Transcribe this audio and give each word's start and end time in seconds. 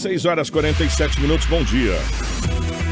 6 0.00 0.24
horas 0.24 0.48
47 0.48 1.20
minutos, 1.20 1.46
bom 1.46 1.62
dia. 1.62 1.92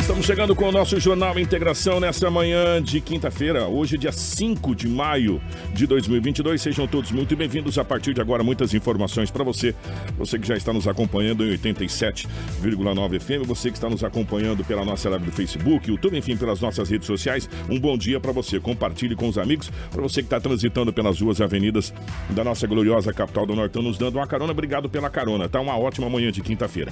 Estamos 0.08 0.24
chegando 0.24 0.56
com 0.56 0.66
o 0.66 0.72
nosso 0.72 0.98
Jornal 0.98 1.38
Integração 1.38 2.00
nesta 2.00 2.30
manhã 2.30 2.82
de 2.82 2.98
quinta-feira, 2.98 3.68
hoje, 3.68 3.98
dia 3.98 4.10
5 4.10 4.74
de 4.74 4.88
maio 4.88 5.38
de 5.74 5.86
2022. 5.86 6.62
Sejam 6.62 6.88
todos 6.88 7.12
muito 7.12 7.36
bem-vindos. 7.36 7.76
A 7.76 7.84
partir 7.84 8.14
de 8.14 8.20
agora, 8.22 8.42
muitas 8.42 8.72
informações 8.72 9.30
para 9.30 9.44
você. 9.44 9.74
Você 10.16 10.38
que 10.38 10.48
já 10.48 10.56
está 10.56 10.72
nos 10.72 10.88
acompanhando 10.88 11.44
em 11.44 11.54
87,9 11.58 13.20
FM, 13.20 13.46
você 13.46 13.70
que 13.70 13.76
está 13.76 13.90
nos 13.90 14.02
acompanhando 14.02 14.64
pela 14.64 14.82
nossa 14.82 15.10
live 15.10 15.26
do 15.26 15.30
Facebook, 15.30 15.90
YouTube, 15.90 16.16
enfim, 16.16 16.38
pelas 16.38 16.58
nossas 16.58 16.88
redes 16.88 17.06
sociais. 17.06 17.46
Um 17.68 17.78
bom 17.78 17.98
dia 17.98 18.18
para 18.18 18.32
você. 18.32 18.58
Compartilhe 18.58 19.14
com 19.14 19.28
os 19.28 19.36
amigos. 19.36 19.70
Para 19.90 20.00
você 20.00 20.22
que 20.22 20.26
está 20.26 20.40
transitando 20.40 20.90
pelas 20.90 21.20
ruas 21.20 21.38
e 21.38 21.42
avenidas 21.42 21.92
da 22.30 22.42
nossa 22.42 22.66
gloriosa 22.66 23.12
capital 23.12 23.44
do 23.44 23.54
Nortão, 23.54 23.82
nos 23.82 23.98
dando 23.98 24.16
uma 24.16 24.26
carona. 24.26 24.52
Obrigado 24.52 24.88
pela 24.88 25.10
carona. 25.10 25.50
Tá 25.50 25.60
uma 25.60 25.76
ótima 25.78 26.08
manhã 26.08 26.32
de 26.32 26.40
quinta-feira. 26.40 26.90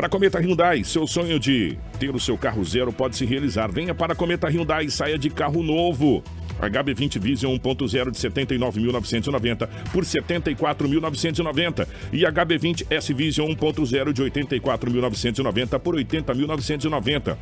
Para 0.00 0.08
Cometa 0.08 0.40
Hyundai, 0.40 0.82
seu 0.82 1.06
sonho 1.06 1.38
de 1.38 1.76
ter 1.98 2.14
o 2.14 2.18
seu 2.18 2.38
carro 2.38 2.64
zero 2.64 2.90
pode 2.90 3.14
se 3.18 3.26
realizar. 3.26 3.70
Venha 3.70 3.94
para 3.94 4.14
a 4.14 4.16
Cometa 4.16 4.48
Hyundai 4.48 4.86
e 4.86 4.90
saia 4.90 5.18
de 5.18 5.28
carro 5.28 5.62
novo. 5.62 6.24
HB20 6.58 7.18
Vision 7.20 7.54
1.0 7.58 8.10
de 8.10 8.18
79.990 8.18 9.68
por 9.92 10.02
74.990 10.02 11.86
e 12.14 12.20
HB20 12.20 12.86
S 12.88 13.12
Vision 13.12 13.50
1.0 13.50 14.12
de 14.14 14.22
84.990 14.22 15.78
por 15.78 15.94
80.990. 15.94 17.36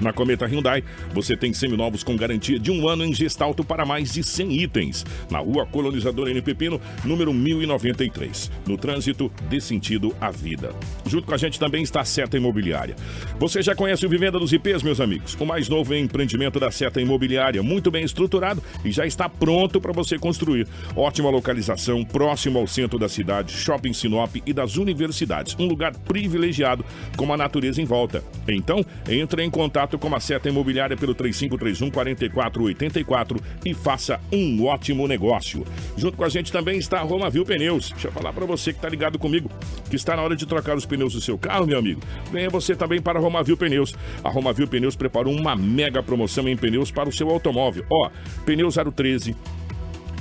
Na 0.00 0.12
Cometa 0.12 0.46
Hyundai, 0.46 0.84
você 1.12 1.36
tem 1.36 1.52
seminovos 1.52 2.02
com 2.02 2.16
garantia 2.16 2.58
de 2.58 2.70
um 2.70 2.88
ano 2.88 3.04
em 3.04 3.14
gestalto 3.14 3.64
para 3.64 3.86
mais 3.86 4.12
de 4.12 4.22
100 4.22 4.62
itens. 4.62 5.06
Na 5.30 5.38
rua 5.38 5.66
Colonizador 5.66 6.28
N. 6.28 6.42
Pepino, 6.42 6.80
número 7.04 7.32
1093. 7.32 8.50
No 8.66 8.76
trânsito, 8.76 9.32
dê 9.48 9.60
sentido 9.60 10.14
à 10.20 10.30
vida. 10.30 10.74
Junto 11.06 11.26
com 11.26 11.34
a 11.34 11.38
gente 11.38 11.58
também 11.58 11.82
está 11.82 12.00
a 12.00 12.04
Seta 12.04 12.36
Imobiliária. 12.36 12.94
Você 13.38 13.62
já 13.62 13.74
conhece 13.74 14.04
o 14.04 14.08
Vivenda 14.08 14.38
dos 14.38 14.52
IPs, 14.52 14.82
meus 14.82 15.00
amigos? 15.00 15.34
O 15.40 15.46
mais 15.46 15.68
novo 15.68 15.94
empreendimento 15.94 16.60
da 16.60 16.70
Seta 16.70 17.00
Imobiliária, 17.00 17.62
muito 17.62 17.90
bem 17.90 18.04
estruturado 18.04 18.62
e 18.84 18.90
já 18.90 19.06
está 19.06 19.28
pronto 19.28 19.80
para 19.80 19.92
você 19.92 20.18
construir. 20.18 20.66
Ótima 20.94 21.30
localização, 21.30 22.04
próximo 22.04 22.58
ao 22.58 22.66
centro 22.66 22.98
da 22.98 23.08
cidade, 23.08 23.52
shopping 23.52 23.92
Sinop 23.92 24.36
e 24.44 24.52
das 24.52 24.76
universidades. 24.76 25.56
Um 25.58 25.66
lugar 25.66 25.96
privilegiado 25.96 26.84
com 27.16 27.32
a 27.32 27.36
natureza 27.36 27.80
em 27.80 27.84
volta. 27.84 28.22
Então, 28.48 28.84
entre 29.08 29.42
em 29.42 29.50
contato 29.50 29.85
contato 29.86 29.98
com 29.98 30.14
a 30.14 30.20
Seta 30.20 30.48
Imobiliária 30.48 30.96
pelo 30.96 31.14
3531 31.14 31.90
4484 31.90 33.40
e 33.64 33.72
faça 33.72 34.20
um 34.32 34.64
ótimo 34.64 35.06
negócio. 35.06 35.64
Junto 35.96 36.16
com 36.16 36.24
a 36.24 36.28
gente 36.28 36.50
também 36.50 36.78
está 36.78 36.98
a 36.98 37.02
Romavil 37.02 37.44
Pneus. 37.44 37.90
Deixa 37.90 38.08
eu 38.08 38.12
falar 38.12 38.32
para 38.32 38.44
você 38.44 38.72
que 38.72 38.78
está 38.78 38.88
ligado 38.88 39.18
comigo, 39.18 39.48
que 39.88 39.96
está 39.96 40.16
na 40.16 40.22
hora 40.22 40.34
de 40.34 40.44
trocar 40.44 40.76
os 40.76 40.84
pneus 40.84 41.12
do 41.12 41.20
seu 41.20 41.38
carro, 41.38 41.66
meu 41.66 41.78
amigo. 41.78 42.00
Venha 42.32 42.50
você 42.50 42.74
também 42.74 43.00
para 43.00 43.18
a 43.18 43.22
Romavil 43.22 43.56
Pneus. 43.56 43.94
A 44.24 44.28
Romavil 44.28 44.66
Pneus 44.66 44.96
preparou 44.96 45.32
uma 45.32 45.54
mega 45.54 46.02
promoção 46.02 46.48
em 46.48 46.56
pneus 46.56 46.90
para 46.90 47.08
o 47.08 47.12
seu 47.12 47.30
automóvel. 47.30 47.84
Ó, 47.90 48.10
pneu 48.44 48.68
013 48.70 49.36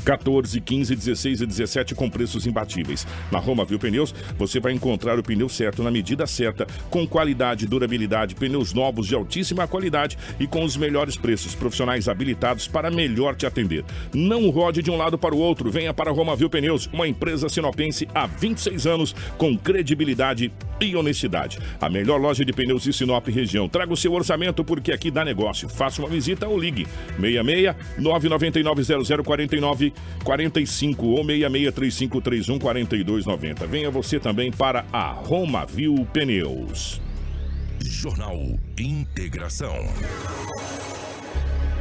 14, 0.05 0.61
15, 0.61 0.95
16 0.95 1.41
e 1.41 1.45
17 1.45 1.95
com 1.95 2.09
preços 2.09 2.45
imbatíveis. 2.45 3.07
Na 3.31 3.39
Roma 3.39 3.65
Viu 3.65 3.79
Pneus, 3.79 4.13
você 4.37 4.59
vai 4.59 4.71
encontrar 4.71 5.17
o 5.17 5.23
pneu 5.23 5.49
certo 5.49 5.81
na 5.81 5.89
medida 5.89 6.27
certa, 6.27 6.67
com 6.89 7.07
qualidade 7.07 7.65
e 7.65 7.67
durabilidade, 7.67 8.35
pneus 8.35 8.71
novos 8.71 9.07
de 9.07 9.15
altíssima 9.15 9.67
qualidade 9.67 10.17
e 10.39 10.45
com 10.45 10.63
os 10.63 10.77
melhores 10.77 11.17
preços, 11.17 11.55
profissionais 11.55 12.07
habilitados 12.07 12.67
para 12.67 12.91
melhor 12.91 13.35
te 13.35 13.47
atender. 13.47 13.83
Não 14.13 14.49
rode 14.49 14.83
de 14.83 14.91
um 14.91 14.97
lado 14.97 15.17
para 15.17 15.33
o 15.33 15.39
outro, 15.39 15.71
venha 15.71 15.93
para 15.93 16.11
a 16.11 16.13
Roma 16.13 16.35
Viu 16.35 16.49
Pneus, 16.49 16.87
uma 16.93 17.07
empresa 17.07 17.49
sinopense 17.49 18.07
há 18.13 18.27
26 18.27 18.85
anos 18.85 19.15
com 19.37 19.57
credibilidade 19.57 20.51
e 20.79 20.95
honestidade. 20.95 21.57
A 21.81 21.89
melhor 21.89 22.19
loja 22.19 22.45
de 22.45 22.53
pneus 22.53 22.83
de 22.83 22.93
Sinop 22.93 23.27
região. 23.27 23.67
Traga 23.67 23.93
o 23.93 23.97
seu 23.97 24.13
orçamento 24.13 24.63
porque 24.63 24.91
aqui 24.91 25.09
dá 25.09 25.25
negócio. 25.25 25.69
Faça 25.69 26.01
uma 26.01 26.09
visita 26.09 26.47
ou 26.47 26.59
ligue 26.59 26.85
66 27.19 27.75
999 27.97 28.83
0049 29.23 29.93
45 30.23 31.05
ou 31.05 31.23
663531 31.23 32.59
4290. 32.59 33.67
Venha 33.67 33.91
você 33.91 34.19
também 34.19 34.51
para 34.51 34.85
a 34.91 35.11
Roma 35.11 35.65
Viu 35.65 36.07
Pneus. 36.11 37.01
Jornal 37.83 38.39
Integração. 38.77 39.75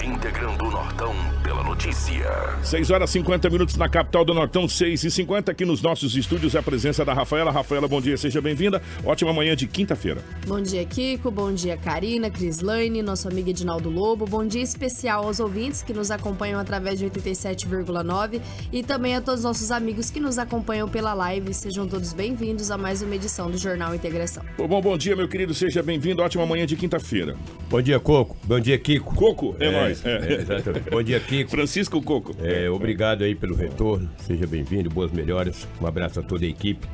Integrando 0.05 0.67
o 0.67 0.71
Nortão 0.71 1.15
pela 1.43 1.65
notícia. 1.65 2.31
6 2.63 2.91
horas 2.91 3.09
50 3.09 3.49
minutos 3.49 3.77
na 3.77 3.89
capital 3.89 4.23
do 4.23 4.35
Nortão, 4.35 4.69
6 4.69 5.03
e 5.03 5.11
50 5.11 5.51
aqui 5.51 5.65
nos 5.65 5.81
nossos 5.81 6.15
estúdios. 6.15 6.55
A 6.55 6.63
presença 6.63 7.07
da 7.07 7.15
Rafaela. 7.15 7.51
Rafaela, 7.51 7.89
bom 7.89 8.03
dia, 8.03 8.15
seja 8.19 8.39
bem-vinda. 8.43 8.83
Ótima 9.03 9.33
manhã 9.33 9.57
de 9.57 9.67
quinta-feira. 9.67 10.23
Bom 10.47 10.61
dia, 10.61 10.85
Kiko. 10.85 11.31
Bom 11.31 11.55
dia, 11.55 11.79
Karina, 11.79 12.29
Crislaine, 12.31 13.01
nosso 13.01 13.29
amigo 13.29 13.49
Edinaldo 13.49 13.89
Lobo. 13.89 14.27
Bom 14.27 14.47
dia 14.47 14.61
especial 14.61 15.25
aos 15.25 15.41
ouvintes 15.41 15.83
que 15.83 15.95
nos 15.95 16.11
acompanham 16.11 16.61
através 16.61 16.99
de 16.99 17.07
87,9 17.07 18.43
e 18.71 18.83
também 18.83 19.17
a 19.17 19.23
todos 19.23 19.41
os 19.41 19.45
nossos 19.45 19.71
amigos 19.71 20.11
que 20.11 20.21
nos 20.21 20.39
acompanham 20.39 20.87
pela 20.87 21.15
live. 21.15 21.55
Sejam 21.55 21.89
todos 21.89 22.13
bem-vindos 22.13 22.71
a 22.71 22.77
mais 22.77 23.01
uma 23.01 23.15
edição 23.15 23.51
do 23.51 23.57
Jornal 23.57 23.95
Integração. 23.95 24.45
Bom, 24.59 24.83
bom 24.83 24.99
dia, 24.99 25.17
meu 25.17 25.29
querido, 25.29 25.55
seja 25.55 25.83
bem-vindo. 25.83 26.21
Ótima 26.21 26.45
manhã 26.45 26.67
de 26.67 26.77
quinta-feira. 26.77 27.35
Bom 27.71 27.81
dia, 27.81 27.99
Coco. 27.99 28.37
Bom 28.45 28.61
dia, 28.61 28.77
Kiko. 28.77 29.15
Coco, 29.15 29.57
é, 29.59 29.67
é 29.67 29.71
nóis. 29.71 29.94
É. 30.05 30.35
É, 30.35 30.41
exatamente. 30.41 30.91
Bom 30.91 31.03
dia, 31.03 31.21
Kiko. 31.21 31.51
Francisco 31.51 32.01
Coco. 32.03 32.35
É, 32.43 32.69
obrigado 32.71 33.25
aí 33.25 33.35
pelo 33.35 33.55
retorno. 33.55 34.11
Seja 34.19 34.47
bem-vindo, 34.47 34.89
boas 34.91 35.13
melhoras. 35.13 35.69
Um 35.81 35.87
abraço 35.87 36.21
a 36.21 36.23
toda 36.23 36.45
a 36.45 36.49
equipe. 36.49 36.87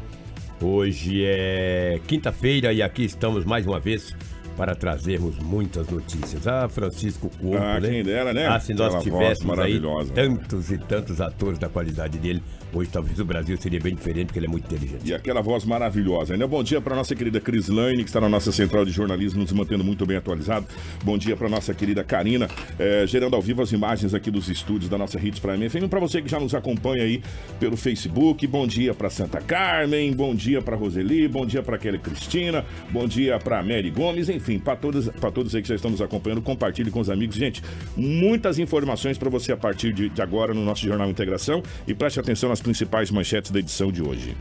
Hoje 0.63 1.25
é 1.25 1.99
quinta-feira 2.07 2.73
e 2.73 2.83
aqui 2.83 3.05
estamos 3.05 3.45
mais 3.45 3.67
uma 3.67 3.81
vez 3.81 4.15
para 4.57 4.75
trazermos 4.75 5.39
muitas 5.39 5.89
notícias. 5.89 6.47
Ah, 6.47 6.69
Francisco 6.69 7.31
Corpo, 7.41 7.57
ah, 7.57 7.81
né? 7.81 7.89
quem 7.89 8.03
dera, 8.03 8.33
né? 8.33 8.47
Ah, 8.47 8.61
se 8.61 8.75
nós 8.75 8.95
Aquela 8.95 9.03
tivéssemos 9.03 9.59
aí 9.59 9.81
tantos 10.15 10.71
e 10.71 10.79
tantos 10.79 11.21
atores 11.21 11.59
da 11.59 11.69
qualidade 11.69 12.19
dele, 12.19 12.43
hoje 12.73 12.91
talvez 12.91 13.19
o 13.19 13.25
Brasil 13.25 13.57
seria 13.57 13.81
bem 13.81 13.95
diferente, 13.95 14.27
porque 14.27 14.39
ele 14.39 14.47
é 14.47 14.51
muito 14.51 14.67
inteligente. 14.67 15.09
E 15.09 15.15
aquela 15.15 15.41
voz 15.41 15.65
maravilhosa, 15.65 16.37
né? 16.37 16.47
Bom 16.47 16.63
dia 16.63 16.81
para 16.81 16.95
nossa 16.95 17.15
querida 17.15 17.41
Cris 17.41 17.69
Lane, 17.69 18.03
que 18.03 18.11
está 18.11 18.21
na 18.21 18.29
nossa 18.29 18.53
central 18.53 18.85
de 18.85 18.91
jornalismo, 18.91 19.41
nos 19.41 19.53
mantendo 19.53 19.83
muito 19.85 20.05
bem 20.05 20.17
atualizado. 20.17 20.67
Bom 21.03 21.17
dia 21.17 21.37
para 21.37 21.49
nossa 21.49 21.73
querida 21.73 22.05
Karina, 22.05 22.49
eh, 22.79 23.05
gerando 23.07 23.37
ao 23.37 23.43
vivo 23.43 23.63
as 23.63 23.73
imagens 23.73 24.15
aqui 24.15 24.31
dos 24.31 24.49
estúdios 24.49 24.91
da 24.91 24.99
nossa 24.99 25.19
Hits 25.19 25.41
Prime 25.41 25.69
FM. 25.69 25.89
Para 25.89 26.01
você 26.01 26.21
que 26.21 26.29
já 26.29 26.39
nos 26.39 26.55
acompanha 26.55 27.05
aí 27.05 27.23
pelo 27.59 27.77
Facebook, 27.77 28.47
bom 28.47 28.67
dia 28.67 28.93
para 28.93 29.09
Santa 29.09 29.41
Carmen, 29.41 30.13
bom 30.13 30.35
dia 30.35 30.61
para 30.61 30.77
Roseli, 30.77 31.27
bom 31.29 31.47
dia 31.47 31.63
para 31.63 31.79
Kelly 31.79 31.99
Cristina, 31.99 32.65
bom 32.91 33.07
dia 33.07 33.39
para 33.39 33.63
Mary 33.63 33.91
Gomes, 33.91 34.29
enfim, 34.29 34.40
para 34.59 34.77
todos, 34.77 35.09
para 35.09 35.31
todos 35.31 35.55
aí 35.55 35.63
que 35.63 35.69
já 35.69 35.75
estão 35.75 35.91
nos 35.91 36.01
acompanhando, 36.01 36.43
compartilhe 36.43 36.91
com 36.91 37.01
os 37.01 37.11
amigos. 37.11 37.37
Gente, 37.37 37.63
muitas 37.97 38.59
informações 38.59 39.19
para 39.19 39.31
você 39.31 39.53
a 39.53 39.57
partir 39.57 39.93
de, 39.93 40.09
de 40.09 40.23
agora 40.23 40.55
no 40.55 40.65
nosso 40.65 40.85
Jornal 40.85 41.09
Integração 41.11 41.63
e 41.87 41.95
preste 41.95 42.19
atenção 42.19 42.49
nas 42.49 42.61
principais 42.61 43.11
manchetes 43.11 43.51
da 43.51 43.59
edição 43.59 43.93
de 43.93 44.03
hoje. 44.03 44.37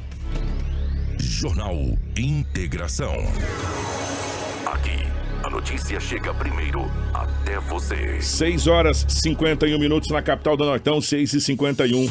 Jornal 1.20 1.76
Integração. 2.18 3.16
A 5.50 5.52
notícia 5.52 6.00
chega 6.00 6.32
primeiro 6.32 6.86
até 7.12 7.60
você. 7.60 8.22
6 8.22 8.68
horas 8.68 9.04
51 9.10 9.80
minutos 9.80 10.12
na 10.12 10.22
capital 10.22 10.56
do 10.56 10.64
Nortão, 10.64 11.02
6 11.02 11.34
e 11.34 11.42
51 11.42 12.08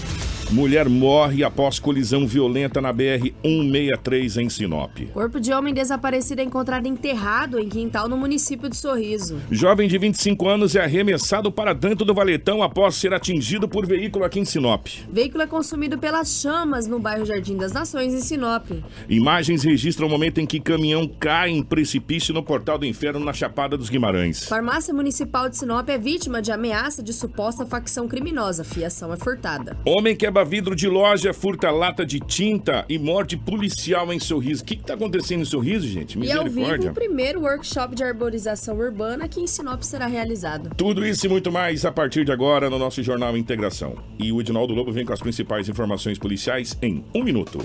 Mulher 0.50 0.88
morre 0.88 1.44
após 1.44 1.78
colisão 1.78 2.26
violenta 2.26 2.80
na 2.80 2.92
BR-163 2.92 4.42
em 4.42 4.48
Sinop. 4.48 4.96
Corpo 5.12 5.38
de 5.38 5.52
homem 5.52 5.74
desaparecido 5.74 6.40
é 6.40 6.44
encontrado 6.44 6.86
enterrado 6.86 7.58
em 7.58 7.68
quintal 7.68 8.08
no 8.08 8.16
município 8.16 8.66
de 8.66 8.74
Sorriso. 8.74 9.38
Jovem 9.50 9.86
de 9.86 9.98
25 9.98 10.48
anos 10.48 10.74
é 10.74 10.82
arremessado 10.82 11.52
para 11.52 11.74
dentro 11.74 12.02
do 12.02 12.14
valetão 12.14 12.62
após 12.62 12.94
ser 12.94 13.12
atingido 13.12 13.68
por 13.68 13.86
veículo 13.86 14.24
aqui 14.24 14.40
em 14.40 14.44
Sinop. 14.46 14.86
Veículo 15.12 15.42
é 15.42 15.46
consumido 15.46 15.98
pelas 15.98 16.40
chamas 16.40 16.86
no 16.86 16.98
bairro 16.98 17.26
Jardim 17.26 17.58
das 17.58 17.72
Nações, 17.72 18.14
em 18.14 18.20
Sinop. 18.22 18.70
Imagens 19.06 19.62
registram 19.62 20.06
o 20.06 20.10
momento 20.10 20.40
em 20.40 20.46
que 20.46 20.60
caminhão 20.60 21.06
cai 21.06 21.50
em 21.50 21.62
precipício 21.62 22.32
no 22.32 22.42
Portal 22.42 22.78
do 22.78 22.86
Inferno, 22.86 23.20
na 23.28 23.32
Chapada 23.34 23.76
dos 23.76 23.90
Guimarães. 23.90 24.44
Farmácia 24.46 24.92
Municipal 24.94 25.50
de 25.50 25.56
Sinop 25.58 25.86
é 25.90 25.98
vítima 25.98 26.40
de 26.40 26.50
ameaça 26.50 27.02
de 27.02 27.12
suposta 27.12 27.66
facção 27.66 28.08
criminosa. 28.08 28.64
Fiação 28.64 29.12
é 29.12 29.18
furtada. 29.18 29.76
Homem 29.84 30.16
quebra 30.16 30.44
vidro 30.44 30.74
de 30.74 30.88
loja, 30.88 31.34
furta 31.34 31.70
lata 31.70 32.06
de 32.06 32.20
tinta 32.20 32.86
e 32.88 32.98
morte 32.98 33.36
policial 33.36 34.10
em 34.12 34.18
Sorriso. 34.18 34.62
O 34.62 34.64
que 34.66 34.74
está 34.74 34.94
acontecendo 34.94 35.42
em 35.42 35.44
Sorriso, 35.44 35.86
gente? 35.86 36.18
E 36.18 36.32
ao 36.32 36.44
vivo, 36.44 36.60
Misericórdia. 36.60 36.90
o 36.90 36.94
primeiro 36.94 37.40
workshop 37.42 37.94
de 37.94 38.02
arborização 38.02 38.78
urbana 38.78 39.26
aqui 39.26 39.42
em 39.42 39.46
Sinop 39.46 39.82
será 39.82 40.06
realizado. 40.06 40.70
Tudo 40.74 41.04
isso 41.04 41.26
e 41.26 41.28
muito 41.28 41.52
mais 41.52 41.84
a 41.84 41.92
partir 41.92 42.24
de 42.24 42.32
agora 42.32 42.70
no 42.70 42.78
nosso 42.78 43.02
Jornal 43.02 43.36
Integração. 43.36 43.96
E 44.18 44.32
o 44.32 44.40
Edinaldo 44.40 44.72
Lobo 44.72 44.90
vem 44.90 45.04
com 45.04 45.12
as 45.12 45.20
principais 45.20 45.68
informações 45.68 46.18
policiais 46.18 46.78
em 46.80 47.04
um 47.14 47.22
minuto. 47.22 47.58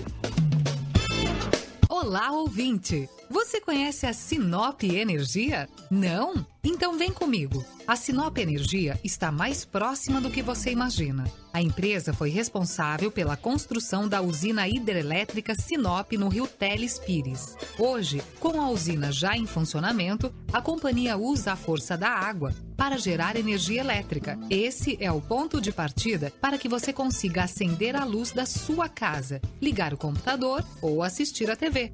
Olá, 1.88 2.32
ouvinte! 2.34 3.08
Você 3.34 3.60
conhece 3.60 4.06
a 4.06 4.14
Sinop 4.14 4.84
Energia? 4.84 5.68
Não? 5.90 6.46
Então 6.64 6.96
vem 7.00 7.12
comigo. 7.12 7.66
A 7.88 7.96
Sinop 7.96 8.38
Energia 8.38 9.00
está 9.04 9.32
mais 9.32 9.66
próxima 9.66 10.22
do 10.22 10.30
que 10.30 10.44
você 10.44 10.70
imagina. 10.70 11.24
A 11.52 11.60
empresa 11.60 12.14
foi 12.14 12.30
responsável 12.30 13.10
pela 13.10 13.36
construção 13.36 14.08
da 14.08 14.22
usina 14.22 14.68
hidrelétrica 14.68 15.56
Sinop 15.56 16.12
no 16.12 16.30
rio 16.30 16.46
Teles 16.46 17.00
Pires. 17.00 17.58
Hoje, 17.80 18.22
com 18.40 18.62
a 18.62 18.70
usina 18.70 19.12
já 19.12 19.36
em 19.36 19.48
funcionamento, 19.48 20.32
a 20.54 20.62
companhia 20.62 21.18
usa 21.18 21.54
a 21.54 21.56
força 21.56 21.98
da 21.98 22.10
água 22.10 22.54
para 22.78 23.00
gerar 23.00 23.36
energia 23.36 23.82
elétrica. 23.82 24.38
Esse 24.48 24.96
é 25.00 25.12
o 25.12 25.20
ponto 25.20 25.60
de 25.60 25.72
partida 25.72 26.32
para 26.40 26.60
que 26.60 26.70
você 26.70 26.94
consiga 26.94 27.46
acender 27.46 27.96
a 27.96 28.06
luz 28.06 28.32
da 28.32 28.46
sua 28.46 28.88
casa, 28.88 29.42
ligar 29.60 29.92
o 29.92 29.98
computador 29.98 30.64
ou 30.84 31.02
assistir 31.02 31.50
a 31.50 31.56
TV. 31.56 31.92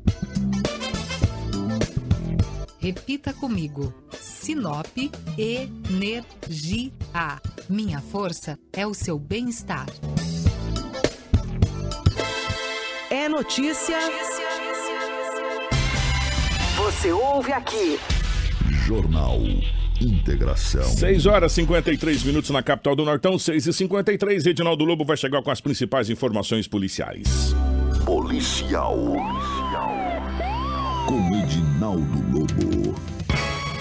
Repita 2.79 3.33
comigo. 3.33 3.93
Sinop 4.17 4.87
Energia. 5.37 6.91
Minha 7.69 7.99
força 7.99 8.57
é 8.71 8.87
o 8.87 8.93
seu 8.93 9.19
bem-estar. 9.19 9.87
É 13.09 13.27
notícia. 13.27 13.97
Você 16.77 17.11
ouve 17.11 17.51
aqui. 17.51 17.99
Jornal 18.87 19.39
Integração. 20.01 20.83
6 20.83 21.25
horas 21.25 21.51
e 21.51 21.55
53 21.55 22.23
minutos 22.23 22.49
na 22.51 22.63
capital 22.63 22.95
do 22.95 23.03
Nortão, 23.03 23.37
6 23.37 23.67
e 23.67 23.73
53 23.73 24.45
Edinaldo 24.45 24.85
Lobo 24.85 25.03
vai 25.03 25.17
chegar 25.17 25.41
com 25.41 25.51
as 25.51 25.59
principais 25.59 26.09
informações 26.09 26.67
policiais. 26.67 27.53
Policial. 28.05 28.97
Com 31.05 31.35
Edinaldo 31.35 31.68
Lobo. 31.79 32.93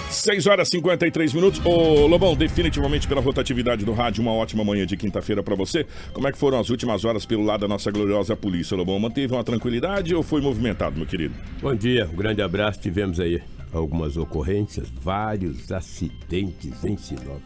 6 0.09 0.47
horas 0.47 0.69
e 0.69 0.71
53 0.73 1.35
minutos. 1.35 1.61
Ô, 1.65 2.07
Lobão, 2.07 2.37
definitivamente 2.37 3.09
pela 3.09 3.21
rotatividade 3.21 3.85
do 3.85 3.93
rádio, 3.93 4.23
uma 4.23 4.33
ótima 4.33 4.65
manhã 4.65 4.87
de 4.87 4.97
quinta-feira 4.97 5.43
pra 5.43 5.57
você. 5.57 5.85
Como 6.13 6.29
é 6.29 6.33
que 6.33 6.39
foram 6.39 6.61
as 6.61 6.71
últimas 6.71 7.05
horas 7.05 7.27
pelo 7.27 7.45
lado 7.45 7.63
da 7.63 7.69
nossa 7.69 7.91
gloriosa 7.91 8.37
polícia, 8.37 8.77
Lobão? 8.77 8.99
Manteve 9.01 9.33
uma 9.35 9.43
tranquilidade 9.43 10.15
ou 10.15 10.23
foi 10.23 10.41
movimentado, 10.41 10.97
meu 10.97 11.07
querido? 11.07 11.35
Bom 11.61 11.75
dia, 11.75 12.09
um 12.13 12.17
grande 12.17 12.41
abraço. 12.41 12.81
Tivemos 12.81 13.19
aí 13.19 13.43
algumas 13.73 14.17
ocorrências, 14.17 14.89
vários 14.89 15.71
acidentes 15.73 16.85
em 16.85 16.97
Sinop. 16.97 17.43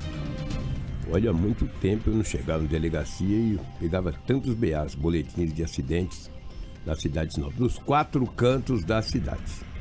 Olha, 1.11 1.31
há 1.31 1.33
muito 1.33 1.67
tempo 1.81 2.11
eu 2.11 2.15
não 2.15 2.25
chegava 2.25 2.63
na 2.63 2.69
delegacia 2.69 3.27
e 3.27 3.59
pegava 3.81 4.13
tantos 4.27 4.55
BAs, 4.55 4.95
boletins 4.95 5.53
de 5.53 5.65
acidentes 5.65 6.31
na 6.85 6.95
cidade 6.95 7.31
de 7.31 7.35
Sinop, 7.37 7.55
nos 7.59 7.79
quatro 7.79 8.27
cantos 8.27 8.85
da 8.85 9.01
cidade. 9.01 9.72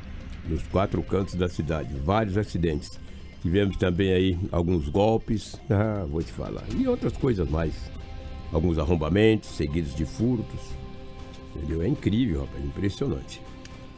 Nos 0.48 0.62
quatro 0.64 1.02
cantos 1.02 1.34
da 1.34 1.48
cidade, 1.48 1.94
vários 2.04 2.36
acidentes. 2.36 2.98
Tivemos 3.42 3.76
também 3.76 4.12
aí 4.12 4.38
alguns 4.50 4.88
golpes, 4.88 5.60
ah, 5.70 6.04
vou 6.08 6.22
te 6.22 6.32
falar, 6.32 6.64
e 6.76 6.86
outras 6.86 7.16
coisas 7.16 7.48
mais. 7.48 7.74
Alguns 8.52 8.78
arrombamentos 8.78 9.50
seguidos 9.50 9.94
de 9.94 10.04
furtos. 10.04 10.60
Entendeu? 11.54 11.82
É 11.82 11.88
incrível, 11.88 12.42
rapaz, 12.42 12.64
impressionante. 12.64 13.40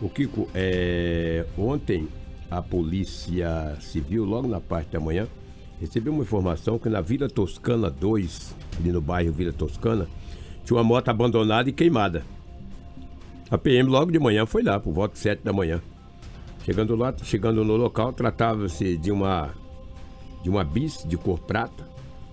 O 0.00 0.08
Kiko, 0.08 0.48
é, 0.54 1.46
ontem 1.56 2.08
a 2.50 2.60
Polícia 2.62 3.76
Civil, 3.80 4.24
logo 4.24 4.46
na 4.46 4.60
parte 4.60 4.92
da 4.92 5.00
manhã, 5.00 5.26
recebeu 5.80 6.12
uma 6.12 6.22
informação 6.22 6.78
que 6.78 6.88
na 6.88 7.00
Vila 7.00 7.28
Toscana 7.28 7.90
2, 7.90 8.54
ali 8.78 8.92
no 8.92 9.00
bairro 9.00 9.32
Vila 9.32 9.52
Toscana, 9.52 10.06
tinha 10.64 10.76
uma 10.76 10.84
moto 10.84 11.08
abandonada 11.08 11.68
e 11.68 11.72
queimada. 11.72 12.24
A 13.50 13.58
PM 13.58 13.88
logo 13.88 14.10
de 14.10 14.18
manhã 14.18 14.46
foi 14.46 14.62
lá, 14.62 14.80
por 14.80 14.92
volta 14.92 15.14
de 15.14 15.20
7 15.20 15.42
da 15.42 15.52
manhã. 15.52 15.80
Chegando 16.64 16.96
lá, 16.96 17.14
chegando 17.22 17.62
no 17.62 17.76
local, 17.76 18.10
tratava-se 18.10 18.96
de 18.96 19.12
uma 19.12 19.54
de 20.42 20.48
uma 20.48 20.64
bis 20.64 21.04
de 21.06 21.16
cor 21.16 21.38
prata, 21.38 21.86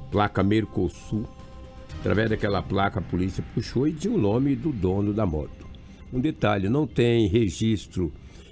placa 0.10 0.42
Mercosul. 0.42 1.26
Através 2.00 2.30
daquela 2.30 2.62
placa, 2.62 3.00
a 3.00 3.04
polícia 3.04 3.44
puxou 3.54 3.88
e 3.88 3.94
tinha 3.94 4.14
o 4.14 4.18
nome 4.18 4.56
do 4.56 4.72
dono 4.72 5.14
da 5.14 5.26
moto. 5.26 5.68
Um 6.14 6.20
detalhe, 6.20 6.70
não 6.70 6.88
tem 6.88 7.28
registro 7.28 8.12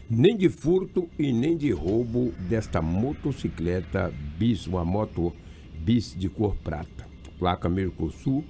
nem 0.09 0.35
de 0.35 0.49
furto 0.49 1.07
e 1.17 1.31
nem 1.31 1.55
de 1.55 1.71
roubo 1.71 2.33
desta 2.49 2.81
motocicleta 2.81 4.13
bis, 4.37 4.67
uma 4.67 4.83
moto 4.83 5.33
bis 5.77 6.13
de 6.17 6.27
cor 6.27 6.55
prata. 6.57 7.07
Placa 7.37 7.69
Mercosul. 7.69 8.43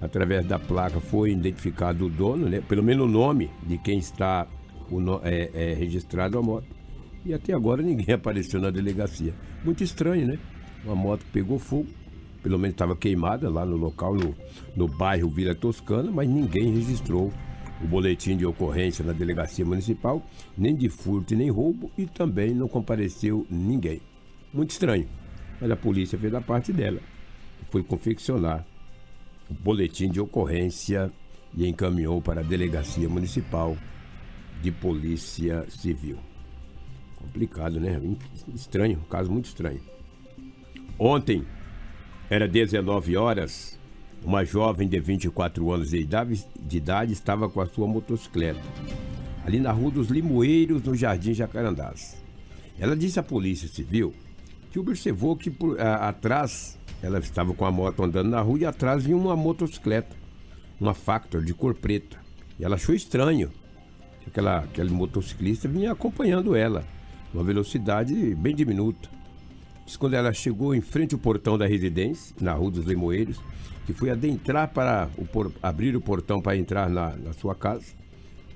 Através 0.00 0.46
da 0.46 0.58
placa 0.58 0.98
foi 0.98 1.32
identificado 1.32 2.06
o 2.06 2.08
dono, 2.08 2.48
né? 2.48 2.62
pelo 2.62 2.82
menos 2.82 3.04
o 3.04 3.08
nome 3.08 3.50
de 3.66 3.76
quem 3.76 3.98
está 3.98 4.46
no- 4.98 5.20
é, 5.22 5.50
é 5.52 5.74
registrado 5.74 6.38
a 6.38 6.42
moto. 6.42 6.66
E 7.24 7.34
até 7.34 7.52
agora 7.52 7.82
ninguém 7.82 8.12
apareceu 8.14 8.60
na 8.60 8.70
delegacia. 8.70 9.34
Muito 9.62 9.84
estranho, 9.84 10.26
né? 10.26 10.38
Uma 10.84 10.96
moto 10.96 11.24
pegou 11.32 11.58
fogo, 11.58 11.86
pelo 12.42 12.58
menos 12.58 12.72
estava 12.74 12.96
queimada 12.96 13.50
lá 13.50 13.66
no 13.66 13.76
local, 13.76 14.14
no, 14.14 14.34
no 14.74 14.88
bairro 14.88 15.28
Vila 15.28 15.54
Toscana, 15.54 16.10
mas 16.10 16.26
ninguém 16.28 16.72
registrou 16.74 17.30
o 17.82 17.86
boletim 17.86 18.36
de 18.36 18.46
ocorrência 18.46 19.04
na 19.04 19.12
delegacia 19.12 19.64
municipal, 19.64 20.22
nem 20.56 20.74
de 20.74 20.88
furto 20.88 21.34
nem 21.36 21.50
roubo, 21.50 21.90
e 21.96 22.06
também 22.06 22.54
não 22.54 22.66
compareceu 22.68 23.46
ninguém. 23.50 24.00
Muito 24.52 24.70
estranho. 24.70 25.06
Mas 25.60 25.70
a 25.70 25.76
polícia 25.76 26.18
fez 26.18 26.32
a 26.34 26.40
parte 26.40 26.72
dela. 26.72 27.00
Foi 27.70 27.82
confeccionar 27.82 28.66
o 29.50 29.54
boletim 29.54 30.08
de 30.10 30.20
ocorrência 30.20 31.10
e 31.54 31.66
encaminhou 31.68 32.20
para 32.22 32.40
a 32.40 32.44
delegacia 32.44 33.08
municipal 33.08 33.76
de 34.62 34.70
polícia 34.70 35.66
civil. 35.68 36.18
Complicado, 37.16 37.78
né? 37.80 38.00
Estranho, 38.54 38.98
um 38.98 39.08
caso 39.08 39.30
muito 39.30 39.46
estranho. 39.46 39.80
Ontem, 40.98 41.44
era 42.28 42.46
19 42.46 43.16
horas, 43.16 43.78
uma 44.22 44.44
jovem 44.44 44.88
de 44.88 45.00
24 45.00 45.72
anos 45.72 45.90
de 45.90 45.98
idade, 45.98 46.44
de 46.58 46.76
idade 46.76 47.12
estava 47.12 47.48
com 47.48 47.60
a 47.60 47.66
sua 47.66 47.86
motocicleta, 47.86 48.60
ali 49.44 49.58
na 49.58 49.72
Rua 49.72 49.90
dos 49.90 50.08
Limoeiros, 50.08 50.82
no 50.82 50.94
Jardim 50.94 51.34
Jacarandás. 51.34 52.22
Ela 52.78 52.96
disse 52.96 53.18
à 53.18 53.22
Polícia 53.22 53.68
Civil 53.68 54.14
que 54.70 54.78
observou 54.78 55.36
que 55.36 55.50
por, 55.50 55.80
a, 55.80 56.08
atrás, 56.08 56.78
ela 57.02 57.18
estava 57.18 57.52
com 57.52 57.64
a 57.64 57.70
moto 57.70 58.02
andando 58.02 58.30
na 58.30 58.40
rua 58.40 58.60
e 58.60 58.64
atrás 58.64 59.02
vinha 59.04 59.16
uma 59.16 59.36
motocicleta, 59.36 60.16
uma 60.80 60.94
Factor 60.94 61.42
de 61.42 61.52
cor 61.52 61.74
preta. 61.74 62.18
E 62.58 62.64
ela 62.64 62.76
achou 62.76 62.94
estranho 62.94 63.50
aquela, 64.30 64.58
aquele 64.58 64.90
motociclista 64.90 65.68
vinha 65.68 65.92
acompanhando 65.92 66.54
ela, 66.54 66.84
uma 67.34 67.44
velocidade 67.44 68.34
bem 68.34 68.54
diminuta. 68.54 69.08
Diz 69.84 69.96
quando 69.96 70.14
ela 70.14 70.32
chegou 70.32 70.74
em 70.74 70.80
frente 70.80 71.14
ao 71.14 71.20
portão 71.20 71.58
da 71.58 71.66
residência, 71.66 72.34
na 72.40 72.54
Rua 72.54 72.70
dos 72.70 72.86
Limoeiros, 72.86 73.40
que 73.86 73.92
foi 73.92 74.10
adentrar 74.10 74.68
para 74.68 75.10
o 75.18 75.24
por, 75.24 75.52
abrir 75.62 75.96
o 75.96 76.00
portão 76.00 76.40
para 76.40 76.56
entrar 76.56 76.88
na, 76.88 77.16
na 77.16 77.32
sua 77.32 77.54
casa, 77.54 77.86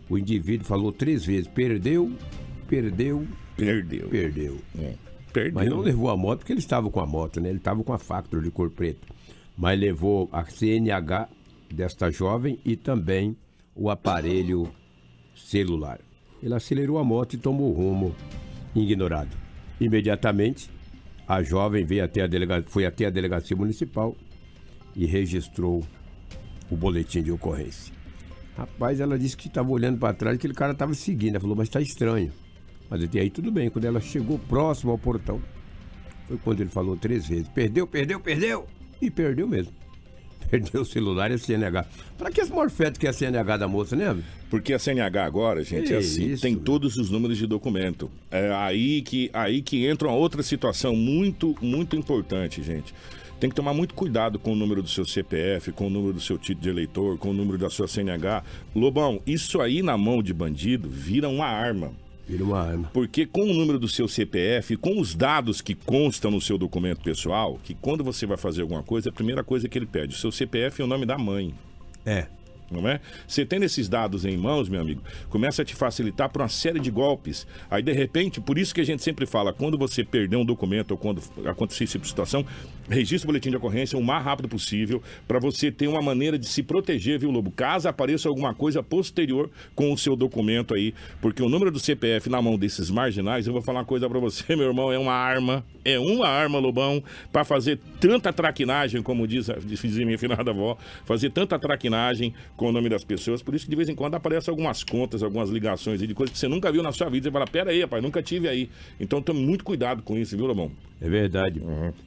o 0.09 0.17
indivíduo 0.17 0.67
falou 0.67 0.93
três 0.93 1.25
vezes: 1.25 1.49
perdeu, 1.49 2.13
perdeu, 2.69 3.27
Perdeu. 3.57 4.09
perdeu. 4.09 4.59
É. 4.79 4.95
Perdeu. 5.33 5.55
Mas 5.55 5.69
não 5.69 5.81
levou 5.81 6.11
a 6.11 6.17
moto 6.17 6.41
porque 6.41 6.53
ele 6.53 6.61
estava 6.61 6.89
com 6.91 7.01
a 7.01 7.07
moto, 7.07 7.41
né? 7.41 7.49
Ele 7.49 7.59
estava 7.59 7.83
com 7.83 7.93
a 7.93 7.99
Factor 7.99 8.43
de 8.43 8.51
cor 8.51 8.71
preta. 8.71 9.07
Mas 9.57 9.79
levou 9.79 10.29
a 10.33 10.45
CNH 10.45 11.29
desta 11.73 12.11
jovem 12.11 12.59
e 12.65 12.77
também 12.77 13.37
o 13.75 13.91
aparelho 13.91 14.71
celular. 15.35 16.01
Ele 16.43 16.55
acelerou 16.55 16.99
a 16.99 17.05
moto 17.05 17.35
e 17.35 17.39
tomou 17.39 17.73
rumo 17.73 18.15
ignorado. 18.75 19.37
Imediatamente, 19.81 20.71
a 21.27 21.43
jovem 21.43 21.85
veio 21.85 22.05
até 22.05 22.23
a 22.23 22.27
delega... 22.27 22.63
foi 22.63 22.85
até 22.85 23.07
a 23.07 23.11
delegacia 23.11 23.57
municipal 23.57 24.17
e 24.95 25.07
registrou 25.07 25.85
o 26.71 26.77
boletim 26.77 27.23
de 27.23 27.33
ocorrência. 27.33 27.93
Rapaz, 28.57 29.01
ela 29.01 29.19
disse 29.19 29.37
que 29.37 29.49
estava 29.49 29.71
olhando 29.71 29.99
para 29.99 30.15
trás, 30.15 30.37
que 30.37 30.41
aquele 30.41 30.55
cara 30.55 30.73
estava 30.73 30.95
seguindo. 30.95 31.31
Ela 31.31 31.41
falou, 31.41 31.57
mas 31.57 31.69
está 31.69 31.81
estranho. 31.81 32.33
Mas 32.89 33.03
até 33.03 33.21
aí 33.21 33.31
tudo 33.31 33.51
bem. 33.51 33.69
Quando 33.69 33.85
ela 33.85 34.01
chegou 34.01 34.39
próximo 34.39 34.93
ao 34.93 34.99
portão, 34.99 35.41
foi 36.29 36.39
quando 36.39 36.61
ele 36.61 36.71
falou 36.71 36.97
três 36.97 37.27
vezes: 37.27 37.49
perdeu, 37.49 37.87
perdeu, 37.87 38.21
perdeu! 38.21 38.67
E 39.01 39.11
perdeu 39.11 39.49
mesmo. 39.49 39.73
Perdeu 40.51 40.83
o 40.83 40.85
celular 40.85 41.31
e 41.31 41.35
a 41.35 41.39
CNH. 41.39 41.87
Para 42.17 42.31
que 42.31 42.41
esse 42.41 42.53
morfeto 42.53 42.99
que 42.99 43.07
é 43.07 43.11
a 43.11 43.13
CNH 43.13 43.57
da 43.57 43.69
moça, 43.69 43.97
né? 43.97 44.17
Porque 44.51 44.73
a 44.73 44.79
CNH 44.79 45.25
agora, 45.25 45.65
gente, 45.65 45.93
é 45.93 45.97
assim, 45.97 46.33
isso, 46.33 46.43
tem 46.43 46.55
velho. 46.55 46.65
todos 46.65 46.97
os 46.97 47.11
números 47.11 47.39
de 47.39 47.47
documento. 47.47 48.11
É 48.31 48.53
aí 48.53 49.03
que, 49.03 49.31
aí 49.33 49.63
que 49.63 49.87
entra 49.87 50.09
uma 50.09 50.17
outra 50.17 50.43
situação 50.43 50.95
muito, 50.95 51.57
muito 51.61 51.97
importante, 51.97 52.63
gente. 52.63 52.95
Tem 53.41 53.51
que 53.51 53.57
tomar 53.57 53.75
muito 53.75 53.95
cuidado 53.95 54.39
com 54.39 54.53
o 54.53 54.57
número 54.57 54.83
do 54.83 54.89
seu 54.89 55.05
CPF, 55.05 55.73
com 55.73 55.89
o 55.89 55.91
número 55.91 56.15
do 56.15 56.21
seu 56.21 56.39
título 56.39 56.63
de 56.63 56.69
eleitor, 56.69 57.19
com 57.19 57.31
o 57.31 57.35
número 57.35 57.59
da 57.59 57.69
sua 57.69 57.89
CNH. 57.89 58.45
Lobão, 58.75 59.21
isso 59.27 59.61
aí 59.61 59.83
na 59.83 59.99
mão 59.99 60.23
de 60.23 60.33
bandido 60.33 60.89
vira 60.89 61.29
uma 61.29 61.47
arma. 61.47 61.93
Vira 62.27 62.43
uma 62.43 62.61
arma. 62.61 62.91
Porque 62.93 63.27
com 63.27 63.43
o 63.43 63.53
número 63.53 63.79
do 63.79 63.89
seu 63.89 64.09
CPF, 64.09 64.77
com 64.77 64.99
os 65.01 65.15
dados 65.15 65.61
que 65.61 65.75
constam 65.75 66.31
no 66.31 66.41
seu 66.41 66.57
documento 66.57 67.03
pessoal, 67.03 67.61
que 67.63 67.75
quando 67.75 68.03
você 68.03 68.25
vai 68.27 68.37
fazer 68.37 68.63
alguma 68.63 68.83
coisa, 68.83 69.11
a 69.11 69.13
primeira 69.13 69.45
coisa 69.45 69.69
que 69.69 69.79
ele 69.79 69.87
pede, 69.87 70.15
o 70.15 70.19
seu 70.19 70.33
CPF 70.33 70.81
é 70.81 70.85
o 70.85 70.89
nome 70.89 71.05
da 71.05 71.19
mãe. 71.19 71.55
É. 72.05 72.27
Não 72.71 72.89
é? 72.89 73.01
Você 73.29 73.45
tendo 73.45 73.65
esses 73.65 73.89
dados 73.89 74.25
em 74.25 74.37
mãos, 74.37 74.69
meu 74.69 74.81
amigo, 74.81 75.03
começa 75.29 75.63
a 75.63 75.65
te 75.65 75.75
facilitar 75.75 76.29
para 76.31 76.43
uma 76.43 76.49
série 76.49 76.81
de 76.81 76.91
golpes. 76.91 77.47
Aí, 77.71 77.83
de 77.83 77.93
repente, 77.93 78.41
por 78.41 78.59
isso 78.59 78.75
que 78.75 78.81
a 78.81 78.85
gente 78.85 79.03
sempre 79.03 79.27
fala, 79.27 79.53
quando 79.53 79.77
você 79.79 80.03
perder 80.03 80.37
um 80.37 80.45
documento 80.45 80.93
ou 80.93 80.97
quando 80.97 81.23
acontecer 81.47 81.85
esse 81.85 81.93
tipo 81.93 82.03
de 82.03 82.09
situação, 82.09 82.45
registre 82.89 83.27
o 83.27 83.29
boletim 83.29 83.51
de 83.51 83.57
ocorrência 83.57 83.99
o 83.99 84.03
mais 84.03 84.25
rápido 84.25 84.49
possível 84.49 85.03
para 85.29 85.39
você 85.39 85.71
ter 85.71 85.89
uma 85.89 86.03
maneira 86.03 86.39
de 86.39 86.47
se 86.47 86.63
proteger, 86.63 87.19
viu, 87.19 87.31
Lobo? 87.31 87.51
Caso 87.51 87.89
apareça 87.89 88.29
alguma 88.29 88.55
coisa 88.55 88.83
posterior 88.83 89.51
com 89.75 89.93
o 89.93 89.99
seu 89.99 90.17
documento 90.17 90.75
aí, 90.75 90.95
porque 91.21 91.43
o 91.43 91.49
número 91.49 91.71
do 91.71 91.79
CPF 91.79 92.29
na 92.29 92.41
mão 92.43 92.59
desses 92.59 92.91
marginais, 92.91 93.47
eu 93.47 93.53
vou 93.53 93.63
falar 93.63 93.81
uma 93.81 93.85
coisa 93.85 94.09
para 94.09 94.19
você, 94.19 94.55
meu 94.57 94.67
irmão, 94.69 94.91
é 94.93 94.99
uma 94.99 95.13
arma, 95.15 95.65
é 95.85 95.99
uma 95.99 96.27
arma, 96.29 96.59
Lobão, 96.59 97.03
para 97.33 97.45
fazer 97.45 97.79
tanta 98.01 98.33
traquinagem, 98.33 99.03
como 99.03 99.27
diz, 99.27 99.49
a- 99.51 99.59
dizia 99.63 100.05
minha 100.05 100.19
finada 100.19 100.51
avó, 100.51 100.77
fazer 101.05 101.31
tanta 101.31 101.59
traquinagem 101.59 102.35
com 102.57 102.69
o 102.69 102.73
nome 102.73 102.89
das 102.89 103.05
pessoas. 103.05 103.43
Por 103.43 103.55
isso 103.55 103.65
que 103.65 103.71
de 103.71 103.77
vez 103.77 103.89
em 103.89 103.95
quando 103.95 104.15
aparecem 104.15 104.51
algumas 104.51 104.85
contas, 104.85 105.23
algumas 105.23 105.51
ligações 105.51 106.01
de 106.01 106.15
coisas 106.15 106.33
que 106.33 106.39
você 106.39 106.49
nunca 106.49 106.71
viu 106.71 106.83
na 106.83 106.93
sua 106.93 107.09
vida. 107.09 107.25
Você 107.25 107.33
fala, 107.33 107.47
pera 107.47 107.71
aí, 107.71 107.83
rapaz, 107.83 108.03
nunca 108.03 108.23
tive 108.23 108.49
aí. 108.49 108.71
Então 108.99 109.21
tome 109.21 109.41
muito 109.41 109.65
cuidado 109.65 110.03
com 110.03 110.17
isso, 110.17 110.37
viu, 110.37 110.47
Lobão? 110.47 110.71
É 111.01 111.09
verdade. 111.09 111.63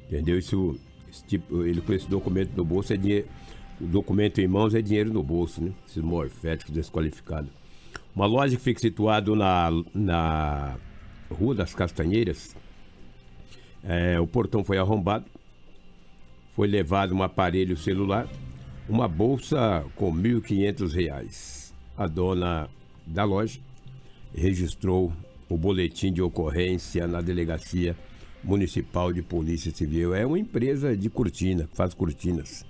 Entendeu? 0.08 0.38
Isso, 0.38 0.80
esse 1.10 1.24
tipo, 1.26 1.64
ele 1.64 1.82
com 1.82 1.94
esse 1.94 2.10
documento 2.10 2.52
no 2.56 2.64
bolso 2.64 2.94
é 2.94 2.98
dinheiro. 2.98 3.28
O 3.80 3.86
documento 3.86 4.40
em 4.40 4.48
mãos 4.48 4.74
é 4.74 4.82
dinheiro 4.82 5.14
no 5.14 5.22
bolso, 5.22 5.62
né? 5.62 5.72
Esses 5.88 6.02
morféticos 6.02 6.74
desqualificados. 6.74 7.52
Uma 8.16 8.26
loja 8.26 8.56
que 8.56 8.64
fica 8.64 8.80
situada 8.80 9.36
na, 9.36 9.70
na 9.94 10.76
Rua 11.30 11.54
das 11.54 11.76
Castanheiras, 11.76 12.56
é, 13.84 14.20
o 14.20 14.26
portão 14.26 14.64
foi 14.64 14.80
arrombado, 14.80 15.26
foi 16.56 16.68
levado 16.68 17.14
um 17.14 17.22
aparelho 17.22 17.78
celular, 17.78 18.28
uma 18.90 19.08
bolsa 19.08 19.84
com 19.96 20.14
1.500 20.14 20.94
reais. 20.94 21.74
A 21.98 22.08
dona 22.08 22.70
da 23.06 23.24
loja 23.24 23.60
registrou 24.34 25.12
o 25.50 25.58
boletim 25.58 26.12
de 26.12 26.22
ocorrência 26.22 27.08
na 27.08 27.22
delegacia 27.22 27.96
municipal 28.44 29.12
de 29.12 29.22
polícia 29.22 29.74
civil. 29.74 30.14
É 30.14 30.26
uma 30.26 30.40
empresa 30.40 30.96
de 30.96 31.10
cortina, 31.10 31.68
que 31.68 31.76
faz 31.76 31.94
cortinas. 31.94 32.66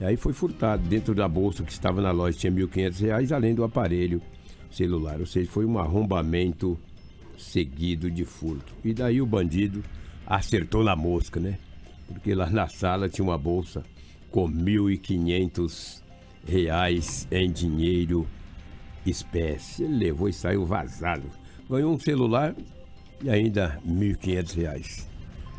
Aí 0.00 0.16
foi 0.16 0.32
furtado. 0.32 0.82
Dentro 0.88 1.14
da 1.14 1.28
bolsa 1.28 1.62
que 1.62 1.72
estava 1.72 2.00
na 2.00 2.10
loja 2.10 2.38
tinha 2.38 2.52
1.500 2.52 3.00
reais, 3.00 3.32
além 3.32 3.54
do 3.54 3.64
aparelho 3.64 4.22
celular. 4.70 5.20
Ou 5.20 5.26
seja, 5.26 5.50
foi 5.50 5.66
um 5.66 5.78
arrombamento 5.78 6.78
seguido 7.36 8.10
de 8.10 8.24
furto. 8.24 8.72
E 8.82 8.94
daí 8.94 9.20
o 9.20 9.26
bandido 9.26 9.84
acertou 10.26 10.82
na 10.82 10.96
mosca, 10.96 11.38
né? 11.38 11.58
Porque 12.06 12.34
lá 12.34 12.48
na 12.48 12.68
sala 12.68 13.08
tinha 13.08 13.24
uma 13.24 13.36
bolsa 13.36 13.84
com 14.30 14.48
1.500 14.48 16.02
reais 16.46 17.26
em 17.30 17.50
dinheiro 17.50 18.26
espécie. 19.04 19.84
Ele 19.84 19.96
levou 19.96 20.28
e 20.28 20.32
saiu 20.32 20.64
vazado. 20.64 21.30
Ganhou 21.68 21.92
um 21.92 21.98
celular 21.98 22.54
e 23.22 23.30
ainda 23.30 23.78
1.500 23.86 24.54
reais. 24.56 25.08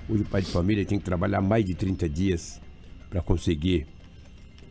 Hoje 0.10 0.24
o 0.24 0.26
pai 0.26 0.42
de 0.42 0.52
família 0.52 0.86
tem 0.86 1.00
que 1.00 1.06
trabalhar 1.06 1.42
mais 1.42 1.64
de 1.64 1.74
30 1.74 2.10
dias 2.10 2.62
para 3.10 3.22
conseguir 3.22 3.88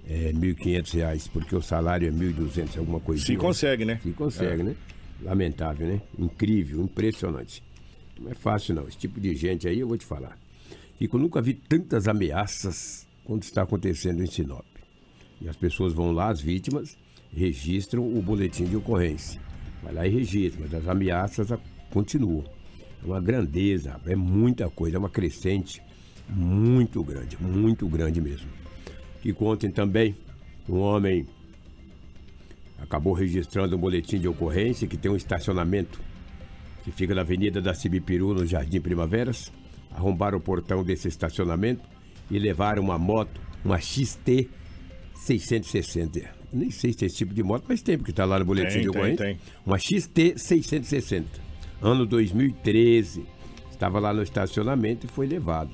é, 0.09 0.33
1.500 0.33 0.95
reais, 0.95 1.29
porque 1.29 1.55
o 1.55 1.63
salário 1.63 2.09
é 2.09 2.11
R$ 2.11 2.33
1.200, 2.33 2.79
alguma 2.79 3.01
coisa. 3.01 3.25
Se 3.25 3.37
consegue, 3.37 3.85
né? 3.85 4.01
Se 4.03 4.11
consegue, 4.13 4.63
né? 4.63 4.75
Lamentável, 5.23 5.87
né? 5.87 6.01
Incrível, 6.19 6.83
impressionante. 6.83 7.63
Não 8.19 8.31
é 8.31 8.35
fácil, 8.35 8.75
não. 8.75 8.89
Esse 8.89 8.99
tipo 8.99 9.21
de 9.21 9.35
gente 9.35 9.69
aí, 9.69 9.81
eu 9.81 9.89
vou 9.89 9.97
te 9.97 10.05
falar. 10.05 10.37
E 11.01 11.09
eu 11.11 11.19
nunca 11.19 11.41
vi 11.41 11.55
tantas 11.55 12.07
ameaças 12.09 13.07
quando 13.31 13.45
está 13.45 13.63
acontecendo 13.63 14.25
em 14.25 14.27
Sinop. 14.27 14.67
E 15.41 15.49
as 15.49 15.55
pessoas 15.55 15.93
vão 15.93 16.11
lá, 16.11 16.31
as 16.31 16.41
vítimas, 16.41 16.99
registram 17.33 18.03
o 18.03 18.21
boletim 18.21 18.65
de 18.65 18.77
ocorrência. 18.77 19.41
Vai 19.85 19.95
lá 19.95 20.05
e 20.05 20.11
registra, 20.11 20.61
mas 20.61 20.75
as 20.75 20.89
ameaças 20.89 21.49
continuam. 21.93 22.45
É 23.01 23.07
uma 23.07 23.21
grandeza, 23.21 24.01
é 24.05 24.17
muita 24.17 24.69
coisa, 24.69 24.97
é 24.97 24.99
uma 24.99 25.09
crescente 25.09 25.81
muito 26.29 27.05
grande, 27.05 27.41
muito 27.41 27.87
grande 27.87 28.21
mesmo. 28.21 28.49
Que 29.23 29.33
contem 29.33 29.71
também 29.71 30.17
um 30.69 30.81
homem 30.81 31.25
acabou 32.81 33.13
registrando 33.13 33.77
um 33.77 33.79
boletim 33.79 34.19
de 34.19 34.27
ocorrência 34.27 34.89
que 34.89 34.97
tem 34.97 35.09
um 35.09 35.15
estacionamento 35.15 36.01
que 36.83 36.91
fica 36.91 37.15
na 37.15 37.21
Avenida 37.21 37.63
da 37.63 37.75
Cibipiru, 37.75 38.35
no 38.35 38.45
Jardim 38.45 38.81
Primaveras. 38.81 39.53
Arrombaram 39.89 40.39
o 40.39 40.41
portão 40.41 40.83
desse 40.83 41.07
estacionamento 41.07 42.00
e 42.31 42.39
levaram 42.39 42.83
uma 42.83 42.99
moto, 42.99 43.41
uma 43.65 43.79
XT 43.81 44.49
660. 45.15 46.41
Nem 46.53 46.71
sei 46.71 46.93
se 46.93 46.99
tem 46.99 47.07
esse 47.07 47.17
tipo 47.17 47.33
de 47.33 47.43
moto, 47.43 47.65
mas 47.69 47.83
tem, 47.83 47.97
porque 47.97 48.11
está 48.11 48.25
lá 48.25 48.39
no 48.39 48.45
boletim 48.45 48.73
Tem, 48.73 48.83
de 48.83 48.91
tem, 48.91 48.99
ocorrência. 49.01 49.25
tem. 49.27 49.39
Uma 49.65 49.79
XT 49.79 50.35
660. 50.37 51.27
Ano 51.81 52.05
2013. 52.07 53.25
Estava 53.71 53.99
lá 54.01 54.13
no 54.13 54.23
estacionamento 54.23 55.07
e 55.07 55.09
foi 55.09 55.27
levado. 55.27 55.71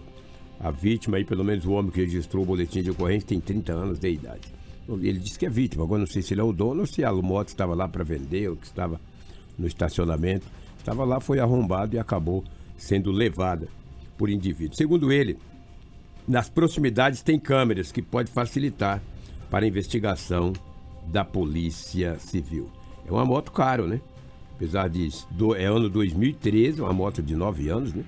A 0.60 0.70
vítima 0.70 1.16
aí, 1.16 1.24
pelo 1.24 1.44
menos 1.44 1.64
o 1.64 1.72
homem 1.72 1.90
que 1.90 2.00
registrou 2.00 2.42
o 2.42 2.46
boletim 2.46 2.82
de 2.82 2.90
ocorrência, 2.90 3.28
tem 3.28 3.40
30 3.40 3.72
anos 3.72 3.98
de 3.98 4.10
idade. 4.10 4.54
Ele 4.88 5.18
disse 5.18 5.38
que 5.38 5.46
é 5.46 5.50
vítima, 5.50 5.82
agora 5.84 5.98
não 6.00 6.06
sei 6.06 6.22
se 6.22 6.32
ele 6.32 6.40
é 6.40 6.44
o 6.44 6.52
dono 6.52 6.80
ou 6.80 6.86
se 6.86 7.04
a 7.04 7.12
moto 7.12 7.48
estava 7.48 7.74
lá 7.74 7.88
para 7.88 8.04
vender 8.04 8.48
ou 8.48 8.56
que 8.56 8.66
estava 8.66 9.00
no 9.58 9.66
estacionamento. 9.66 10.46
Estava 10.78 11.04
lá, 11.04 11.18
foi 11.20 11.40
arrombado 11.40 11.96
e 11.96 11.98
acabou 11.98 12.44
sendo 12.76 13.10
levada 13.10 13.68
por 14.16 14.30
indivíduo. 14.30 14.76
Segundo 14.76 15.10
ele, 15.10 15.36
nas 16.26 16.48
proximidades 16.48 17.22
tem 17.22 17.38
câmeras 17.38 17.92
que 17.92 18.02
pode 18.02 18.30
facilitar 18.30 19.02
para 19.50 19.64
a 19.64 19.68
investigação 19.68 20.52
da 21.06 21.24
Polícia 21.24 22.18
Civil. 22.18 22.68
É 23.06 23.12
uma 23.12 23.24
moto 23.24 23.52
caro, 23.52 23.86
né? 23.86 24.00
Apesar 24.54 24.88
de 24.88 25.08
do, 25.30 25.54
é 25.54 25.66
ano 25.66 25.88
2013, 25.88 26.80
uma 26.80 26.92
moto 26.92 27.22
de 27.22 27.36
9 27.36 27.68
anos, 27.68 27.94
né? 27.94 28.04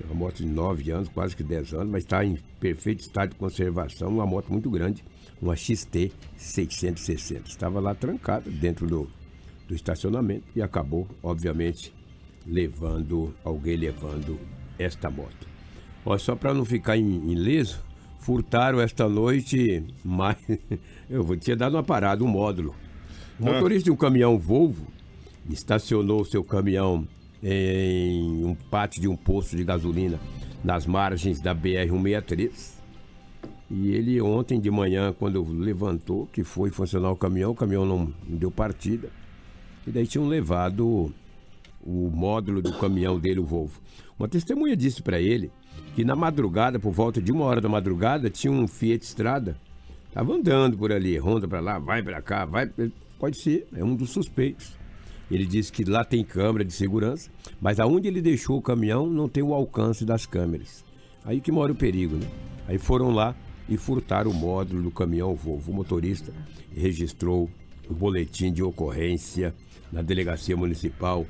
É 0.00 0.04
uma 0.04 0.14
moto 0.14 0.36
de 0.36 0.46
9 0.46 0.90
anos, 0.90 1.08
quase 1.08 1.34
que 1.34 1.42
10 1.42 1.72
anos, 1.72 1.88
mas 1.90 2.04
está 2.04 2.22
em 2.24 2.38
perfeito 2.60 3.00
estado 3.00 3.30
de 3.30 3.36
conservação, 3.36 4.08
uma 4.08 4.26
moto 4.26 4.52
muito 4.52 4.68
grande, 4.68 5.02
uma 5.40 5.56
XT 5.56 6.12
660. 6.36 7.48
Estava 7.48 7.80
lá 7.80 7.94
trancada 7.94 8.50
dentro 8.50 8.86
do, 8.86 9.08
do 9.66 9.74
estacionamento 9.74 10.44
e 10.54 10.60
acabou, 10.60 11.08
obviamente, 11.22 11.94
levando, 12.46 13.34
alguém 13.42 13.76
levando 13.76 14.38
esta 14.78 15.08
moto. 15.08 15.55
Ó, 16.06 16.16
só 16.16 16.36
para 16.36 16.54
não 16.54 16.64
ficar 16.64 16.96
em, 16.96 17.32
ileso, 17.32 17.80
furtaram 18.20 18.80
esta 18.80 19.08
noite, 19.08 19.82
mas 20.04 20.36
eu 21.10 21.24
vou 21.24 21.36
ter 21.36 21.56
dado 21.56 21.74
uma 21.74 21.82
parada, 21.82 22.22
um 22.22 22.28
módulo. 22.28 22.74
O 23.40 23.48
Ah. 23.48 23.52
motorista 23.54 23.84
de 23.84 23.90
um 23.90 23.96
caminhão 23.96 24.38
Volvo 24.38 24.86
estacionou 25.50 26.24
seu 26.24 26.44
caminhão 26.44 27.06
em 27.42 28.44
um 28.44 28.54
pátio 28.54 29.00
de 29.00 29.08
um 29.08 29.16
posto 29.16 29.56
de 29.56 29.64
gasolina 29.64 30.18
nas 30.62 30.86
margens 30.86 31.40
da 31.40 31.54
BR-163. 31.54 32.76
E 33.68 33.90
ele 33.90 34.20
ontem 34.20 34.60
de 34.60 34.70
manhã, 34.70 35.12
quando 35.12 35.42
levantou, 35.52 36.28
que 36.32 36.44
foi 36.44 36.70
funcionar 36.70 37.10
o 37.10 37.16
caminhão, 37.16 37.50
o 37.50 37.54
caminhão 37.54 37.84
não 37.84 38.12
deu 38.28 38.50
partida. 38.50 39.10
E 39.84 39.90
daí 39.90 40.06
tinham 40.06 40.28
levado 40.28 41.12
o 41.84 42.10
módulo 42.12 42.62
do 42.62 42.72
caminhão 42.78 43.18
dele, 43.18 43.40
o 43.40 43.44
Volvo. 43.44 43.80
Uma 44.18 44.28
testemunha 44.28 44.76
disse 44.76 45.02
para 45.02 45.20
ele 45.20 45.50
que 45.96 46.04
na 46.04 46.14
madrugada, 46.14 46.78
por 46.78 46.92
volta 46.92 47.22
de 47.22 47.32
uma 47.32 47.46
hora 47.46 47.58
da 47.58 47.70
madrugada, 47.70 48.28
tinha 48.28 48.52
um 48.52 48.68
Fiat 48.68 49.02
Strada. 49.02 49.56
Tava 50.12 50.34
andando 50.34 50.76
por 50.76 50.92
ali, 50.92 51.16
ronda 51.16 51.48
para 51.48 51.58
lá, 51.58 51.78
vai 51.78 52.02
para 52.02 52.20
cá, 52.20 52.44
vai. 52.44 52.70
Pode 53.18 53.38
ser, 53.38 53.66
é 53.74 53.82
um 53.82 53.96
dos 53.96 54.10
suspeitos. 54.10 54.76
Ele 55.30 55.46
disse 55.46 55.72
que 55.72 55.84
lá 55.84 56.04
tem 56.04 56.22
câmera 56.22 56.66
de 56.66 56.74
segurança, 56.74 57.30
mas 57.58 57.80
aonde 57.80 58.08
ele 58.08 58.20
deixou 58.20 58.58
o 58.58 58.62
caminhão 58.62 59.06
não 59.06 59.26
tem 59.26 59.42
o 59.42 59.54
alcance 59.54 60.04
das 60.04 60.26
câmeras. 60.26 60.84
Aí 61.24 61.40
que 61.40 61.50
mora 61.50 61.72
o 61.72 61.74
perigo, 61.74 62.16
né? 62.16 62.28
Aí 62.68 62.76
foram 62.76 63.10
lá 63.10 63.34
e 63.66 63.78
furtaram 63.78 64.30
o 64.30 64.34
módulo 64.34 64.82
do 64.82 64.90
caminhão 64.90 65.34
Volvo. 65.34 65.72
O 65.72 65.74
motorista 65.74 66.30
registrou 66.76 67.48
o 67.88 67.94
boletim 67.94 68.52
de 68.52 68.62
ocorrência 68.62 69.54
na 69.90 70.02
delegacia 70.02 70.58
municipal 70.58 71.24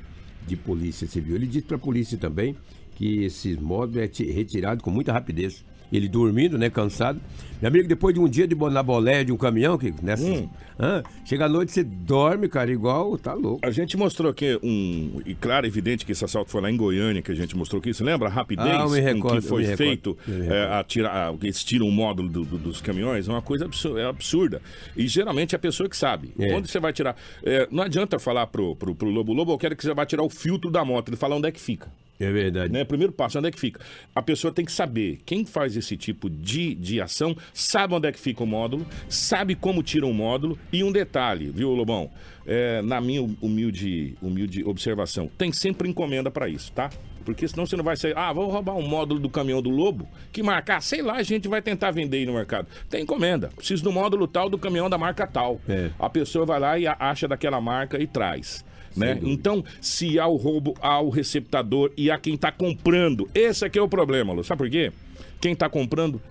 de 0.45 0.57
polícia 0.57 1.07
civil. 1.07 1.37
Ele 1.37 1.47
disse 1.47 1.67
para 1.67 1.77
a 1.77 1.79
polícia 1.79 2.17
também 2.17 2.53
que 2.97 3.23
esse 3.23 3.55
módulo 3.61 3.99
é 4.03 4.07
ti- 4.07 4.29
retirado 4.31 4.83
com 4.83 4.89
muita 4.91 5.13
rapidez. 5.13 5.63
Ele 5.89 6.09
dormindo, 6.09 6.57
né, 6.57 6.69
cansado. 6.69 7.17
Meu 7.61 7.69
amigo, 7.69 7.87
depois 7.87 8.13
de 8.13 8.19
um 8.19 8.27
dia 8.27 8.45
de 8.45 8.53
bo- 8.53 8.69
na 8.69 8.83
boleia 8.83 9.23
de 9.23 9.31
um 9.31 9.37
caminhão, 9.37 9.77
que 9.77 9.93
nessa, 10.03 10.25
Hum. 10.25 10.49
Hã? 10.77 11.01
chega 11.23 11.45
à 11.45 11.49
noite 11.49 11.71
você 11.71 11.81
dorme, 11.81 12.49
cara, 12.49 12.69
igual, 12.69 13.17
tá 13.17 13.33
louco. 13.33 13.65
A 13.65 13.71
gente 13.71 13.95
mostrou 13.95 14.29
aqui 14.29 14.59
um. 14.61 15.21
E 15.25 15.33
claro, 15.33 15.65
evidente 15.65 16.05
que 16.05 16.11
esse 16.11 16.25
assalto 16.25 16.51
foi 16.51 16.59
lá 16.59 16.69
em 16.69 16.75
Goiânia 16.75 17.21
que 17.21 17.31
a 17.31 17.35
gente 17.35 17.55
mostrou 17.55 17.79
aqui. 17.79 17.93
Você 17.93 18.03
lembra 18.03 18.27
a 18.27 18.31
rapidez 18.31 18.67
Ah, 18.67 18.85
recordo, 18.85 19.41
que 19.41 19.47
foi 19.47 19.63
feito 19.77 20.17
é, 20.27 20.67
a 20.77 20.83
tirar, 20.83 21.29
a, 21.29 21.33
eles 21.41 21.63
tiram 21.63 21.87
o 21.87 21.91
módulo 21.91 22.27
do- 22.27 22.43
do- 22.43 22.57
dos 22.57 22.81
caminhões? 22.81 23.29
É 23.29 23.31
uma 23.31 23.41
coisa 23.41 23.63
absurda, 23.63 24.01
é 24.01 24.05
absurda. 24.07 24.61
E 24.95 25.07
geralmente 25.07 25.53
é 25.53 25.55
a 25.55 25.59
pessoa 25.59 25.87
que 25.87 25.95
sabe. 25.95 26.33
É. 26.37 26.53
Onde 26.53 26.69
você 26.69 26.81
vai 26.81 26.91
tirar. 26.91 27.15
é, 27.43 27.65
não 27.71 27.81
adianta 27.83 28.19
falar 28.19 28.47
pro, 28.47 28.75
pro, 28.75 28.93
pro 28.93 29.09
Lobo 29.09 29.31
Lobo, 29.31 29.53
eu 29.53 29.57
quero 29.57 29.73
que 29.73 29.83
você 29.83 29.93
vá 29.93 30.05
tirar 30.05 30.23
o 30.23 30.29
filtro 30.29 30.69
da 30.69 30.83
moto. 30.83 31.07
Ele 31.09 31.15
fala 31.15 31.33
onde 31.37 31.47
é 31.47 31.51
que 31.51 31.61
fica. 31.61 31.87
É 32.19 32.31
verdade. 32.31 32.73
Né? 32.73 32.83
Primeiro 32.83 33.13
passo, 33.13 33.37
onde 33.37 33.47
é 33.47 33.51
que 33.51 33.59
fica? 33.59 33.79
A 34.15 34.21
pessoa 34.21 34.51
tem 34.51 34.65
que 34.65 34.71
saber. 34.71 35.19
Quem 35.25 35.45
faz 35.45 35.77
esse 35.77 35.95
tipo 35.95 36.29
de, 36.29 36.73
de 36.75 36.99
ação 36.99 37.35
sabe 37.53 37.93
onde 37.93 38.07
é 38.07 38.11
que 38.11 38.19
fica 38.19 38.43
o 38.43 38.47
módulo, 38.47 38.85
sabe 39.07 39.55
como 39.55 39.83
tira 39.83 40.05
um 40.05 40.13
módulo. 40.13 40.57
E 40.71 40.83
um 40.83 40.91
detalhe, 40.91 41.51
viu, 41.51 41.69
Lobão? 41.69 42.09
É, 42.45 42.81
na 42.81 42.99
minha 42.99 43.21
humilde, 43.41 44.17
humilde 44.21 44.63
observação, 44.63 45.29
tem 45.37 45.51
sempre 45.51 45.89
encomenda 45.89 46.31
para 46.31 46.47
isso, 46.47 46.71
tá? 46.71 46.89
Porque 47.25 47.45
senão 47.45 47.65
você 47.65 47.75
não 47.75 47.83
vai 47.83 47.97
sair, 47.97 48.17
ah, 48.17 48.31
vou 48.31 48.49
roubar 48.49 48.77
um 48.77 48.87
módulo 48.87 49.19
do 49.19 49.29
caminhão 49.29 49.61
do 49.61 49.69
Lobo, 49.69 50.07
que 50.31 50.41
marcar, 50.41 50.81
sei 50.81 51.01
lá, 51.01 51.15
a 51.15 51.23
gente 51.23 51.45
vai 51.49 51.61
tentar 51.61 51.91
vender 51.91 52.19
aí 52.19 52.25
no 52.25 52.33
mercado. 52.33 52.69
Tem 52.89 53.03
encomenda. 53.03 53.49
Preciso 53.49 53.83
do 53.83 53.91
módulo 53.91 54.25
tal 54.29 54.49
do 54.49 54.57
caminhão 54.57 54.89
da 54.89 54.97
marca 54.97 55.27
tal. 55.27 55.59
É. 55.67 55.89
A 55.99 56.09
pessoa 56.09 56.45
vai 56.45 56.57
lá 56.57 56.79
e 56.79 56.87
acha 56.87 57.27
daquela 57.27 57.59
marca 57.59 58.01
e 58.01 58.07
traz. 58.07 58.63
Né? 58.97 59.19
Então, 59.23 59.63
se 59.81 60.19
há 60.19 60.27
o 60.27 60.35
roubo 60.35 60.75
ao 60.81 61.09
receptador 61.09 61.91
e 61.95 62.09
a 62.09 62.17
quem 62.17 62.35
está 62.35 62.51
comprando, 62.51 63.29
esse 63.33 63.65
aqui 63.65 63.77
é 63.77 63.81
o 63.81 63.87
problema, 63.87 64.33
Lu. 64.33 64.43
Sabe 64.43 64.59
por 64.59 64.69
quê? 64.69 64.91
Quem 65.39 65.53
está 65.53 65.69
comprando 65.69 66.21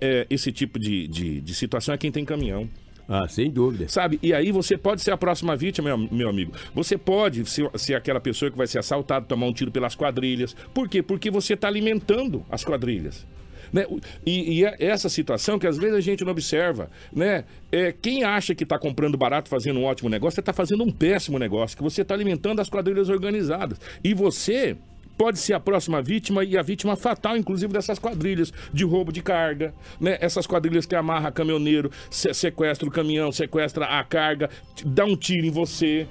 é, 0.00 0.26
esse 0.28 0.52
tipo 0.52 0.78
de, 0.78 1.06
de, 1.08 1.40
de 1.40 1.54
situação 1.54 1.94
é 1.94 1.98
quem 1.98 2.10
tem 2.10 2.24
caminhão. 2.24 2.68
Ah, 3.08 3.26
sem 3.26 3.50
dúvida. 3.50 3.88
Sabe? 3.88 4.18
E 4.22 4.34
aí 4.34 4.52
você 4.52 4.76
pode 4.76 5.00
ser 5.00 5.12
a 5.12 5.16
próxima 5.16 5.56
vítima, 5.56 5.96
meu, 5.96 6.08
meu 6.12 6.28
amigo. 6.28 6.52
Você 6.74 6.98
pode 6.98 7.48
ser, 7.48 7.70
ser 7.76 7.94
aquela 7.94 8.20
pessoa 8.20 8.50
que 8.50 8.58
vai 8.58 8.66
ser 8.66 8.78
assaltada, 8.78 9.24
tomar 9.24 9.46
um 9.46 9.52
tiro 9.52 9.70
pelas 9.70 9.94
quadrilhas. 9.94 10.54
Por 10.74 10.88
quê? 10.88 11.02
Porque 11.02 11.30
você 11.30 11.54
está 11.54 11.68
alimentando 11.68 12.44
as 12.50 12.62
quadrilhas. 12.62 13.26
Né? 13.72 13.86
E, 14.24 14.60
e 14.60 14.64
é 14.64 14.76
essa 14.78 15.08
situação 15.08 15.58
que 15.58 15.66
às 15.66 15.76
vezes 15.76 15.94
a 15.96 16.00
gente 16.00 16.24
não 16.24 16.32
observa, 16.32 16.90
né? 17.12 17.44
É, 17.70 17.92
quem 17.92 18.24
acha 18.24 18.54
que 18.54 18.64
está 18.64 18.78
comprando 18.78 19.16
barato, 19.18 19.48
fazendo 19.48 19.80
um 19.80 19.84
ótimo 19.84 20.08
negócio, 20.08 20.40
está 20.40 20.52
fazendo 20.52 20.82
um 20.84 20.90
péssimo 20.90 21.38
negócio, 21.38 21.76
que 21.76 21.82
você 21.82 22.02
está 22.02 22.14
alimentando 22.14 22.60
as 22.60 22.70
quadrilhas 22.70 23.08
organizadas. 23.08 23.78
E 24.02 24.14
você 24.14 24.76
pode 25.18 25.38
ser 25.38 25.52
a 25.52 25.60
próxima 25.60 26.00
vítima 26.00 26.44
e 26.44 26.56
a 26.56 26.62
vítima 26.62 26.94
fatal, 26.94 27.36
inclusive, 27.36 27.72
dessas 27.72 27.98
quadrilhas 27.98 28.52
de 28.72 28.84
roubo 28.84 29.12
de 29.12 29.20
carga, 29.20 29.74
né? 30.00 30.16
Essas 30.20 30.46
quadrilhas 30.46 30.86
que 30.86 30.94
amarra 30.94 31.32
caminhoneiro, 31.32 31.90
se- 32.08 32.32
sequestra 32.32 32.88
o 32.88 32.90
caminhão, 32.90 33.32
sequestra 33.32 33.84
a 33.84 34.04
carga, 34.04 34.48
dá 34.86 35.04
um 35.04 35.16
tiro 35.16 35.44
em 35.44 35.50
você, 35.50 36.06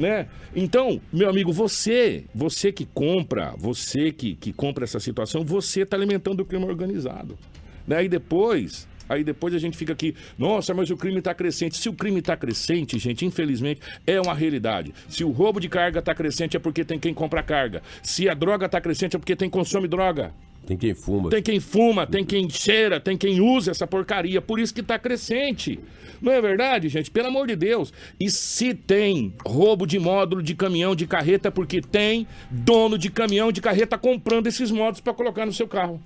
né? 0.00 0.26
Então, 0.56 1.00
meu 1.12 1.28
amigo, 1.28 1.52
você, 1.52 2.24
você 2.34 2.72
que 2.72 2.86
compra, 2.86 3.54
você 3.56 4.10
que, 4.10 4.34
que 4.34 4.52
compra 4.52 4.84
essa 4.84 4.98
situação, 4.98 5.44
você 5.44 5.82
está 5.82 5.96
alimentando 5.96 6.40
o 6.40 6.44
crime 6.44 6.64
organizado. 6.64 7.38
Né? 7.86 7.96
Aí 7.96 8.08
depois, 8.08 8.88
aí 9.10 9.24
depois 9.24 9.54
a 9.54 9.58
gente 9.58 9.76
fica 9.76 9.92
aqui, 9.92 10.14
nossa, 10.38 10.72
mas 10.72 10.90
o 10.90 10.96
crime 10.96 11.18
está 11.18 11.34
crescente. 11.34 11.76
Se 11.76 11.88
o 11.88 11.92
crime 11.92 12.20
está 12.20 12.36
crescente, 12.36 12.98
gente, 12.98 13.26
infelizmente, 13.26 13.80
é 14.06 14.20
uma 14.20 14.32
realidade. 14.32 14.94
Se 15.08 15.24
o 15.24 15.30
roubo 15.30 15.60
de 15.60 15.68
carga 15.68 15.98
está 15.98 16.14
crescente, 16.14 16.56
é 16.56 16.60
porque 16.60 16.84
tem 16.84 16.98
quem 16.98 17.12
compra 17.12 17.42
carga. 17.42 17.82
Se 18.02 18.28
a 18.28 18.34
droga 18.34 18.66
está 18.66 18.80
crescente, 18.80 19.16
é 19.16 19.18
porque 19.18 19.36
tem 19.36 19.50
consome 19.50 19.88
droga. 19.88 20.32
Tem 20.66 20.76
quem 20.76 20.94
fuma. 20.94 21.30
Tem 21.30 21.42
quem 21.42 21.58
fuma, 21.58 22.06
tem 22.06 22.24
quem 22.24 22.48
cheira, 22.48 23.00
tem 23.00 23.16
quem 23.16 23.40
usa 23.40 23.72
essa 23.72 23.86
porcaria. 23.86 24.40
Por 24.40 24.60
isso 24.60 24.72
que 24.72 24.82
tá 24.82 24.98
crescente. 24.98 25.80
Não 26.20 26.30
é 26.30 26.40
verdade, 26.40 26.88
gente? 26.88 27.10
Pelo 27.10 27.28
amor 27.28 27.46
de 27.46 27.56
Deus. 27.56 27.92
E 28.20 28.30
se 28.30 28.74
tem 28.74 29.32
roubo 29.44 29.86
de 29.86 29.98
módulo 29.98 30.42
de 30.42 30.54
caminhão, 30.54 30.94
de 30.94 31.06
carreta, 31.06 31.48
é 31.48 31.50
porque 31.50 31.80
tem 31.80 32.26
dono 32.50 32.98
de 32.98 33.10
caminhão, 33.10 33.50
de 33.50 33.60
carreta 33.60 33.98
comprando 33.98 34.46
esses 34.46 34.70
módulos 34.70 35.00
para 35.00 35.14
colocar 35.14 35.46
no 35.46 35.52
seu 35.52 35.66
carro. 35.66 36.00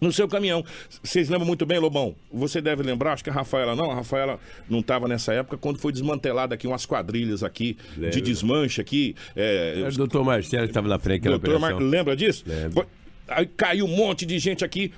No 0.00 0.10
seu 0.12 0.26
caminhão. 0.26 0.64
Vocês 1.02 1.28
lembram 1.28 1.46
muito 1.46 1.66
bem, 1.66 1.78
Lobão? 1.78 2.14
Você 2.32 2.60
deve 2.60 2.82
lembrar, 2.82 3.12
acho 3.12 3.22
que 3.24 3.28
a 3.30 3.32
Rafaela 3.32 3.76
não. 3.76 3.90
A 3.90 3.96
Rafaela 3.96 4.40
não 4.68 4.80
estava 4.80 5.06
nessa 5.06 5.32
época, 5.34 5.58
quando 5.58 5.78
foi 5.78 5.92
desmantelada 5.92 6.54
aqui 6.54 6.66
umas 6.66 6.86
quadrilhas 6.86 7.42
aqui, 7.42 7.76
de 7.94 8.00
Lembro. 8.00 8.20
desmanche 8.22 8.80
aqui. 8.80 9.14
é, 9.36 9.74
Era 9.80 9.88
o 9.90 9.96
doutor 9.96 10.24
Marcelo 10.24 10.64
estava 10.64 10.88
na 10.88 10.98
frente 10.98 11.20
daquela 11.20 11.38
Doutor 11.38 11.56
operação. 11.56 11.80
Mar... 11.80 11.86
Lembra 11.90 12.16
disso? 12.16 12.44
Lembro. 12.46 12.72
Foi- 12.72 12.86
Aí 13.28 13.46
caiu 13.46 13.84
um 13.84 13.94
monte 13.96 14.24
de 14.26 14.38
gente 14.38 14.64
aqui. 14.64 14.92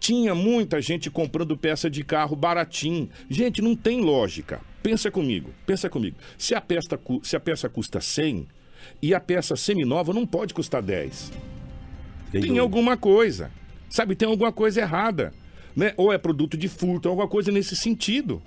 Tinha 0.00 0.34
muita 0.34 0.80
gente 0.82 1.10
comprando 1.10 1.56
peça 1.56 1.88
de 1.88 2.04
carro 2.04 2.36
baratinho. 2.36 3.08
Gente, 3.30 3.62
não 3.62 3.74
tem 3.74 4.00
lógica. 4.00 4.60
Pensa 4.82 5.10
comigo, 5.10 5.50
pensa 5.66 5.88
comigo. 5.88 6.16
Se 6.36 6.54
a 6.54 6.60
peça, 6.60 6.98
se 7.22 7.34
a 7.34 7.40
peça 7.40 7.68
custa 7.68 8.00
100 8.00 8.46
e 9.02 9.14
a 9.14 9.18
peça 9.20 9.56
seminova 9.56 10.12
não 10.12 10.26
pode 10.26 10.52
custar 10.54 10.82
10. 10.82 11.14
Sem 11.14 11.32
Tem 12.32 12.40
dúvida. 12.42 12.60
alguma 12.60 12.96
coisa. 12.96 13.50
Sabe, 13.88 14.14
tem 14.14 14.28
alguma 14.28 14.52
coisa 14.52 14.80
errada. 14.80 15.32
Né? 15.74 15.92
Ou 15.96 16.12
é 16.12 16.18
produto 16.18 16.56
de 16.56 16.68
furto, 16.68 17.08
alguma 17.08 17.28
coisa 17.28 17.52
nesse 17.52 17.76
sentido. 17.76 18.42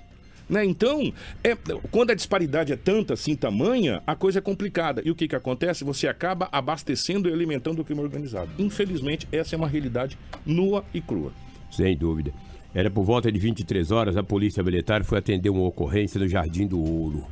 Né? 0.48 0.64
Então, 0.64 1.12
é, 1.42 1.56
quando 1.90 2.10
a 2.10 2.14
disparidade 2.14 2.72
é 2.72 2.76
tanta 2.76 3.14
assim, 3.14 3.34
tamanha, 3.34 4.02
a 4.06 4.14
coisa 4.14 4.38
é 4.38 4.42
complicada. 4.42 5.02
E 5.04 5.10
o 5.10 5.14
que, 5.14 5.26
que 5.26 5.36
acontece? 5.36 5.84
Você 5.84 6.06
acaba 6.06 6.48
abastecendo 6.52 7.28
e 7.28 7.32
alimentando 7.32 7.80
o 7.80 7.84
crime 7.84 8.02
organizado. 8.02 8.50
Infelizmente, 8.58 9.26
essa 9.32 9.54
é 9.54 9.56
uma 9.56 9.68
realidade 9.68 10.18
nua 10.44 10.84
e 10.92 11.00
crua. 11.00 11.32
Sem 11.70 11.96
dúvida. 11.96 12.32
Era 12.74 12.90
por 12.90 13.04
volta 13.04 13.30
de 13.30 13.38
23 13.38 13.90
horas, 13.90 14.16
a 14.16 14.22
polícia 14.22 14.62
militar 14.62 15.04
foi 15.04 15.18
atender 15.18 15.50
uma 15.50 15.62
ocorrência 15.62 16.18
no 16.18 16.26
Jardim 16.26 16.66
do 16.66 16.80
Ouro, 16.80 17.26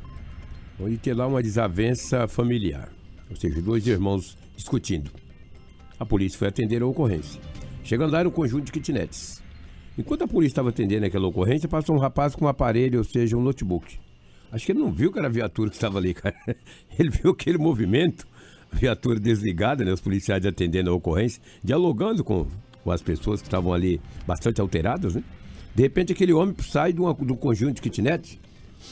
onde 0.79 0.97
tinha 0.97 1.15
lá 1.15 1.25
uma 1.25 1.41
desavença 1.41 2.27
familiar, 2.27 2.91
ou 3.27 3.35
seja, 3.35 3.59
dois 3.59 3.87
irmãos 3.87 4.37
discutindo. 4.55 5.09
A 5.99 6.05
polícia 6.05 6.37
foi 6.37 6.47
atender 6.47 6.83
a 6.83 6.85
ocorrência. 6.85 7.41
Chegando 7.83 8.11
lá 8.11 8.19
era 8.19 8.29
um 8.29 8.31
conjunto 8.31 8.65
de 8.65 8.71
kitnets. 8.71 9.41
Enquanto 9.97 10.23
a 10.23 10.27
polícia 10.27 10.53
estava 10.53 10.69
atendendo 10.69 11.05
aquela 11.05 11.27
ocorrência, 11.27 11.67
passou 11.67 11.95
um 11.95 11.99
rapaz 11.99 12.35
com 12.35 12.45
um 12.45 12.47
aparelho, 12.47 12.99
ou 12.99 13.03
seja, 13.03 13.35
um 13.35 13.41
notebook. 13.41 13.99
Acho 14.51 14.65
que 14.65 14.71
ele 14.71 14.79
não 14.79 14.91
viu 14.91 15.11
que 15.11 15.19
era 15.19 15.27
a 15.27 15.31
viatura 15.31 15.69
que 15.69 15.75
estava 15.75 15.97
ali, 15.97 16.13
cara. 16.13 16.35
Ele 16.99 17.09
viu 17.09 17.31
aquele 17.31 17.57
movimento, 17.57 18.27
a 18.69 18.75
viatura 18.75 19.17
desligada, 19.17 19.85
né? 19.85 19.93
Os 19.93 20.01
policiais 20.01 20.45
atendendo 20.45 20.89
a 20.89 20.93
ocorrência, 20.93 21.41
dialogando 21.63 22.21
com, 22.21 22.45
com 22.83 22.91
as 22.91 23.01
pessoas 23.01 23.41
que 23.41 23.47
estavam 23.47 23.73
ali 23.73 24.01
bastante 24.27 24.59
alteradas, 24.59 25.15
né? 25.15 25.23
De 25.73 25.83
repente 25.83 26.11
aquele 26.11 26.33
homem 26.33 26.53
sai 26.59 26.91
de, 26.91 26.99
uma, 26.99 27.13
de 27.13 27.31
um 27.31 27.37
conjunto 27.37 27.75
de 27.75 27.81
kitnet 27.81 28.37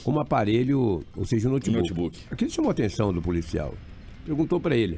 com 0.02 0.14
um 0.14 0.20
aparelho, 0.20 1.04
ou 1.14 1.26
seja, 1.26 1.50
um 1.50 1.52
notebook. 1.52 1.90
Notebook. 1.90 2.20
Aquilo 2.32 2.50
chamou 2.50 2.70
a 2.70 2.72
atenção 2.72 3.12
do 3.12 3.22
policial. 3.22 3.74
Perguntou 4.26 4.62
para 4.62 4.78
ele 4.78 4.98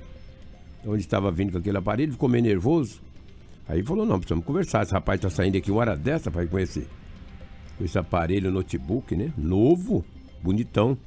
de 0.83 0.89
onde 0.89 1.01
estava 1.01 1.31
vindo 1.31 1.51
com 1.51 1.57
aquele 1.57 1.77
aparelho, 1.77 2.11
ficou 2.11 2.29
meio 2.29 2.43
nervoso. 2.43 3.01
Aí 3.71 3.81
falou, 3.83 4.05
não, 4.05 4.17
precisamos 4.19 4.43
conversar. 4.45 4.83
Esse 4.83 4.91
rapaz 4.91 5.17
está 5.17 5.29
saindo 5.29 5.57
aqui 5.57 5.71
uma 5.71 5.79
hora 5.79 5.95
dessa 5.95 6.29
para 6.29 6.45
conhecer. 6.45 6.85
Com 7.77 7.85
esse 7.85 7.97
aparelho 7.97 8.51
notebook, 8.51 9.15
né? 9.15 9.31
Novo, 9.37 10.03
bonitão. 10.43 10.97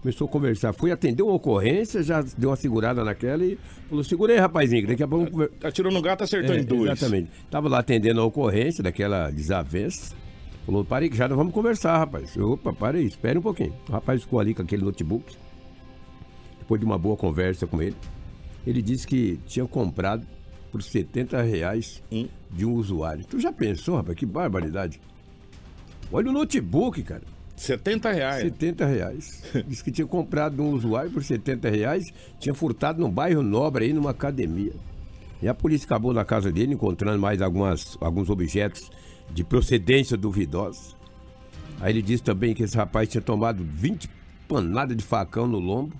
Começou 0.00 0.26
a 0.26 0.30
conversar. 0.30 0.72
Fui 0.72 0.90
atender 0.90 1.22
uma 1.22 1.34
ocorrência, 1.34 2.02
já 2.02 2.22
deu 2.38 2.48
uma 2.50 2.56
segurada 2.56 3.04
naquela 3.04 3.44
e 3.44 3.58
falou: 3.90 4.02
segura 4.02 4.32
aí, 4.32 4.38
rapazinho, 4.38 4.86
daqui 4.86 5.02
a 5.02 5.08
pouco. 5.08 5.30
conver- 5.30 5.50
Atirou 5.62 5.92
no 5.92 6.00
gato, 6.00 6.24
acertou 6.24 6.54
É, 6.54 6.60
em 6.60 6.64
dois. 6.64 6.92
Exatamente. 6.92 7.30
Tava 7.50 7.68
lá 7.68 7.80
atendendo 7.80 8.20
a 8.20 8.24
ocorrência 8.24 8.82
daquela 8.82 9.28
desavença. 9.30 10.14
Falou, 10.64 10.84
parei 10.84 11.08
que 11.10 11.16
já 11.16 11.26
vamos 11.28 11.52
conversar, 11.52 11.98
rapaz. 11.98 12.34
Eu, 12.36 12.52
Opa, 12.52 12.72
para 12.72 12.96
aí, 12.96 13.04
espere 13.06 13.38
um 13.38 13.42
pouquinho. 13.42 13.74
O 13.88 13.92
rapaz 13.92 14.22
ficou 14.22 14.38
ali 14.40 14.54
com 14.54 14.62
aquele 14.62 14.82
notebook. 14.84 15.36
Depois 16.60 16.80
de 16.80 16.86
uma 16.86 16.96
boa 16.98 17.16
conversa 17.16 17.66
com 17.66 17.82
ele, 17.82 17.96
ele 18.66 18.80
disse 18.80 19.06
que 19.06 19.38
tinha 19.46 19.66
comprado 19.66 20.26
por 20.70 20.82
70 20.82 21.40
reais 21.42 22.02
Hum. 22.12 22.28
de 22.50 22.64
um 22.64 22.74
usuário. 22.74 23.24
Tu 23.26 23.38
já 23.40 23.52
pensou, 23.52 23.96
rapaz? 23.96 24.16
Que 24.16 24.26
barbaridade. 24.26 25.00
Olha 26.12 26.30
o 26.30 26.32
notebook, 26.32 27.02
cara. 27.02 27.22
70 27.56 28.12
reais. 28.12 28.42
70 28.44 28.86
reais. 28.86 29.42
Disse 29.66 29.82
que 29.84 29.90
tinha 29.90 30.06
comprado 30.06 30.56
de 30.56 30.62
um 30.62 30.70
usuário 30.70 31.10
por 31.10 31.22
70 31.24 31.68
reais, 31.68 32.12
tinha 32.38 32.54
furtado 32.54 33.00
num 33.00 33.10
bairro 33.10 33.42
nobre 33.42 33.86
aí, 33.86 33.92
numa 33.92 34.10
academia. 34.10 34.72
E 35.42 35.48
a 35.48 35.54
polícia 35.54 35.84
acabou 35.86 36.12
na 36.12 36.24
casa 36.24 36.50
dele 36.50 36.74
encontrando 36.74 37.18
mais 37.18 37.40
algumas, 37.42 37.96
alguns 38.00 38.28
objetos 38.30 38.90
de 39.32 39.44
procedência 39.44 40.16
duvidosa. 40.16 40.96
Aí 41.80 41.92
ele 41.92 42.02
disse 42.02 42.22
também 42.22 42.54
que 42.54 42.62
esse 42.62 42.76
rapaz 42.76 43.08
tinha 43.08 43.20
tomado 43.22 43.62
20 43.64 44.08
panadas 44.48 44.96
de 44.96 45.04
facão 45.04 45.46
no 45.46 45.58
lombo 45.58 45.94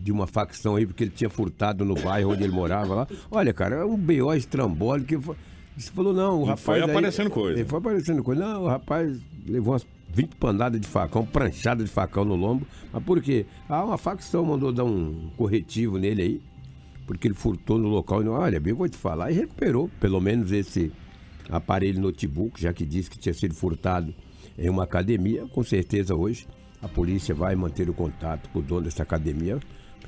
de 0.00 0.12
uma 0.12 0.26
facção 0.26 0.76
aí, 0.76 0.86
porque 0.86 1.04
ele 1.04 1.10
tinha 1.10 1.28
furtado 1.30 1.84
no 1.84 1.94
bairro 1.94 2.32
onde 2.32 2.44
ele 2.44 2.52
morava 2.52 2.94
lá. 2.94 3.06
Olha, 3.30 3.52
cara, 3.52 3.76
é 3.76 3.84
um 3.84 3.96
B.O. 3.96 4.32
estrambólico. 4.34 5.36
Você 5.76 5.90
falou, 5.92 6.12
não, 6.12 6.40
o 6.40 6.42
E 6.44 6.48
rapaz. 6.48 6.60
foi 6.60 6.74
aí- 6.82 6.90
aparecendo 6.90 7.30
coisa. 7.30 7.60
É, 7.60 7.64
foi 7.64 7.78
aparecendo 7.78 8.22
coisa. 8.22 8.40
Não, 8.44 8.62
o 8.64 8.66
rapaz 8.68 9.20
levou 9.46 9.72
umas 9.74 9.86
20 10.12 10.34
panadas 10.36 10.80
de 10.80 10.86
facão, 10.88 11.24
pranchada 11.24 11.84
de 11.84 11.90
facão 11.90 12.24
no 12.24 12.34
lombo. 12.34 12.66
Mas 12.92 13.02
por 13.04 13.20
quê? 13.22 13.46
Ah, 13.68 13.84
uma 13.84 13.98
facção 13.98 14.44
mandou 14.44 14.72
dar 14.72 14.84
um 14.84 15.30
corretivo 15.36 15.98
nele 15.98 16.22
aí, 16.22 16.40
porque 17.06 17.28
ele 17.28 17.34
furtou 17.34 17.78
no 17.78 17.88
local. 17.88 18.22
E 18.22 18.24
não, 18.24 18.32
olha, 18.32 18.58
bem, 18.58 18.72
vou 18.72 18.88
te 18.88 18.96
falar. 18.96 19.30
E 19.30 19.34
recuperou, 19.34 19.88
pelo 20.00 20.20
menos, 20.20 20.50
esse 20.52 20.90
aparelho 21.48 22.00
notebook, 22.00 22.60
já 22.60 22.72
que 22.72 22.84
disse 22.84 23.08
que 23.10 23.18
tinha 23.18 23.32
sido 23.34 23.54
furtado 23.54 24.12
em 24.58 24.68
uma 24.68 24.82
academia. 24.84 25.46
Com 25.46 25.62
certeza 25.62 26.14
hoje 26.14 26.46
a 26.82 26.88
polícia 26.88 27.34
vai 27.34 27.54
manter 27.54 27.88
o 27.88 27.94
contato 27.94 28.48
com 28.50 28.58
o 28.58 28.62
dono 28.62 28.82
dessa 28.82 29.02
academia 29.02 29.58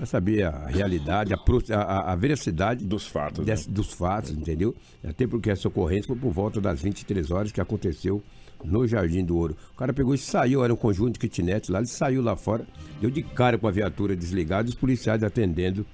para 0.01 0.07
saber 0.07 0.45
a 0.45 0.67
realidade, 0.67 1.35
a, 1.35 1.37
a- 1.77 2.13
a- 2.13 2.17
veracidade 2.17 2.83
Dos 2.87 3.07
fatos, 3.07 3.45
né? 3.45 3.55
dos 3.69 3.93
fatos, 3.93 4.31
entendeu? 4.31 4.75
Até 5.07 5.27
porque 5.27 5.51
essa 5.51 5.69
ocorrência 5.69 6.07
foi 6.07 6.17
por 6.17 6.33
volta 6.33 6.59
das 6.59 6.81
23 6.81 7.31
horas 7.31 7.53
que 7.53 7.61
aconteceu 7.61 8.23
no 8.65 8.89
Jardim 8.89 9.23
do 9.23 9.37
Ouro. 9.37 9.55
O 9.75 9.77
cara 9.77 9.93
pegou 9.93 10.15
e 10.15 10.19
saiu, 10.19 10.65
era 10.65 10.73
um 10.73 10.77
conjunto 10.77 11.13
de 11.13 11.19
kitnets 11.19 11.69
lá, 11.69 11.81
ele 11.81 11.87
saiu 11.87 12.23
lá 12.23 12.35
fora, 12.35 12.67
deu 12.99 13.11
de 13.11 13.23
cara 13.23 13.59
com 13.59 13.69
a 13.69 13.71
viatura 13.71 14.17
desligada 14.17 14.69
e 14.69 14.71
os 14.71 14.75
policiais 14.75 15.23
atendendo 15.23 15.85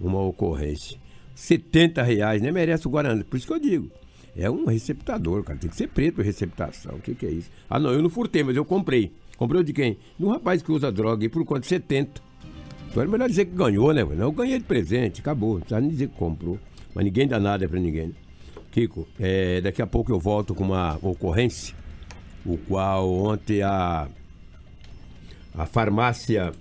uma 0.00 0.20
ocorrência. 0.22 0.96
70 1.34 2.04
reais, 2.04 2.40
nem 2.40 2.52
merece 2.52 2.86
o 2.86 2.90
Guarani. 2.90 3.24
Por 3.24 3.36
isso 3.36 3.48
que 3.48 3.52
eu 3.52 3.58
digo. 3.58 3.90
É 4.36 4.48
um 4.48 4.66
receptador, 4.66 5.42
cara. 5.42 5.58
Tem 5.58 5.68
que 5.68 5.74
ser 5.76 5.88
preto 5.88 6.22
receptação. 6.22 6.94
O 6.94 7.00
que, 7.00 7.16
que 7.16 7.26
é 7.26 7.30
isso? 7.30 7.50
Ah, 7.68 7.80
não, 7.80 7.90
eu 7.90 8.00
não 8.00 8.10
furtei, 8.10 8.44
mas 8.44 8.54
eu 8.56 8.64
comprei. 8.64 9.10
Comprei 9.36 9.64
de 9.64 9.72
quem? 9.72 9.98
De 10.16 10.24
um 10.24 10.28
rapaz 10.30 10.62
que 10.62 10.70
usa 10.70 10.92
droga 10.92 11.24
e 11.24 11.28
por 11.28 11.44
quanto? 11.44 11.66
70. 11.66 12.24
Então 12.90 13.02
é 13.02 13.06
melhor 13.06 13.28
dizer 13.28 13.44
que 13.46 13.54
ganhou, 13.54 13.92
né? 13.92 14.04
Não, 14.04 14.26
eu 14.26 14.32
ganhei 14.32 14.58
de 14.58 14.64
presente, 14.64 15.20
acabou. 15.20 15.54
Não 15.54 15.60
precisa 15.60 15.80
nem 15.80 15.90
dizer 15.90 16.08
que 16.08 16.16
comprou. 16.16 16.58
Mas 16.94 17.04
ninguém 17.04 17.28
dá 17.28 17.38
nada 17.38 17.68
pra 17.68 17.78
ninguém. 17.78 18.14
Kiko, 18.72 19.06
é, 19.18 19.60
daqui 19.60 19.80
a 19.80 19.86
pouco 19.86 20.12
eu 20.12 20.20
volto 20.20 20.54
com 20.54 20.64
uma 20.64 20.98
ocorrência, 21.00 21.74
o 22.44 22.58
qual 22.58 23.10
ontem 23.10 23.62
a, 23.62 24.06
a 25.54 25.66
farmácia 25.66 26.52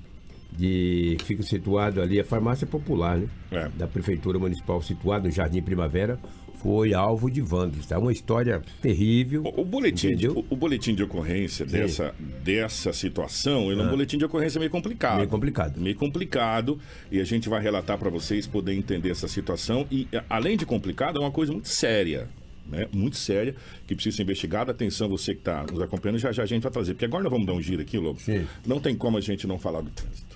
de 0.52 1.18
que 1.20 1.26
fica 1.26 1.44
situado 1.44 2.02
ali, 2.02 2.20
a 2.20 2.24
farmácia 2.24 2.66
popular, 2.66 3.18
né? 3.18 3.28
É. 3.52 3.70
Da 3.78 3.88
Prefeitura 3.88 4.40
Municipal, 4.40 4.82
situada 4.82 5.28
no 5.28 5.34
Jardim 5.34 5.62
Primavera, 5.62 6.18
foi 6.66 6.96
alvo 6.96 7.30
de 7.30 7.42
vândalos. 7.42 7.92
É 7.92 7.98
uma 7.98 8.12
história 8.12 8.60
terrível. 8.82 9.44
O, 9.44 9.62
o 9.62 9.66
boletim, 9.66 10.16
de, 10.16 10.28
o, 10.28 10.44
o 10.50 10.56
boletim 10.56 10.96
de 10.96 11.04
ocorrência 11.04 11.64
dessa, 11.64 12.16
dessa 12.44 12.92
situação, 12.92 13.72
ele 13.72 13.82
é 13.82 13.84
um 13.84 13.90
boletim 13.90 14.18
de 14.18 14.26
ocorrência 14.26 14.58
meio 14.58 14.72
complicado. 14.72 15.14
Ah. 15.14 15.18
Meio 15.18 15.30
complicado. 15.30 15.80
Meio 15.80 15.96
complicado. 15.96 16.80
E 17.12 17.20
a 17.20 17.24
gente 17.24 17.48
vai 17.48 17.62
relatar 17.62 18.00
para 18.00 18.10
vocês 18.10 18.48
poderem 18.48 18.80
entender 18.80 19.12
essa 19.12 19.28
situação. 19.28 19.86
E, 19.92 20.08
além 20.28 20.58
de 20.58 20.66
complicado, 20.66 21.18
é 21.18 21.22
uma 21.22 21.30
coisa 21.30 21.52
muito 21.52 21.68
séria. 21.68 22.28
Né? 22.68 22.88
Muito 22.92 23.16
séria, 23.16 23.56
que 23.86 23.94
precisa 23.94 24.18
ser 24.18 24.24
investigada. 24.24 24.72
Atenção, 24.72 25.08
você 25.08 25.36
que 25.36 25.42
está 25.42 25.64
nos 25.72 25.80
acompanhando, 25.80 26.18
já 26.18 26.32
já 26.32 26.42
a 26.42 26.48
gente 26.48 26.64
vai 26.64 26.72
trazer. 26.72 26.96
Porque 26.96 27.06
agora 27.06 27.22
nós 27.22 27.32
vamos 27.32 27.46
dar 27.46 27.54
um 27.54 27.62
giro 27.62 27.84
aqui, 27.84 28.00
Lobo. 28.00 28.20
Sim. 28.20 28.48
Não 28.66 28.80
tem 28.80 28.96
como 28.96 29.20
a 29.20 29.22
gente 29.22 29.46
não 29.46 29.60
falar 29.60 29.82
do 29.82 29.92
trânsito. 29.92 30.36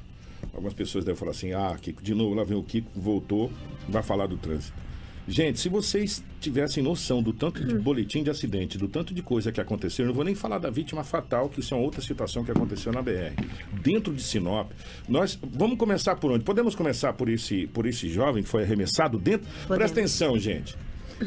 Algumas 0.54 0.76
pessoas 0.76 1.04
devem 1.04 1.18
falar 1.18 1.32
assim: 1.32 1.54
ah, 1.54 1.76
Kiko, 1.82 2.04
de 2.04 2.14
novo 2.14 2.36
lá 2.36 2.44
vem 2.44 2.56
o 2.56 2.62
Kiko, 2.62 2.88
voltou, 2.96 3.52
vai 3.88 4.04
falar 4.04 4.28
do 4.28 4.38
trânsito. 4.38 4.89
Gente, 5.28 5.60
se 5.60 5.70
vocês 5.70 6.24
tivessem 6.40 6.82
noção 6.82 7.22
do 7.22 7.32
tanto 7.32 7.64
de 7.64 7.76
boletim 7.76 8.24
de 8.24 8.30
acidente, 8.30 8.78
do 8.78 8.88
tanto 8.88 9.14
de 9.14 9.22
coisa 9.22 9.52
que 9.52 9.62
aconteceu, 9.62 10.06
eu 10.06 10.08
não 10.08 10.16
vou 10.16 10.24
nem 10.24 10.34
falar 10.34 10.58
da 10.58 10.70
vítima 10.70 11.04
fatal, 11.04 11.50
que 11.50 11.60
isso 11.60 11.74
é 11.74 11.78
uma 11.78 11.84
outra 11.84 12.02
situação 12.02 12.44
que 12.44 12.52
aconteceu 12.52 12.92
na 12.92 13.02
BR. 13.02 13.36
Dentro 13.84 14.14
de 14.14 14.24
Sinop, 14.24 14.72
nós 15.08 15.40
vamos 15.52 15.78
começar 15.78 16.16
por 16.16 16.32
onde? 16.32 16.44
Podemos 16.44 16.74
começar 16.74 17.14
por 17.14 17.30
esse, 17.30 17.68
por 17.68 17.86
esse 17.86 18.10
jovem 18.10 18.42
que 18.42 18.50
foi 18.50 18.64
arremessado 18.64 19.20
dentro? 19.20 19.48
Presta 19.68 20.00
atenção, 20.00 20.38
gente. 20.40 20.76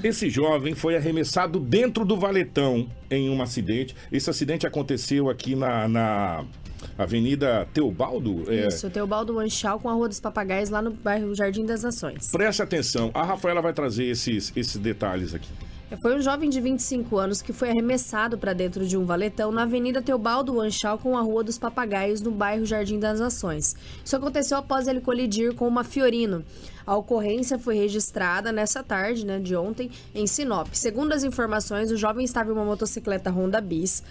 Esse 0.03 0.31
jovem 0.31 0.75
foi 0.75 0.97
arremessado 0.97 1.61
dentro 1.61 2.05
do 2.05 2.17
valetão 2.17 2.89
em 3.11 3.29
um 3.29 3.43
acidente. 3.43 3.95
Esse 4.11 4.31
acidente 4.31 4.67
aconteceu 4.67 5.29
aqui 5.29 5.55
na, 5.55 5.87
na 5.87 6.45
Avenida 6.97 7.67
Teobaldo. 7.73 8.45
É, 8.51 8.69
Isso, 8.69 8.91
Teobaldo 8.91 9.39
Anchal 9.39 9.81
com 9.81 9.89
a 9.89 9.93
Rua 9.93 10.09
dos 10.09 10.21
Papagaios, 10.21 10.71
lá 10.71 10.83
no 10.83 10.91
bairro 10.91 11.35
Jardim 11.35 11.65
das 11.65 11.83
Nações. 11.83 12.31
Preste 12.31 12.63
atenção, 12.63 13.11
a 13.15 13.23
Rafaela 13.23 13.61
vai 13.61 13.73
trazer 13.73 14.05
esses, 14.05 14.53
esses 14.55 14.77
detalhes 14.77 15.35
aqui. 15.35 15.49
Foi 16.01 16.17
um 16.17 16.23
jovem 16.23 16.49
de 16.49 16.59
25 16.59 17.19
anos 17.19 17.43
que 17.43 17.53
foi 17.53 17.69
arremessado 17.69 18.39
para 18.39 18.55
dentro 18.55 18.87
de 18.87 18.97
um 18.97 19.05
valetão 19.05 19.53
na 19.53 19.65
Avenida 19.65 20.01
Teobaldo 20.01 20.59
Anchal 20.59 20.97
com 20.97 21.19
a 21.19 21.21
Rua 21.21 21.45
dos 21.45 21.59
Papagaios, 21.59 22.23
no 22.23 22.31
bairro 22.31 22.65
Jardim 22.65 22.99
das 22.99 23.21
Nações. 23.21 23.77
Isso 24.03 24.17
aconteceu 24.17 24.57
após 24.57 24.89
ele 24.89 25.03
colidir 25.03 25.55
com 25.55 25.69
uma 25.69 25.85
Fiorino. 25.85 26.45
A 26.87 26.97
ocorrência 26.97 27.59
foi 27.59 27.77
registrada 27.77 28.51
nessa 28.51 28.83
tarde, 28.83 29.27
né, 29.27 29.39
de 29.39 29.55
ontem, 29.55 29.91
em 30.15 30.27
Sinop. 30.27 30.69
Segundo 30.73 31.13
as 31.13 31.25
informações, 31.25 31.91
o 31.91 31.97
jovem 31.97 32.25
estava 32.25 32.51
em 32.51 32.55
uma 32.55 32.65
motocicleta 32.65 33.31
Honda 33.31 33.61
Bis 33.61 34.03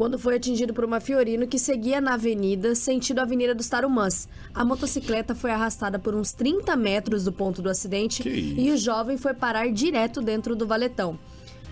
quando 0.00 0.18
foi 0.18 0.36
atingido 0.36 0.72
por 0.72 0.82
uma 0.82 0.98
Fiorino 0.98 1.46
que 1.46 1.58
seguia 1.58 2.00
na 2.00 2.14
avenida, 2.14 2.74
sentido 2.74 3.18
Avenida 3.18 3.54
dos 3.54 3.68
Tarumãs. 3.68 4.26
A 4.54 4.64
motocicleta 4.64 5.34
foi 5.34 5.50
arrastada 5.50 5.98
por 5.98 6.14
uns 6.14 6.32
30 6.32 6.74
metros 6.74 7.24
do 7.24 7.32
ponto 7.32 7.60
do 7.60 7.68
acidente 7.68 8.26
e 8.26 8.70
o 8.70 8.78
jovem 8.78 9.18
foi 9.18 9.34
parar 9.34 9.70
direto 9.70 10.22
dentro 10.22 10.56
do 10.56 10.66
valetão. 10.66 11.18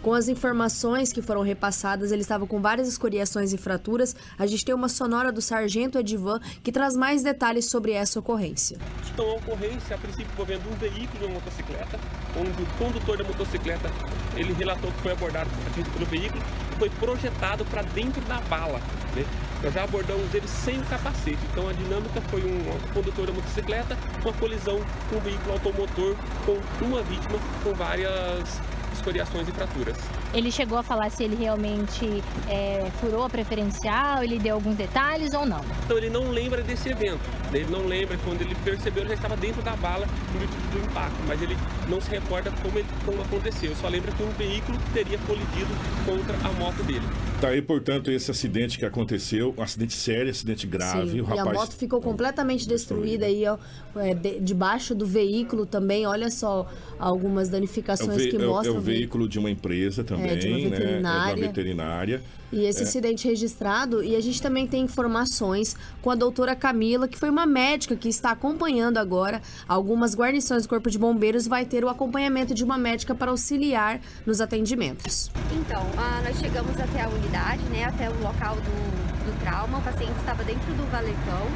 Com 0.02 0.14
as 0.14 0.28
informações 0.28 1.12
que 1.12 1.20
foram 1.20 1.42
repassadas, 1.42 2.12
ele 2.12 2.22
estava 2.22 2.46
com 2.46 2.60
várias 2.62 2.86
escoriações 2.86 3.52
e 3.52 3.58
fraturas. 3.58 4.14
A 4.38 4.46
gente 4.46 4.64
tem 4.64 4.74
uma 4.74 4.88
sonora 4.88 5.32
do 5.32 5.42
sargento 5.42 5.98
Edivan 5.98 6.38
que 6.62 6.70
traz 6.70 6.96
mais 6.96 7.22
detalhes 7.22 7.68
sobre 7.68 7.92
essa 7.92 8.20
ocorrência. 8.20 8.78
Então, 9.12 9.28
a 9.28 9.34
ocorrência, 9.34 9.96
a 9.96 9.98
princípio, 9.98 10.30
envolvendo 10.32 10.70
um 10.70 10.76
veículo 10.76 11.24
e 11.24 11.26
uma 11.26 11.34
motocicleta, 11.34 11.98
onde 12.36 12.62
o 12.62 12.66
condutor 12.78 13.16
da 13.16 13.24
motocicleta, 13.24 13.90
ele 14.36 14.52
relatou 14.52 14.90
que 14.92 15.00
foi 15.02 15.12
abordado 15.12 15.50
pelo 15.92 16.06
veículo 16.06 16.42
e 16.72 16.78
foi 16.78 16.90
projetado 16.90 17.64
para 17.64 17.82
dentro 17.82 18.20
da 18.22 18.40
bala. 18.42 18.78
né? 19.16 19.24
Nós 19.64 19.74
já 19.74 19.82
abordamos 19.82 20.32
ele 20.32 20.46
sem 20.46 20.78
o 20.78 20.84
capacete. 20.84 21.40
Então, 21.50 21.68
a 21.68 21.72
dinâmica 21.72 22.20
foi 22.30 22.40
um 22.44 22.94
condutor 22.94 23.26
da 23.26 23.32
motocicleta, 23.32 23.98
uma 24.22 24.32
colisão 24.34 24.80
com 25.10 25.16
um 25.16 25.20
veículo 25.20 25.52
automotor, 25.54 26.14
com 26.46 26.84
uma 26.84 27.02
vítima 27.02 27.36
com 27.64 27.74
várias 27.74 28.60
escoriações 28.98 29.48
e 29.48 29.52
fraturas. 29.52 29.96
Ele 30.34 30.50
chegou 30.50 30.76
a 30.78 30.82
falar 30.82 31.10
se 31.10 31.22
ele 31.24 31.36
realmente 31.36 32.22
é, 32.48 32.90
furou 33.00 33.24
a 33.24 33.30
preferencial, 33.30 34.22
ele 34.22 34.38
deu 34.38 34.54
alguns 34.54 34.76
detalhes 34.76 35.32
ou 35.34 35.46
não. 35.46 35.60
Então 35.84 35.96
ele 35.96 36.10
não 36.10 36.30
lembra 36.30 36.62
desse 36.62 36.88
evento. 36.90 37.20
Ele 37.52 37.66
não 37.70 37.86
lembra 37.86 38.18
quando 38.24 38.42
ele 38.42 38.54
percebeu, 38.56 39.02
ele 39.02 39.08
já 39.10 39.14
estava 39.14 39.36
dentro 39.36 39.62
da 39.62 39.74
bala 39.76 40.06
no 40.34 40.40
motivo 40.40 40.68
do 40.72 40.78
impacto, 40.84 41.16
mas 41.26 41.40
ele 41.40 41.56
não 41.88 41.98
se 42.00 42.10
recorda 42.10 42.52
como, 42.62 42.78
ele- 42.78 42.88
como 43.06 43.22
aconteceu. 43.22 43.74
Só 43.76 43.88
lembra 43.88 44.12
que 44.12 44.22
um 44.22 44.30
veículo 44.32 44.76
teria 44.92 45.18
colidido 45.26 45.70
contra 46.04 46.36
a 46.46 46.52
moto 46.52 46.82
dele. 46.84 47.06
Tá 47.40 47.48
aí, 47.48 47.62
portanto, 47.62 48.10
esse 48.10 48.30
acidente 48.30 48.78
que 48.78 48.84
aconteceu, 48.84 49.54
um 49.56 49.62
acidente 49.62 49.94
sério, 49.94 50.30
acidente 50.30 50.66
grave. 50.66 51.10
Sim, 51.12 51.20
o 51.20 51.24
e 51.28 51.32
a 51.32 51.36
rapaz 51.36 51.56
moto 51.56 51.72
ficou 51.76 52.00
completamente 52.02 52.68
destruída 52.68 53.26
aí, 53.26 53.46
ó, 53.46 53.56
é, 53.96 54.12
de- 54.12 54.40
debaixo 54.40 54.94
do 54.94 55.06
veículo 55.06 55.64
também. 55.64 56.04
Olha 56.06 56.30
só 56.30 56.66
algumas 56.98 57.46
é 57.46 57.50
o, 57.50 57.52
danificações 57.52 58.16
ve- 58.24 58.28
que 58.30 58.36
é 58.36 58.38
o- 58.40 58.42
é 58.42 58.46
mostram. 58.46 58.74
o 58.74 58.78
o 58.78 58.80
veículo. 58.88 59.24
veículo 59.24 59.28
de 59.28 59.38
uma 59.38 59.50
empresa 59.50 60.02
também, 60.02 60.38
de 60.38 60.48
uma 60.48 60.56
né? 60.56 60.64
É 60.64 60.68
de 60.68 60.68
veterinária. 60.70 61.34
uma 61.34 61.46
veterinária. 61.46 62.22
E 62.50 62.64
esse 62.64 62.82
acidente 62.82 63.28
registrado, 63.28 64.02
e 64.02 64.16
a 64.16 64.20
gente 64.20 64.40
também 64.40 64.66
tem 64.66 64.82
informações 64.82 65.76
com 66.00 66.10
a 66.10 66.14
doutora 66.14 66.56
Camila, 66.56 67.06
que 67.06 67.18
foi 67.18 67.28
uma 67.28 67.44
médica 67.44 67.94
que 67.94 68.08
está 68.08 68.30
acompanhando 68.30 68.96
agora 68.96 69.42
algumas 69.68 70.16
guarnições 70.16 70.62
do 70.62 70.68
Corpo 70.68 70.90
de 70.90 70.98
Bombeiros, 70.98 71.46
vai 71.46 71.66
ter 71.66 71.84
o 71.84 71.90
acompanhamento 71.90 72.54
de 72.54 72.64
uma 72.64 72.78
médica 72.78 73.14
para 73.14 73.30
auxiliar 73.30 74.00
nos 74.24 74.40
atendimentos. 74.40 75.30
Então, 75.52 75.82
ah, 75.98 76.22
nós 76.24 76.38
chegamos 76.38 76.78
até 76.80 77.02
a 77.02 77.08
unidade, 77.08 77.62
né, 77.64 77.84
até 77.84 78.08
o 78.08 78.18
local 78.22 78.56
do, 78.56 79.26
do 79.26 79.40
trauma. 79.40 79.78
O 79.78 79.82
paciente 79.82 80.18
estava 80.18 80.42
dentro 80.42 80.72
do 80.72 80.90
valetão 80.90 81.46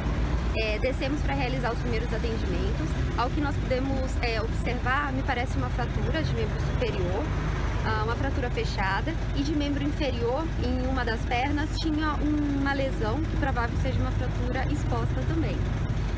É, 0.55 0.77
descemos 0.77 1.19
para 1.21 1.33
realizar 1.33 1.73
os 1.73 1.79
primeiros 1.79 2.13
atendimentos. 2.13 2.87
Ao 3.15 3.29
que 3.29 3.39
nós 3.39 3.55
pudemos 3.55 4.11
é, 4.23 4.41
observar, 4.41 5.13
me 5.13 5.21
parece 5.21 5.55
uma 5.55 5.69
fratura 5.69 6.23
de 6.23 6.33
membro 6.33 6.59
superior, 6.61 7.23
ah, 7.85 8.01
uma 8.05 8.15
fratura 8.15 8.49
fechada, 8.49 9.13
e 9.35 9.43
de 9.43 9.55
membro 9.55 9.83
inferior, 9.83 10.43
em 10.63 10.87
uma 10.87 11.05
das 11.05 11.21
pernas, 11.21 11.69
tinha 11.77 12.15
uma 12.15 12.73
lesão 12.73 13.21
que 13.21 13.37
provável 13.37 13.77
seja 13.83 13.99
uma 13.99 14.11
fratura 14.11 14.65
exposta 14.71 15.21
também. 15.27 15.55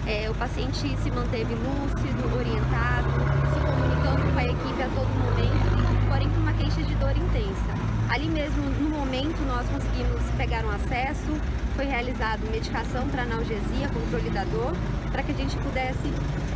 É, 0.08 0.30
o 0.30 0.36
paciente 0.36 0.96
se 1.04 1.12
manteve 1.12 1.54
lúcido, 1.56 2.38
orientado, 2.38 3.10
se 3.52 3.60
comunicando 3.60 4.32
com 4.32 4.40
a 4.40 4.44
equipe 4.44 4.82
a 4.82 4.88
todo 4.88 5.10
momento, 5.20 6.08
porém 6.08 6.30
com 6.30 6.40
uma 6.40 6.54
queixa 6.54 6.82
de 6.82 6.96
dor 6.96 7.12
intensa. 7.12 7.76
Ali 8.10 8.30
mesmo, 8.30 8.64
no 8.80 8.90
momento, 8.90 9.42
nós 9.48 9.68
conseguimos 9.68 10.22
pegar 10.38 10.64
um 10.64 10.70
acesso, 10.70 11.42
foi 11.76 11.86
realizado 11.86 12.50
medicação 12.50 13.06
para 13.10 13.24
analgesia, 13.24 13.90
controle 13.90 14.30
da 14.30 14.46
dor, 14.46 14.74
para 15.12 15.24
que 15.24 15.32
a 15.32 15.36
gente 15.36 15.58
pudesse 15.58 16.14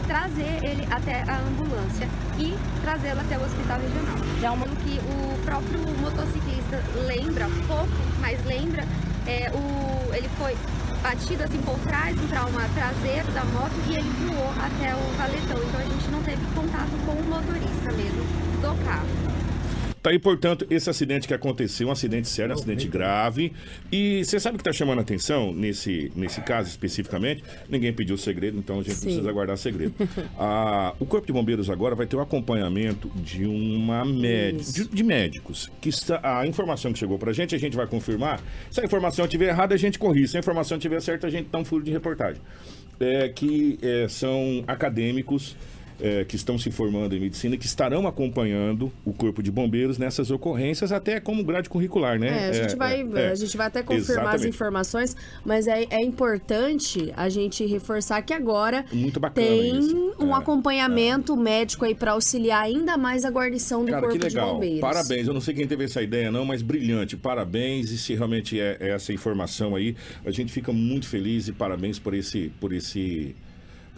trazer 0.09 0.65
ele 0.65 0.87
até 0.89 1.21
a 1.21 1.37
ambulância 1.37 2.09
e 2.39 2.57
trazê-lo 2.81 3.21
até 3.21 3.37
o 3.37 3.43
hospital 3.43 3.79
regional. 3.79 4.17
Já 4.41 4.51
uma 4.51 4.65
que 4.65 4.99
o 5.05 5.37
próprio 5.45 5.79
motociclista 6.01 6.81
lembra 7.05 7.45
pouco, 7.67 7.93
mas 8.19 8.43
lembra, 8.43 8.83
é, 9.27 9.51
o, 9.53 10.15
ele 10.15 10.27
foi 10.39 10.57
batido 11.03 11.43
assim 11.43 11.61
por 11.61 11.77
trás, 11.81 12.17
um 12.17 12.27
trauma 12.27 12.67
traseiro 12.73 13.31
da 13.33 13.45
moto 13.45 13.71
e 13.87 13.97
ele 13.97 14.09
voou 14.25 14.49
até 14.57 14.95
o 14.95 15.15
valetão. 15.15 15.61
Então 15.61 15.79
a 15.79 15.83
gente 15.83 16.09
não 16.09 16.23
teve 16.23 16.43
contato 16.55 17.05
com 17.05 17.11
o 17.11 17.23
motorista 17.29 17.91
mesmo 17.93 18.23
do 18.63 18.83
carro. 18.83 19.38
Tá 20.01 20.11
aí, 20.11 20.19
portanto, 20.19 20.65
esse 20.69 20.89
acidente 20.89 21.27
que 21.27 21.33
aconteceu, 21.33 21.87
um 21.87 21.91
acidente 21.91 22.27
sério, 22.27 22.55
um 22.55 22.57
acidente 22.57 22.87
grave. 22.87 23.51
E 23.91 24.23
você 24.23 24.39
sabe 24.39 24.55
o 24.55 24.57
que 24.57 24.61
está 24.61 24.71
chamando 24.71 24.99
a 24.99 25.01
atenção 25.01 25.51
nesse, 25.53 26.11
nesse 26.15 26.41
caso 26.41 26.69
especificamente? 26.69 27.43
Ninguém 27.67 27.91
pediu 27.91 28.17
segredo, 28.17 28.57
então 28.57 28.79
a 28.79 28.83
gente 28.83 28.95
Sim. 28.95 29.05
precisa 29.07 29.31
guardar 29.31 29.57
segredo. 29.57 29.93
Ah, 30.41 30.93
o 30.99 31.05
Corpo 31.05 31.27
de 31.27 31.33
Bombeiros 31.33 31.69
agora 31.69 31.95
vai 31.95 32.05
ter 32.05 32.15
o 32.15 32.21
acompanhamento 32.21 33.09
de 33.15 33.45
uma 33.45 34.05
médica, 34.05 34.71
de, 34.71 34.87
de 34.87 35.03
médicos. 35.03 35.69
Que 35.81 35.89
está, 35.89 36.19
a 36.23 36.47
informação 36.47 36.93
que 36.93 36.99
chegou 36.99 37.17
pra 37.17 37.33
gente, 37.33 37.53
a 37.53 37.57
gente 37.57 37.75
vai 37.75 37.85
confirmar. 37.87 38.41
Se 38.71 38.79
a 38.79 38.85
informação 38.85 39.25
estiver 39.25 39.49
errada, 39.49 39.75
a 39.75 39.77
gente 39.77 39.99
corrige. 39.99 40.29
Se 40.29 40.37
a 40.37 40.39
informação 40.39 40.77
estiver 40.77 41.01
certa, 41.01 41.27
a 41.27 41.29
gente 41.29 41.49
dá 41.51 41.59
um 41.59 41.65
furo 41.65 41.83
de 41.83 41.91
reportagem. 41.91 42.41
É, 42.99 43.29
que 43.29 43.77
é, 43.81 44.07
são 44.07 44.63
acadêmicos 44.67 45.55
é, 46.01 46.23
que 46.25 46.35
estão 46.35 46.57
se 46.57 46.71
formando 46.71 47.15
em 47.15 47.19
medicina, 47.19 47.57
que 47.57 47.65
estarão 47.65 48.07
acompanhando 48.07 48.91
o 49.05 49.13
corpo 49.13 49.41
de 49.43 49.51
bombeiros 49.51 49.97
nessas 49.97 50.31
ocorrências, 50.31 50.91
até 50.91 51.19
como 51.19 51.43
grade 51.43 51.69
curricular, 51.69 52.19
né? 52.19 52.47
É, 52.47 52.49
a, 52.49 52.53
gente 52.53 52.75
vai, 52.75 53.01
é. 53.15 53.29
a 53.29 53.35
gente 53.35 53.55
vai 53.57 53.67
até 53.67 53.81
confirmar 53.83 54.05
as 54.05 54.09
Exatamente. 54.09 54.47
informações, 54.49 55.15
mas 55.45 55.67
é, 55.67 55.85
é 55.89 56.01
importante 56.03 57.13
a 57.15 57.29
gente 57.29 57.65
reforçar 57.65 58.21
que 58.21 58.33
agora 58.33 58.85
tem 59.33 59.79
isso. 59.79 60.15
um 60.19 60.33
É, 60.33 60.37
acompanhamento 60.37 61.35
médico 61.35 61.85
aí 61.85 61.95
para 61.95 62.11
auxiliar 62.11 62.63
ainda 62.63 62.97
mais 62.97 63.25
a 63.25 63.29
guarnição 63.29 63.83
do 63.83 63.91
Cara, 63.91 64.01
Corpo 64.01 64.17
que 64.17 64.25
legal. 64.25 64.47
de 64.47 64.53
Bombeiros. 64.53 64.79
Parabéns. 64.81 65.27
Eu 65.27 65.33
não 65.33 65.41
sei 65.41 65.53
quem 65.53 65.67
teve 65.67 65.83
essa 65.85 66.01
ideia, 66.01 66.31
não, 66.31 66.45
mas 66.45 66.61
brilhante. 66.61 67.17
Parabéns. 67.17 67.91
E 67.91 67.97
se 67.97 68.15
realmente 68.15 68.59
é, 68.59 68.77
é 68.79 68.89
essa 68.89 69.13
informação 69.13 69.75
aí, 69.75 69.95
a 70.25 70.31
gente 70.31 70.51
fica 70.51 70.71
muito 70.71 71.07
feliz 71.07 71.47
e 71.47 71.51
parabéns 71.51 71.99
por 71.99 72.13
esse, 72.13 72.51
por 72.59 72.73
esse, 72.73 73.35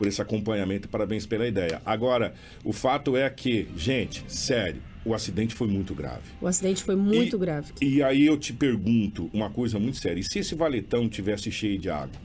por 0.02 0.08
esse 0.08 0.20
acompanhamento. 0.20 0.90
Parabéns 0.90 1.28
pela 1.28 1.48
ideia. 1.48 1.80
Agora, 1.86 2.34
o 2.66 2.74
fato 2.74 3.16
é 3.16 3.30
que, 3.30 3.68
gente, 3.78 4.24
sério, 4.28 4.82
o 5.06 5.14
acidente 5.14 5.54
foi 5.54 5.68
muito 5.68 5.94
grave. 5.94 6.24
O 6.42 6.48
acidente 6.48 6.84
foi 6.84 6.96
muito 6.96 7.36
E- 7.36 7.40
grave. 7.40 7.72
E 7.80 8.02
aí 8.02 8.26
eu 8.26 8.36
te 8.36 8.52
pergunto 8.52 9.30
uma 9.32 9.52
coisa 9.52 9.78
muito 9.78 9.98
séria. 10.00 10.20
E 10.20 10.24
se 10.24 10.40
esse 10.40 10.56
valetão 10.56 11.08
tivesse 11.08 11.52
cheio 11.52 11.78
de 11.78 11.88
água? 11.92 12.20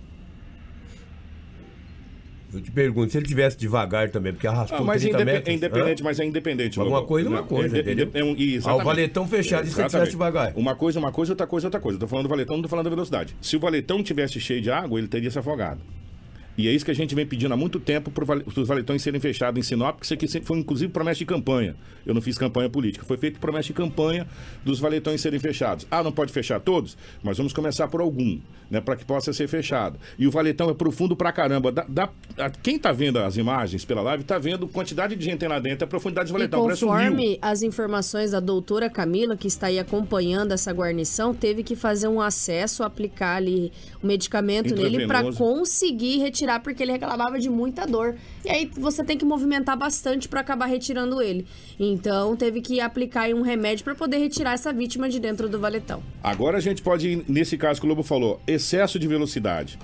Eu 2.54 2.62
te 2.62 2.70
pergunto, 2.70 3.12
se 3.12 3.18
ele 3.18 3.26
tivesse 3.26 3.58
devagar 3.58 4.08
também, 4.08 4.32
porque 4.32 4.46
arrastou 4.46 4.78
Ah, 4.78 4.82
mas 4.82 5.02
30 5.02 5.16
indepe- 5.20 5.32
metros. 5.32 5.52
é 5.52 5.56
independente, 5.56 6.00
hã? 6.00 6.04
mas 6.04 6.18
é 6.20 6.24
independente. 6.24 6.78
Mas 6.78 6.88
Lobo. 6.88 6.98
uma 7.00 7.06
coisa 7.06 7.28
é 7.28 7.30
uma 7.30 7.40
Não, 7.42 7.46
coisa, 7.46 7.76
é, 7.76 7.80
entendeu? 7.80 8.10
é 8.14 8.24
um-. 8.24 8.36
Ah, 8.64 8.76
o 8.76 8.84
valetão 8.84 9.28
fechado, 9.28 9.66
e 9.66 9.70
se 9.70 9.78
ele 9.78 9.88
tivesse 9.90 10.12
devagar? 10.12 10.54
Uma 10.56 10.74
coisa 10.74 10.98
é 10.98 11.00
uma 11.00 11.12
coisa, 11.12 11.32
outra 11.32 11.46
coisa 11.46 11.66
é 11.66 11.68
outra 11.68 11.80
coisa. 11.80 11.96
Eu 11.96 12.00
tô 12.00 12.08
falando 12.08 12.24
do 12.24 12.30
valetão, 12.30 12.56
não 12.56 12.62
tô 12.62 12.68
falando 12.70 12.84
da 12.84 12.90
velocidade. 12.90 13.36
Se 13.42 13.54
o 13.54 13.60
valetão 13.60 14.02
tivesse 14.02 14.40
cheio 14.40 14.62
de 14.62 14.70
água, 14.70 14.98
ele 14.98 15.08
teria 15.08 15.30
se 15.30 15.38
afogado. 15.38 15.82
E 16.58 16.68
é 16.68 16.72
isso 16.72 16.84
que 16.84 16.90
a 16.90 16.94
gente 16.94 17.14
vem 17.14 17.26
pedindo 17.26 17.52
há 17.52 17.56
muito 17.56 17.78
tempo 17.78 18.10
para 18.10 18.24
os 18.56 18.66
valetões 18.68 19.02
serem 19.02 19.20
fechados 19.20 19.58
em 19.58 19.62
Sinop, 19.62 19.96
porque 19.96 20.24
isso 20.24 20.36
aqui 20.38 20.46
foi 20.46 20.58
inclusive 20.58 20.90
promessa 20.92 21.18
de 21.18 21.26
campanha. 21.26 21.76
Eu 22.04 22.14
não 22.14 22.22
fiz 22.22 22.38
campanha 22.38 22.68
política, 22.70 23.04
foi 23.04 23.16
feito 23.16 23.38
promessa 23.38 23.66
de 23.66 23.72
campanha 23.74 24.26
dos 24.64 24.78
valetões 24.78 25.20
serem 25.20 25.38
fechados. 25.40 25.86
Ah, 25.90 26.02
não 26.02 26.12
pode 26.12 26.32
fechar 26.32 26.60
todos? 26.60 26.96
Mas 27.22 27.36
vamos 27.36 27.52
começar 27.52 27.88
por 27.88 28.00
algum, 28.00 28.38
né, 28.70 28.80
para 28.80 28.96
que 28.96 29.04
possa 29.04 29.32
ser 29.32 29.48
fechado. 29.48 29.98
E 30.18 30.26
o 30.26 30.30
valetão 30.30 30.70
é 30.70 30.74
profundo 30.74 31.14
pra 31.16 31.30
caramba. 31.32 31.74
A- 32.38 32.50
quem 32.62 32.78
tá 32.78 32.92
vendo 32.92 33.18
as 33.18 33.36
imagens 33.36 33.84
pela 33.84 34.00
live 34.02 34.24
tá 34.24 34.38
vendo 34.38 34.66
quantidade 34.68 35.14
de 35.16 35.24
gente 35.24 35.46
lá 35.46 35.58
dentro, 35.58 35.84
a 35.84 35.88
profundidade 35.88 36.28
do 36.28 36.30
E 36.30 36.38
valetão, 36.38 36.60
um 36.64 36.68
rio. 36.68 36.76
conforme 36.78 37.38
as 37.42 37.62
informações 37.62 38.30
da 38.30 38.40
doutora 38.40 38.88
Camila, 38.88 39.36
que 39.36 39.48
está 39.48 39.66
aí 39.66 39.78
acompanhando 39.78 40.52
essa 40.52 40.72
guarnição, 40.72 41.34
teve 41.34 41.62
que 41.62 41.74
fazer 41.76 42.08
um 42.08 42.20
acesso, 42.20 42.82
aplicar 42.82 43.36
ali 43.36 43.72
o 44.02 44.06
medicamento 44.06 44.74
nele 44.74 45.06
para 45.06 45.22
conseguir 45.34 46.18
retirar, 46.18 46.45
porque 46.60 46.82
ele 46.82 46.92
reclamava 46.92 47.38
de 47.38 47.50
muita 47.50 47.86
dor. 47.86 48.16
E 48.44 48.50
aí 48.50 48.70
você 48.72 49.04
tem 49.04 49.18
que 49.18 49.24
movimentar 49.24 49.76
bastante 49.76 50.28
para 50.28 50.40
acabar 50.40 50.66
retirando 50.66 51.20
ele. 51.20 51.46
Então 51.78 52.36
teve 52.36 52.60
que 52.60 52.80
aplicar 52.80 53.28
um 53.34 53.42
remédio 53.42 53.84
para 53.84 53.94
poder 53.94 54.18
retirar 54.18 54.52
essa 54.52 54.72
vítima 54.72 55.08
de 55.08 55.18
dentro 55.18 55.48
do 55.48 55.58
valetão. 55.58 56.02
Agora 56.22 56.58
a 56.58 56.60
gente 56.60 56.82
pode 56.82 57.08
ir, 57.08 57.24
nesse 57.28 57.58
caso 57.58 57.80
que 57.80 57.86
o 57.86 57.88
Lobo 57.88 58.02
falou, 58.02 58.40
excesso 58.46 58.98
de 58.98 59.06
velocidade. 59.06 59.78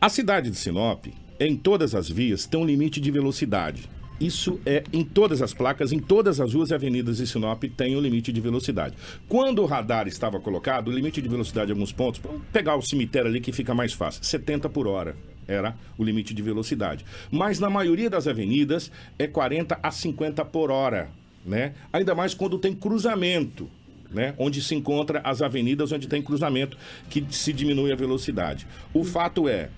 A 0.00 0.08
cidade 0.08 0.50
de 0.50 0.56
Sinop, 0.56 1.06
em 1.38 1.56
todas 1.56 1.94
as 1.94 2.08
vias, 2.08 2.46
tem 2.46 2.60
um 2.60 2.64
limite 2.64 3.00
de 3.00 3.10
velocidade. 3.10 3.88
Isso 4.22 4.60
é 4.64 4.84
em 4.92 5.02
todas 5.02 5.42
as 5.42 5.52
placas, 5.52 5.90
em 5.90 5.98
todas 5.98 6.40
as 6.40 6.54
ruas 6.54 6.70
e 6.70 6.74
avenidas 6.74 7.16
de 7.16 7.26
Sinop 7.26 7.64
tem 7.76 7.96
um 7.96 8.00
limite 8.00 8.32
de 8.32 8.40
velocidade. 8.40 8.94
Quando 9.28 9.60
o 9.62 9.66
radar 9.66 10.06
estava 10.06 10.38
colocado, 10.38 10.88
o 10.88 10.92
limite 10.92 11.20
de 11.20 11.28
velocidade 11.28 11.72
em 11.72 11.74
alguns 11.74 11.90
pontos, 11.90 12.20
pegar 12.52 12.76
o 12.76 12.82
cemitério 12.82 13.28
ali 13.28 13.40
que 13.40 13.50
fica 13.50 13.74
mais 13.74 13.92
fácil, 13.92 14.24
70 14.24 14.68
por 14.68 14.86
hora 14.86 15.16
era 15.46 15.76
o 15.98 16.04
limite 16.04 16.34
de 16.34 16.42
velocidade. 16.42 17.04
Mas 17.30 17.58
na 17.58 17.70
maioria 17.70 18.08
das 18.08 18.26
avenidas 18.26 18.90
é 19.18 19.26
40 19.26 19.78
a 19.82 19.90
50 19.90 20.44
por 20.44 20.70
hora, 20.70 21.10
né? 21.44 21.74
Ainda 21.92 22.14
mais 22.14 22.34
quando 22.34 22.58
tem 22.58 22.74
cruzamento 22.74 23.68
né? 24.12 24.34
Onde 24.38 24.62
se 24.62 24.74
encontra 24.74 25.20
as 25.24 25.40
avenidas 25.40 25.90
onde 25.90 26.06
tem 26.06 26.22
cruzamento 26.22 26.76
que 27.08 27.24
se 27.30 27.52
diminui 27.52 27.92
a 27.92 27.96
velocidade. 27.96 28.66
O 28.92 29.04
fato 29.04 29.48
é, 29.48 29.70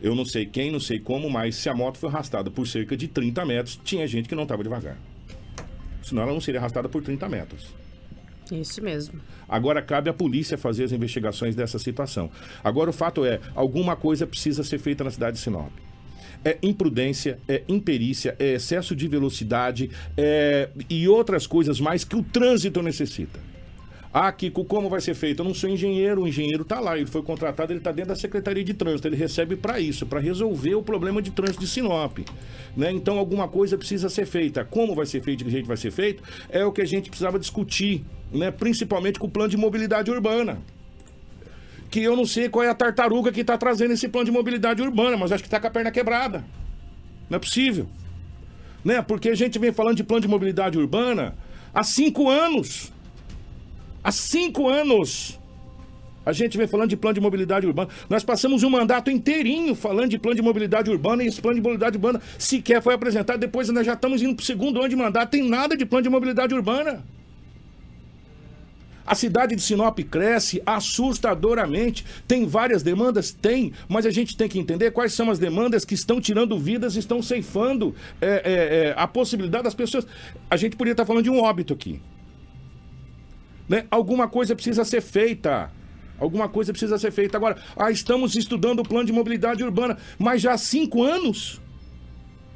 eu 0.00 0.14
não 0.14 0.24
sei 0.24 0.46
quem, 0.46 0.70
não 0.70 0.80
sei 0.80 0.98
como, 0.98 1.28
mas 1.30 1.56
se 1.56 1.68
a 1.68 1.74
moto 1.74 1.98
foi 1.98 2.08
arrastada 2.08 2.50
por 2.50 2.66
cerca 2.66 2.96
de 2.96 3.08
30 3.08 3.44
metros, 3.44 3.80
tinha 3.82 4.06
gente 4.06 4.28
que 4.28 4.34
não 4.34 4.42
estava 4.44 4.62
devagar. 4.62 4.98
Senão 6.02 6.22
ela 6.22 6.32
não 6.32 6.40
seria 6.40 6.60
arrastada 6.60 6.88
por 6.88 7.02
30 7.02 7.28
metros. 7.28 7.66
Isso 8.52 8.82
mesmo. 8.82 9.20
Agora 9.48 9.82
cabe 9.82 10.10
à 10.10 10.12
polícia 10.12 10.56
fazer 10.56 10.84
as 10.84 10.92
investigações 10.92 11.54
dessa 11.54 11.78
situação. 11.78 12.30
Agora 12.62 12.90
o 12.90 12.92
fato 12.92 13.24
é, 13.24 13.40
alguma 13.54 13.96
coisa 13.96 14.26
precisa 14.26 14.62
ser 14.62 14.78
feita 14.78 15.04
na 15.04 15.10
cidade 15.10 15.36
de 15.36 15.42
Sinop. 15.42 15.72
É 16.44 16.56
imprudência, 16.62 17.38
é 17.48 17.62
imperícia, 17.68 18.36
é 18.38 18.54
excesso 18.54 18.94
de 18.94 19.08
velocidade 19.08 19.90
é... 20.16 20.68
e 20.88 21.08
outras 21.08 21.46
coisas 21.46 21.80
mais 21.80 22.04
que 22.04 22.14
o 22.14 22.22
trânsito 22.22 22.80
necessita. 22.80 23.40
Ah, 24.20 24.32
Kiko, 24.32 24.64
como 24.64 24.88
vai 24.88 25.00
ser 25.00 25.14
feito? 25.14 25.42
Eu 25.42 25.44
não 25.44 25.54
sou 25.54 25.70
engenheiro, 25.70 26.22
o 26.22 26.26
engenheiro 26.26 26.62
está 26.62 26.80
lá, 26.80 26.96
ele 26.96 27.06
foi 27.06 27.22
contratado, 27.22 27.70
ele 27.70 27.78
está 27.78 27.92
dentro 27.92 28.08
da 28.08 28.16
Secretaria 28.16 28.64
de 28.64 28.74
Trânsito, 28.74 29.06
ele 29.06 29.14
recebe 29.14 29.54
para 29.54 29.78
isso, 29.78 30.04
para 30.06 30.18
resolver 30.18 30.74
o 30.74 30.82
problema 30.82 31.22
de 31.22 31.30
trânsito 31.30 31.60
de 31.60 31.68
Sinop. 31.68 32.18
Né? 32.76 32.90
Então, 32.90 33.16
alguma 33.16 33.46
coisa 33.46 33.78
precisa 33.78 34.08
ser 34.08 34.26
feita. 34.26 34.64
Como 34.64 34.92
vai 34.92 35.06
ser 35.06 35.22
feito, 35.22 35.38
de 35.38 35.44
que 35.44 35.50
jeito 35.52 35.68
vai 35.68 35.76
ser 35.76 35.92
feito, 35.92 36.20
é 36.48 36.64
o 36.64 36.72
que 36.72 36.82
a 36.82 36.84
gente 36.84 37.10
precisava 37.10 37.38
discutir, 37.38 38.04
né? 38.32 38.50
principalmente 38.50 39.20
com 39.20 39.28
o 39.28 39.30
plano 39.30 39.50
de 39.50 39.56
mobilidade 39.56 40.10
urbana. 40.10 40.58
Que 41.88 42.02
eu 42.02 42.16
não 42.16 42.26
sei 42.26 42.48
qual 42.48 42.64
é 42.64 42.68
a 42.68 42.74
tartaruga 42.74 43.30
que 43.30 43.42
está 43.42 43.56
trazendo 43.56 43.92
esse 43.92 44.08
plano 44.08 44.24
de 44.24 44.32
mobilidade 44.32 44.82
urbana, 44.82 45.16
mas 45.16 45.30
acho 45.30 45.44
que 45.44 45.46
está 45.46 45.60
com 45.60 45.68
a 45.68 45.70
perna 45.70 45.92
quebrada. 45.92 46.44
Não 47.30 47.36
é 47.36 47.38
possível. 47.38 47.86
Né? 48.84 49.00
Porque 49.00 49.28
a 49.28 49.36
gente 49.36 49.60
vem 49.60 49.70
falando 49.70 49.96
de 49.96 50.02
plano 50.02 50.22
de 50.22 50.28
mobilidade 50.28 50.76
urbana 50.76 51.36
há 51.72 51.84
cinco 51.84 52.28
anos. 52.28 52.92
Há 54.02 54.12
cinco 54.12 54.68
anos. 54.68 55.38
A 56.24 56.32
gente 56.32 56.58
vem 56.58 56.66
falando 56.66 56.90
de 56.90 56.96
plano 56.96 57.14
de 57.14 57.20
mobilidade 57.20 57.66
urbana. 57.66 57.88
Nós 58.08 58.22
passamos 58.22 58.62
um 58.62 58.68
mandato 58.68 59.10
inteirinho 59.10 59.74
falando 59.74 60.10
de 60.10 60.18
plano 60.18 60.36
de 60.36 60.42
mobilidade 60.42 60.90
urbana 60.90 61.24
e 61.24 61.26
esse 61.26 61.40
plano 61.40 61.54
de 61.54 61.62
mobilidade 61.62 61.96
urbana 61.96 62.20
sequer 62.38 62.82
foi 62.82 62.92
apresentado. 62.92 63.38
Depois 63.38 63.68
nós 63.70 63.86
já 63.86 63.94
estamos 63.94 64.20
indo 64.20 64.34
para 64.34 64.42
o 64.42 64.44
segundo 64.44 64.78
ano 64.78 64.88
de 64.90 64.96
mandato. 64.96 65.30
Tem 65.30 65.48
nada 65.48 65.74
de 65.74 65.86
plano 65.86 66.02
de 66.02 66.10
mobilidade 66.10 66.54
urbana. 66.54 67.02
A 69.06 69.14
cidade 69.14 69.56
de 69.56 69.62
Sinop 69.62 69.98
cresce 70.00 70.62
assustadoramente. 70.66 72.04
Tem 72.26 72.44
várias 72.44 72.82
demandas? 72.82 73.32
Tem, 73.32 73.72
mas 73.88 74.04
a 74.04 74.10
gente 74.10 74.36
tem 74.36 74.50
que 74.50 74.58
entender 74.58 74.90
quais 74.90 75.14
são 75.14 75.30
as 75.30 75.38
demandas 75.38 75.82
que 75.82 75.94
estão 75.94 76.20
tirando 76.20 76.58
vidas, 76.58 76.94
estão 76.94 77.22
ceifando 77.22 77.94
é, 78.20 78.26
é, 78.26 78.88
é, 78.88 78.94
a 78.98 79.08
possibilidade 79.08 79.64
das 79.64 79.74
pessoas. 79.74 80.06
A 80.50 80.58
gente 80.58 80.76
poderia 80.76 80.92
estar 80.92 81.06
falando 81.06 81.24
de 81.24 81.30
um 81.30 81.40
óbito 81.40 81.72
aqui. 81.72 82.02
Né? 83.68 83.86
Alguma 83.90 84.28
coisa 84.28 84.54
precisa 84.54 84.84
ser 84.84 85.00
feita. 85.00 85.70
Alguma 86.18 86.48
coisa 86.48 86.72
precisa 86.72 86.98
ser 86.98 87.12
feita. 87.12 87.36
Agora, 87.36 87.56
ah, 87.76 87.90
estamos 87.90 88.34
estudando 88.34 88.80
o 88.80 88.88
plano 88.88 89.06
de 89.06 89.12
mobilidade 89.12 89.62
urbana, 89.62 89.96
mas 90.18 90.42
já 90.42 90.54
há 90.54 90.58
cinco 90.58 91.02
anos 91.02 91.60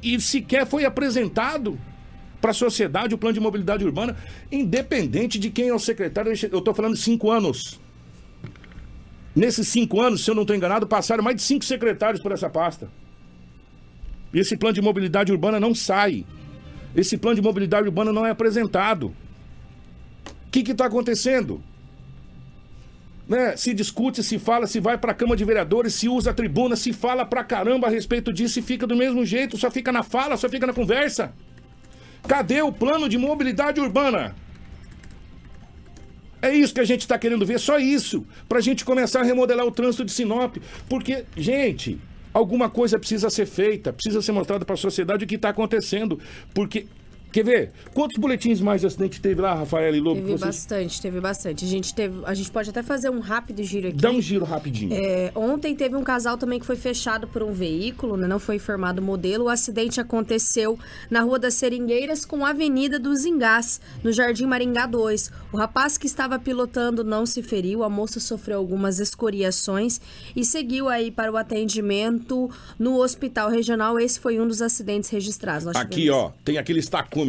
e 0.01 0.19
sequer 0.19 0.65
foi 0.67 0.83
apresentado 0.83 1.79
para 2.41 2.51
a 2.51 2.53
sociedade 2.53 3.15
o 3.15 3.17
plano 3.17 3.33
de 3.33 3.39
mobilidade 3.39 3.85
urbana, 3.85 4.17
independente 4.51 5.39
de 5.39 5.49
quem 5.49 5.69
é 5.69 5.73
o 5.73 5.79
secretário. 5.79 6.33
Eu 6.51 6.59
estou 6.59 6.73
falando 6.73 6.97
cinco 6.97 7.31
anos. 7.31 7.79
Nesses 9.33 9.67
cinco 9.69 10.01
anos, 10.01 10.25
se 10.25 10.29
eu 10.29 10.35
não 10.35 10.43
estou 10.43 10.55
enganado, 10.55 10.85
passaram 10.85 11.23
mais 11.23 11.37
de 11.37 11.41
cinco 11.41 11.63
secretários 11.63 12.21
por 12.21 12.33
essa 12.33 12.49
pasta. 12.49 12.89
E 14.33 14.39
esse 14.39 14.57
plano 14.57 14.73
de 14.73 14.81
mobilidade 14.81 15.31
urbana 15.31 15.57
não 15.57 15.73
sai. 15.73 16.25
Esse 16.93 17.17
plano 17.17 17.35
de 17.35 17.41
mobilidade 17.41 17.87
urbana 17.87 18.11
não 18.11 18.25
é 18.25 18.31
apresentado. 18.31 19.15
Que 20.53 20.71
está 20.71 20.85
acontecendo? 20.85 21.63
Né? 23.27 23.57
Se 23.57 23.73
discute, 23.73 24.21
se 24.21 24.37
fala, 24.37 24.67
se 24.67 24.79
vai 24.79 24.99
para 24.99 25.11
a 25.11 25.15
Câmara 25.15 25.35
de 25.35 25.43
Vereadores, 25.43 25.95
se 25.95 26.07
usa 26.07 26.29
a 26.29 26.33
tribuna, 26.33 26.75
se 26.75 26.93
fala 26.93 27.25
pra 27.25 27.43
caramba 27.43 27.87
a 27.87 27.89
respeito 27.89 28.31
disso 28.31 28.59
e 28.59 28.61
fica 28.61 28.85
do 28.85 28.95
mesmo 28.95 29.25
jeito, 29.25 29.57
só 29.57 29.71
fica 29.71 29.91
na 29.91 30.03
fala, 30.03 30.37
só 30.37 30.47
fica 30.47 30.67
na 30.67 30.73
conversa. 30.73 31.33
Cadê 32.27 32.61
o 32.61 32.71
plano 32.71 33.09
de 33.09 33.17
mobilidade 33.17 33.81
urbana? 33.81 34.35
É 36.39 36.53
isso 36.53 36.73
que 36.73 36.81
a 36.81 36.85
gente 36.85 37.01
está 37.01 37.17
querendo 37.17 37.45
ver, 37.47 37.59
só 37.59 37.79
isso. 37.79 38.23
Para 38.47 38.59
a 38.59 38.61
gente 38.61 38.85
começar 38.85 39.21
a 39.21 39.23
remodelar 39.23 39.65
o 39.65 39.71
trânsito 39.71 40.05
de 40.05 40.11
Sinop. 40.11 40.57
Porque, 40.87 41.25
gente, 41.35 41.99
alguma 42.31 42.69
coisa 42.69 42.99
precisa 42.99 43.29
ser 43.29 43.47
feita, 43.47 43.91
precisa 43.91 44.21
ser 44.21 44.33
mostrada 44.33 44.65
para 44.65 44.75
a 44.75 44.77
sociedade 44.77 45.23
o 45.23 45.27
que 45.27 45.35
está 45.35 45.49
acontecendo. 45.49 46.19
Porque 46.53 46.85
Quer 47.33 47.43
ver? 47.43 47.71
Quantos 47.95 48.15
boletins 48.19 48.61
mais 48.61 48.81
de 48.81 48.85
acidente 48.85 49.19
teve 49.19 49.41
lá, 49.41 49.55
Rafael 49.55 49.95
e 49.95 49.99
Lobo? 49.99 50.17
Teve 50.17 50.33
vocês... 50.33 50.41
bastante, 50.41 51.01
teve 51.01 51.19
bastante. 51.19 51.65
A 51.65 51.67
gente, 51.67 51.91
teve, 51.91 52.21
a 52.25 52.33
gente 52.35 52.51
pode 52.51 52.69
até 52.69 52.83
fazer 52.83 53.09
um 53.09 53.19
rápido 53.19 53.63
giro 53.63 53.87
aqui. 53.87 53.97
Dá 53.97 54.11
um 54.11 54.21
giro 54.21 54.45
rapidinho. 54.45 54.93
É, 54.93 55.31
ontem 55.33 55.75
teve 55.75 55.95
um 55.95 56.03
casal 56.03 56.37
também 56.37 56.59
que 56.59 56.65
foi 56.65 56.75
fechado 56.75 57.27
por 57.27 57.41
um 57.41 57.51
veículo, 57.51 58.15
né? 58.17 58.27
não 58.27 58.37
foi 58.37 58.57
informado 58.57 59.01
o 59.01 59.03
modelo. 59.03 59.45
O 59.45 59.49
acidente 59.49 59.99
aconteceu 59.99 60.77
na 61.09 61.21
Rua 61.21 61.39
das 61.39 61.55
Seringueiras 61.55 62.23
com 62.23 62.45
a 62.45 62.51
Avenida 62.51 62.99
dos 62.99 63.25
Engás, 63.25 63.81
no 64.03 64.11
Jardim 64.11 64.45
Maringá 64.45 64.85
2. 64.85 65.31
O 65.51 65.57
rapaz 65.57 65.97
que 65.97 66.05
estava 66.05 66.37
pilotando 66.37 67.03
não 67.03 67.25
se 67.25 67.41
feriu, 67.41 67.83
a 67.83 67.89
moça 67.89 68.19
sofreu 68.19 68.59
algumas 68.59 68.99
escoriações 68.99 69.99
e 70.35 70.45
seguiu 70.45 70.87
aí 70.87 71.09
para 71.09 71.31
o 71.31 71.37
atendimento 71.37 72.47
no 72.77 73.01
hospital 73.01 73.49
regional. 73.49 73.99
Esse 73.99 74.19
foi 74.19 74.39
um 74.39 74.47
dos 74.47 74.61
acidentes 74.61 75.09
registrados. 75.09 75.67
Aqui, 75.75 76.11
ó, 76.11 76.29
tem 76.45 76.59
aquele 76.59 76.79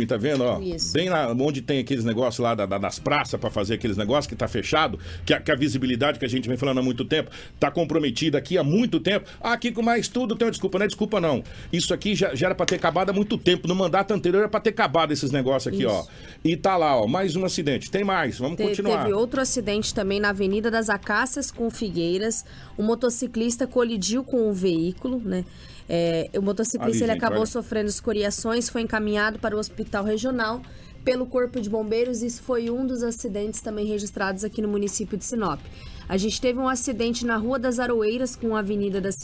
tá 0.07 0.17
vendo? 0.17 0.43
Ó, 0.43 0.61
Isso. 0.61 0.93
Bem 0.93 1.09
lá 1.09 1.33
onde 1.33 1.63
tem 1.63 1.79
aqueles 1.79 2.05
negócios 2.05 2.39
lá 2.39 2.55
da, 2.55 2.67
da, 2.67 2.79
das 2.79 2.99
praças 2.99 3.39
para 3.39 3.51
fazer 3.51 3.75
aqueles 3.75 3.97
negócios 3.97 4.27
que 4.27 4.35
tá 4.35 4.49
fechado, 4.49 4.99
que 5.25 5.33
a, 5.33 5.41
que 5.41 5.51
a, 5.51 5.55
visibilidade 5.55 6.19
que 6.19 6.25
a 6.25 6.29
gente 6.29 6.49
vem 6.49 6.57
falando 6.57 6.79
há 6.79 6.83
muito 6.83 7.05
tempo 7.05 7.31
tá 7.59 7.71
comprometida 7.71 8.39
aqui 8.39 8.59
há 8.59 8.65
muito 8.65 9.01
tempo. 9.01 9.27
Ah, 9.41 9.53
aqui 9.53 9.71
com 9.71 9.83
mais 9.83 10.09
tudo 10.09 10.35
tem 10.37 10.47
uma 10.47 10.51
desculpa, 10.51 10.79
não 10.79 10.85
é 10.85 10.89
desculpa 10.89 11.21
não. 11.21 11.43
Isso 11.73 11.95
aqui 11.95 12.15
já, 12.15 12.35
já 12.35 12.47
era 12.47 12.55
para 12.55 12.67
ter 12.67 12.77
acabado 12.77 13.11
há 13.11 13.13
muito 13.13 13.39
tempo. 13.39 13.69
No 13.69 13.75
mandato 13.75 14.13
anterior 14.13 14.41
era 14.41 14.49
para 14.49 14.61
ter 14.61 14.71
acabado 14.71 15.13
esses 15.13 15.31
negócios 15.31 15.73
aqui, 15.73 15.85
Isso. 15.85 15.93
ó. 15.93 16.07
E 16.45 16.57
tá 16.57 16.77
lá, 16.77 17.01
ó, 17.01 17.07
mais 17.07 17.37
um 17.37 17.45
acidente. 17.45 17.91
Tem 17.91 18.05
mais, 18.05 18.39
vamos 18.39 18.57
Te, 18.57 18.65
continuar. 18.65 19.03
Teve 19.03 19.15
outro 19.15 19.41
acidente 19.41 19.95
também 19.95 20.21
na 20.21 20.31
Avenida 20.31 20.71
das 20.71 20.91
Acácias 20.91 21.51
com 21.51 21.71
Figueiras. 21.71 22.45
O 22.77 22.83
motociclista 22.83 23.67
colidiu 23.67 24.25
com 24.25 24.49
um 24.49 24.53
veículo, 24.53 25.21
né? 25.25 25.45
É, 25.89 26.31
o 26.37 26.43
motociclista 26.43 27.05
Ali, 27.05 27.13
ele 27.13 27.19
acabou 27.19 27.45
sofrendo 27.47 27.89
escoriações, 27.89 28.69
foi 28.69 28.83
encaminhado 28.83 29.39
para 29.39 29.55
o 29.55 29.59
hospital 29.59 30.05
regional 30.05 30.63
pelo 31.05 31.27
Corpo 31.27 31.61
de 31.61 31.69
Bombeiros. 31.69 32.23
Isso 32.23 32.43
foi 32.43 32.71
um 32.71 32.87
dos 32.87 33.03
acidentes 33.03 33.61
também 33.61 33.87
registrados 33.87 34.43
aqui 34.45 34.63
no 34.63 34.69
município 34.69 35.19
de 35.19 35.25
Sinop. 35.25 35.61
A 36.09 36.17
gente 36.17 36.41
teve 36.41 36.59
um 36.59 36.69
acidente 36.69 37.25
na 37.25 37.37
Rua 37.37 37.59
das 37.59 37.79
Aroeiras 37.79 38.37
com 38.37 38.55
a 38.55 38.59
Avenida 38.59 39.01
das 39.01 39.17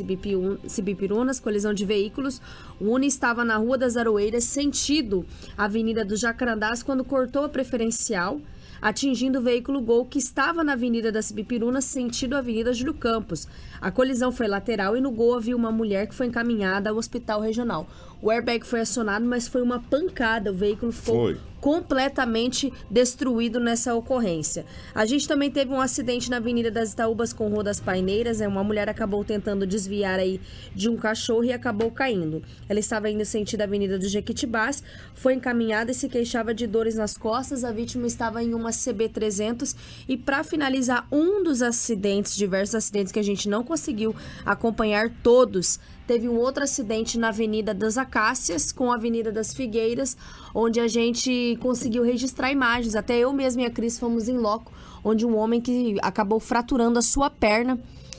Cibipirunas, 0.66 1.38
colisão 1.38 1.75
de 1.75 1.85
veículos. 1.85 2.40
O 2.81 2.87
Uni 2.87 3.07
estava 3.07 3.44
na 3.44 3.57
Rua 3.57 3.77
das 3.77 3.96
Aroeiras, 3.96 4.44
sentido 4.44 5.27
Avenida 5.59 6.05
dos 6.05 6.20
Jacarandás, 6.20 6.83
quando 6.83 7.05
cortou 7.05 7.44
a 7.44 7.49
preferencial 7.49 8.40
atingindo 8.81 9.38
o 9.38 9.42
veículo 9.42 9.81
Gol 9.81 10.07
que 10.07 10.18
estava 10.18 10.64
na 10.64 10.73
Avenida 10.73 11.12
das 11.12 11.31
Bipirunas, 11.31 11.85
sentido 11.85 12.37
Avenida 12.37 12.73
Júlio 12.73 12.94
Campos. 12.94 13.46
A 13.81 13.90
colisão 13.90 14.31
foi 14.31 14.47
lateral 14.47 14.97
e 14.97 15.01
no 15.01 15.11
Gol 15.11 15.35
havia 15.35 15.57
uma 15.57 15.73
mulher 15.73 16.07
que 16.07 16.14
foi 16.14 16.27
encaminhada 16.27 16.90
ao 16.90 16.97
hospital 16.97 17.40
regional. 17.40 17.87
O 18.23 18.31
airbag 18.31 18.66
foi 18.66 18.81
acionado, 18.81 19.25
mas 19.25 19.49
foi 19.49 19.62
uma 19.62 19.81
pancada. 19.81 20.51
O 20.51 20.55
veículo 20.55 20.93
ficou 20.93 21.29
foi. 21.29 21.38
completamente 21.59 22.71
destruído 22.90 23.59
nessa 23.59 23.95
ocorrência. 23.95 24.66
A 24.95 25.07
gente 25.07 25.27
também 25.27 25.51
teve 25.51 25.73
um 25.73 25.81
acidente 25.81 26.29
na 26.29 26.37
Avenida 26.37 26.71
das 26.71 26.93
Itaúbas 26.93 27.33
com 27.33 27.49
Rua 27.49 27.64
das 27.64 27.81
Paineiras. 27.81 28.43
É, 28.43 28.47
uma 28.47 28.62
mulher 28.62 28.90
acabou 28.90 29.25
tentando 29.25 29.66
desviar 29.66 30.19
aí 30.19 30.38
de 30.75 30.90
um 30.90 30.99
cachorro 30.99 31.45
e 31.45 31.53
acabou 31.53 31.90
caindo. 31.90 32.43
Ela 32.69 32.79
estava 32.79 33.09
indo 33.09 33.25
sentido 33.25 33.62
Avenida 33.62 33.99
do 33.99 34.07
Jequitibás, 34.07 34.83
foi 35.14 35.33
encaminhada 35.33 35.90
e 35.90 35.95
se 35.95 36.07
queixava 36.07 36.53
de 36.53 36.66
dores 36.66 36.97
nas 36.97 37.16
costas. 37.16 37.64
A 37.64 37.73
vítima 37.73 38.07
estava 38.07 38.43
em 38.43 38.53
uma 38.53 38.71
CB300 38.71 39.75
e 40.07 40.16
para 40.19 40.45
finalizar 40.45 41.07
um 41.11 41.43
dos 41.43 41.62
acidentes, 41.62 42.37
diversos 42.37 42.75
acidentes 42.75 43.12
que 43.12 43.19
a 43.19 43.25
gente 43.25 43.49
não 43.49 43.64
conseguiu 43.71 44.17
acompanhar 44.45 45.11
todos 45.23 45.79
teve 46.09 46.29
um 46.29 46.37
outro 46.37 46.65
acidente 46.65 47.17
na 47.17 47.29
Avenida 47.29 47.73
das 47.73 47.97
Acácias 47.97 48.73
com 48.73 48.91
a 48.91 48.97
Avenida 48.97 49.31
das 49.31 49.55
Figueiras, 49.55 50.17
onde 50.53 50.81
a 50.81 50.89
gente 50.89 51.57
conseguiu 51.63 52.03
registrar 52.03 52.51
imagens. 52.51 52.97
Até 52.97 53.17
eu 53.21 53.33
mesma 53.33 53.63
e 53.63 53.67
a 53.67 53.71
Cris 53.71 53.97
fomos 53.97 54.29
em 54.29 54.37
loco, 54.37 54.73
onde 55.05 55.25
um 55.25 55.37
homem 55.37 55.61
que 55.61 55.97
acabou 56.03 56.41
fraturando 56.41 56.99
a 56.99 57.03
sua 57.03 57.31
perna. 57.31 57.79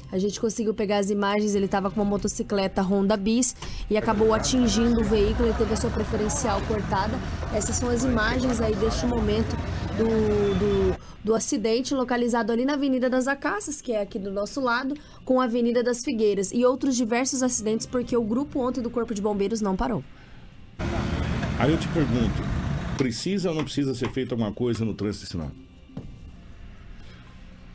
A 0.10 0.18
gente 0.18 0.40
conseguiu 0.40 0.74
pegar 0.74 1.00
as 1.00 1.10
imagens, 1.10 1.54
ele 1.54 1.66
estava 1.66 1.92
com 1.92 2.00
uma 2.00 2.10
motocicleta 2.10 2.82
Honda 2.82 3.18
Bis 3.18 3.54
e 3.90 3.98
acabou 3.98 4.34
atingindo 4.34 5.02
o 5.02 5.04
veículo 5.04 5.50
e 5.50 5.54
teve 5.54 5.74
a 5.74 5.78
sua 5.78 5.90
preferencial 5.90 6.62
cortada. 6.70 7.20
Essas 7.54 7.76
são 7.76 7.90
as 7.90 8.06
imagens 8.06 8.62
aí 8.62 8.76
deste 8.76 9.06
momento 9.06 9.54
do, 9.98 10.60
do, 10.60 10.98
do 11.24 11.36
acidente 11.36 11.94
localizado 11.94 12.52
ali 12.52 12.66
na 12.66 12.74
Avenida 12.74 13.10
das 13.10 13.28
Acácias, 13.28 13.82
que 13.82 13.92
é 13.92 14.02
aqui 14.02 14.18
do 14.18 14.32
nosso 14.32 14.60
lado, 14.60 14.96
com 15.24 15.40
a 15.40 15.46
Avenida 15.46 15.84
das 15.84 16.02
Figueiras 16.04 16.52
e 16.52 16.66
outros 16.66 16.96
diversos 16.96 17.44
acidentes 17.44 17.86
porque 17.86 18.16
o 18.16 18.24
grupo 18.24 18.60
ontem 18.60 18.82
do 18.82 18.90
Corpo 18.90 19.14
de 19.14 19.22
Bombeiros 19.22 19.62
não 19.62 19.76
parou. 19.76 20.04
Aí 21.60 21.72
eu 21.72 21.78
te 21.78 21.88
pergunto, 21.90 22.42
precisa 22.98 23.50
ou 23.50 23.56
não 23.56 23.64
precisa 23.64 23.94
ser 23.94 24.12
feita 24.12 24.34
alguma 24.34 24.52
coisa 24.52 24.84
no 24.84 24.94
trânsito 24.94 25.28
sinal? 25.28 25.52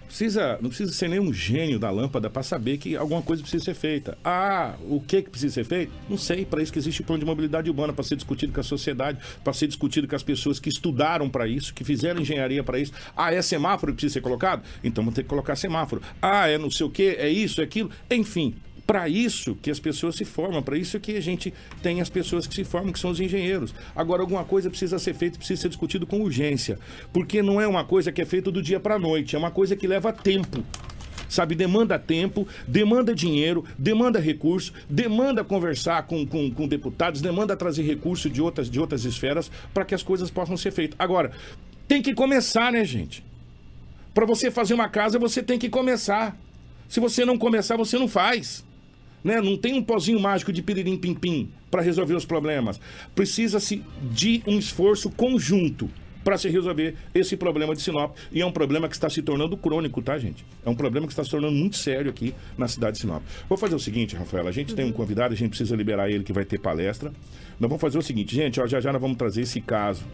Precisa, 0.07 0.59
não 0.61 0.69
precisa 0.69 0.92
ser 0.92 1.09
nenhum 1.09 1.33
gênio 1.33 1.79
da 1.79 1.90
lâmpada 1.90 2.31
para 2.31 2.42
saber 2.42 2.79
que 2.79 2.97
alguma 2.97 3.23
coisa 3.23 3.42
precisa 3.42 3.64
ser 3.64 3.75
feita. 3.75 4.16
Ah, 4.25 4.75
o 4.88 5.01
que, 5.01 5.23
que 5.23 5.31
precisa 5.31 5.55
ser 5.55 5.64
feito? 5.64 5.92
Não 6.09 6.16
sei. 6.16 6.45
Para 6.45 6.62
isso 6.62 6.73
que 6.73 6.79
existe 6.79 7.01
o 7.01 7.05
plano 7.05 7.21
de 7.21 7.27
mobilidade 7.27 7.69
urbana, 7.69 7.92
para 7.92 8.05
ser 8.05 8.16
discutido 8.16 8.53
com 8.53 8.61
a 8.61 8.64
sociedade, 8.64 9.19
para 9.42 9.53
ser 9.53 9.66
discutido 9.66 10.09
com 10.09 10.16
as 10.16 10.23
pessoas 10.23 10.59
que 10.59 10.69
estudaram 10.69 11.29
para 11.29 11.47
isso, 11.47 11.75
que 11.75 11.85
fizeram 11.85 12.21
engenharia 12.21 12.62
para 12.62 12.79
isso. 12.79 12.92
Ah, 13.16 13.33
é 13.33 13.42
semáforo 13.42 13.92
que 13.92 13.97
precisa 13.97 14.14
ser 14.14 14.21
colocado? 14.21 14.62
Então 14.83 15.05
vamos 15.05 15.14
ter 15.14 15.23
que 15.23 15.29
colocar 15.29 15.57
semáforo. 15.57 16.03
Ah, 16.23 16.49
é 16.49 16.57
não 16.57 16.71
sei 16.71 16.87
o 16.87 16.90
que, 16.90 17.09
é 17.11 17.29
isso, 17.29 17.61
é 17.61 17.64
aquilo. 17.64 17.90
Enfim, 18.11 18.55
para 18.87 19.09
isso 19.09 19.57
que 19.61 19.70
as 19.70 19.81
pessoas 19.81 20.14
se 20.14 20.25
formam, 20.25 20.62
para 20.62 20.79
isso 20.79 21.01
que 21.01 21.16
a 21.16 21.20
gente 21.20 21.53
tem 21.83 22.01
as 22.01 22.09
pessoas 22.09 22.46
que 22.46 22.55
se 22.55 22.64
formam, 22.64 22.92
que 22.92 22.99
são 22.99 23.11
os 23.11 23.18
engenheiros. 23.18 23.75
Agora, 23.94 24.22
alguma 24.22 24.44
coisa 24.44 24.70
precisa 24.70 24.99
ser 24.99 25.14
feita, 25.14 25.38
precisa 25.38 25.62
ser 25.62 25.68
discutido 25.68 26.07
com 26.07 26.20
urgência, 26.20 26.79
porque 27.12 27.42
não 27.42 27.61
é 27.61 27.66
uma 27.66 27.85
coisa 27.85 28.12
que 28.12 28.22
é 28.22 28.25
feita 28.25 28.51
do 28.51 28.62
dia 28.62 28.79
para 28.79 28.94
a 28.94 28.99
noite, 28.99 29.35
é 29.35 29.38
uma 29.38 29.51
coisa 29.51 29.75
que 29.75 29.87
leva 29.87 30.12
tempo 30.12 30.62
sabe? 31.29 31.57
Demanda 31.57 31.99
tempo, 31.99 32.46
demanda 32.68 33.12
dinheiro, 33.12 33.64
demanda 33.77 34.20
recurso, 34.20 34.72
demanda 34.88 35.42
conversar 35.42 36.07
com, 36.07 36.25
com, 36.25 36.49
com 36.51 36.68
deputados, 36.68 37.20
demanda 37.20 37.57
trazer 37.57 37.83
recurso 37.83 38.31
de 38.31 38.40
outras, 38.40 38.70
de 38.70 38.79
outras 38.79 39.05
esferas 39.05 39.51
para 39.75 39.85
que 39.85 39.94
as 39.94 40.05
coisas 40.05 40.31
possam 40.31 40.57
ser 40.57 40.70
feitas. 40.70 40.96
Agora, 41.01 41.33
tem 41.88 42.01
que 42.01 42.14
começar, 42.14 42.72
né, 42.72 42.85
gente? 42.85 43.25
Para 44.14 44.25
você 44.25 44.51
fazer 44.51 44.75
uma 44.75 44.88
casa, 44.88 45.18
você 45.18 45.42
tem 45.42 45.59
que 45.59 45.68
começar. 45.68 46.37
Se 46.88 47.01
você 47.01 47.25
não 47.25 47.37
começar, 47.37 47.77
você 47.77 47.99
não 47.99 48.09
faz. 48.09 48.64
Né? 49.22 49.40
Não 49.40 49.57
tem 49.57 49.74
um 49.74 49.83
pozinho 49.83 50.20
mágico 50.20 50.52
de 50.52 50.62
piririm 50.62 50.96
pim 50.96 51.14
pim 51.14 51.50
para 51.70 51.83
resolver 51.83 52.14
os 52.14 52.24
problemas. 52.24 52.81
Precisa-se 53.14 53.83
de 54.12 54.42
um 54.46 54.59
esforço 54.59 55.11
conjunto 55.11 55.90
para 56.26 56.37
se 56.37 56.48
resolver 56.48 56.96
esse 57.14 57.37
problema 57.37 57.72
de 57.72 57.81
Sinop. 57.81 58.16
E 58.33 58.40
é 58.40 58.46
um 58.46 58.50
problema 58.50 58.88
que 58.88 58.96
está 58.96 59.09
se 59.09 59.22
tornando 59.22 59.57
crônico, 59.57 60.02
tá, 60.02 60.18
gente? 60.18 60.44
É 60.64 60.68
um 60.68 60.74
problema 60.74 61.07
que 61.07 61.12
está 61.12 61.22
se 61.22 61.31
tornando 61.31 61.55
muito 61.55 61.76
sério 61.76 62.11
aqui 62.11 62.35
na 62.59 62.66
cidade 62.66 62.94
de 62.94 63.02
Sinop. 63.02 63.22
Vou 63.48 63.57
fazer 63.57 63.76
o 63.76 63.79
seguinte, 63.79 64.16
Rafaela, 64.16 64.48
a 64.48 64.52
gente 64.52 64.70
uhum. 64.70 64.76
tem 64.76 64.85
um 64.87 64.92
convidado, 64.92 65.33
a 65.33 65.37
gente 65.37 65.50
precisa 65.50 65.76
liberar 65.76 66.11
ele 66.11 66.24
que 66.24 66.33
vai 66.33 66.45
ter 66.45 66.59
palestra. 66.59 67.12
Nós 67.61 67.68
vamos 67.68 67.80
fazer 67.80 67.99
o 67.99 68.03
seguinte, 68.03 68.34
gente, 68.34 68.61
ó, 68.61 68.66
já 68.66 68.80
já 68.80 68.93
nós 68.93 69.01
vamos 69.01 69.16
trazer 69.16 69.43
esse 69.43 69.61
caso 69.61 70.05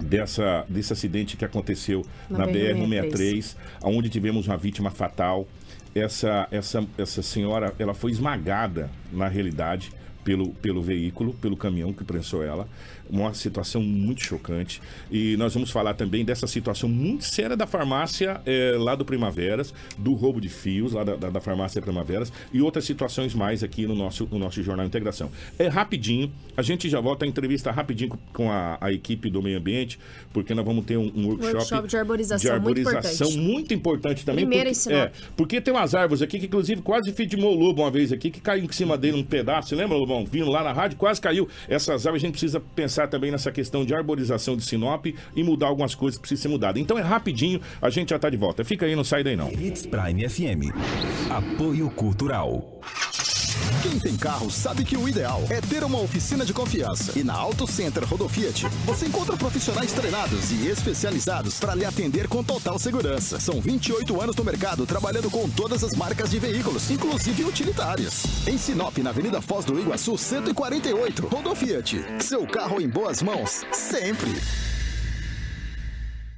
dessa, 0.00 0.64
desse 0.68 0.92
acidente 0.92 1.36
que 1.36 1.44
aconteceu 1.44 2.04
na, 2.28 2.38
na 2.38 2.48
BR-163, 2.48 3.56
onde 3.84 4.08
tivemos 4.08 4.48
uma 4.48 4.56
vítima 4.56 4.90
fatal 4.90 5.46
essa, 5.94 6.46
essa, 6.50 6.86
essa 6.96 7.22
senhora 7.22 7.74
ela 7.78 7.94
foi 7.94 8.10
esmagada, 8.10 8.90
na 9.12 9.28
realidade, 9.28 9.92
pelo, 10.22 10.50
pelo 10.54 10.82
veículo, 10.82 11.34
pelo 11.34 11.56
caminhão 11.56 11.92
que 11.92 12.04
prensou 12.04 12.42
ela. 12.42 12.68
Uma 13.10 13.34
situação 13.34 13.82
muito 13.82 14.22
chocante. 14.22 14.80
E 15.10 15.36
nós 15.36 15.54
vamos 15.54 15.70
falar 15.70 15.94
também 15.94 16.24
dessa 16.24 16.46
situação 16.46 16.88
muito 16.88 17.24
séria 17.24 17.56
da 17.56 17.66
farmácia 17.66 18.40
é, 18.46 18.76
lá 18.78 18.94
do 18.94 19.04
Primaveras, 19.04 19.74
do 19.98 20.14
roubo 20.14 20.40
de 20.40 20.48
fios 20.48 20.92
lá 20.92 21.04
da, 21.04 21.16
da, 21.16 21.30
da, 21.30 21.40
farmácia 21.40 21.80
Primaveras 21.80 22.32
e 22.52 22.60
outras 22.60 22.84
situações 22.84 23.34
mais 23.34 23.62
aqui 23.62 23.86
no 23.86 23.94
nosso, 23.94 24.28
no 24.30 24.38
nosso 24.38 24.62
Jornal 24.62 24.86
Integração. 24.86 25.30
É 25.58 25.68
rapidinho, 25.68 26.32
a 26.56 26.62
gente 26.62 26.88
já 26.88 27.00
volta 27.00 27.24
a 27.24 27.28
entrevista 27.28 27.70
rapidinho 27.70 28.18
com 28.32 28.50
a, 28.50 28.78
a 28.80 28.92
equipe 28.92 29.30
do 29.30 29.42
meio 29.42 29.58
ambiente, 29.58 29.98
porque 30.32 30.54
nós 30.54 30.64
vamos 30.64 30.84
ter 30.84 30.96
um, 30.96 31.10
um 31.14 31.26
workshop, 31.28 31.54
workshop, 31.54 31.88
de 31.88 31.96
arborização, 31.96 32.50
de 32.50 32.56
arborização 32.56 33.30
muito, 33.30 33.34
importante. 33.34 33.38
muito 33.38 33.74
importante 33.74 34.24
também. 34.24 34.46
Primeiro 34.46 34.70
porque, 34.70 34.92
é, 34.92 35.12
porque 35.36 35.60
tem 35.60 35.74
umas 35.74 35.94
árvores 35.94 36.22
aqui 36.22 36.38
que, 36.38 36.46
inclusive, 36.46 36.82
quase 36.82 37.12
fidimou 37.12 37.56
o 37.56 37.58
lobo 37.58 37.82
uma 37.82 37.90
vez 37.90 38.12
aqui, 38.12 38.30
que 38.30 38.40
caiu 38.40 38.64
em 38.64 38.72
cima 38.72 38.96
dele 38.96 39.18
um 39.18 39.24
pedaço. 39.24 39.74
Lembra, 39.74 39.96
Lobão? 39.96 40.24
Vindo 40.24 40.50
lá 40.50 40.62
na 40.62 40.72
rádio, 40.72 40.96
quase 40.96 41.20
caiu. 41.20 41.48
Essas 41.68 42.06
árvores 42.06 42.22
a 42.22 42.26
gente 42.26 42.32
precisa 42.32 42.60
pensar 42.60 42.99
também 43.06 43.30
nessa 43.30 43.50
questão 43.50 43.84
de 43.84 43.94
arborização 43.94 44.56
de 44.56 44.64
Sinop 44.64 45.06
e 45.06 45.42
mudar 45.42 45.68
algumas 45.68 45.94
coisas 45.94 46.16
que 46.18 46.22
precisam 46.22 46.42
ser 46.42 46.48
mudadas. 46.48 46.80
Então 46.80 46.98
é 46.98 47.02
rapidinho, 47.02 47.60
a 47.80 47.90
gente 47.90 48.10
já 48.10 48.16
está 48.16 48.30
de 48.30 48.36
volta. 48.36 48.64
Fica 48.64 48.86
aí, 48.86 48.96
não 48.96 49.04
sai 49.04 49.22
daí 49.22 49.36
não. 49.36 49.50
Hits 49.50 49.86
Prime 49.86 50.28
FM. 50.28 50.74
Apoio 51.30 51.90
Cultural. 51.90 52.80
Quem 53.82 53.98
tem 53.98 54.16
carro 54.16 54.50
sabe 54.50 54.84
que 54.84 54.96
o 54.96 55.08
ideal 55.08 55.42
é 55.50 55.60
ter 55.60 55.82
uma 55.82 56.00
oficina 56.00 56.44
de 56.44 56.52
confiança. 56.52 57.18
E 57.18 57.24
na 57.24 57.34
Auto 57.34 57.66
Center 57.66 58.04
Rodofiat, 58.04 58.66
você 58.84 59.06
encontra 59.06 59.36
profissionais 59.36 59.92
treinados 59.92 60.50
e 60.52 60.68
especializados 60.68 61.58
para 61.58 61.74
lhe 61.74 61.84
atender 61.84 62.28
com 62.28 62.44
total 62.44 62.78
segurança. 62.78 63.40
São 63.40 63.60
28 63.60 64.20
anos 64.20 64.36
no 64.36 64.44
mercado 64.44 64.86
trabalhando 64.86 65.30
com 65.30 65.48
todas 65.48 65.82
as 65.82 65.94
marcas 65.96 66.30
de 66.30 66.38
veículos, 66.38 66.90
inclusive 66.90 67.44
utilitários. 67.44 68.46
Em 68.46 68.58
Sinop, 68.58 68.96
na 68.98 69.10
Avenida 69.10 69.40
Foz 69.40 69.64
do 69.64 69.78
Iguaçu, 69.78 70.16
148, 70.16 71.26
Rodofiat. 71.26 72.04
Seu 72.20 72.46
carro 72.46 72.80
em 72.80 72.88
boas 72.88 73.22
mãos, 73.22 73.62
sempre. 73.72 74.30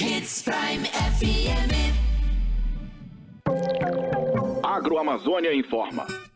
Hits 0.00 0.42
Prime 0.42 0.84
FM. 0.86 1.74
Agroamazônia 4.62 5.52
informa. 5.52 6.06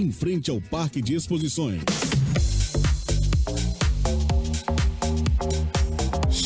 em 0.00 0.10
frente 0.10 0.50
ao 0.50 0.60
Parque 0.60 1.02
de 1.02 1.14
Exposições. 1.14 1.82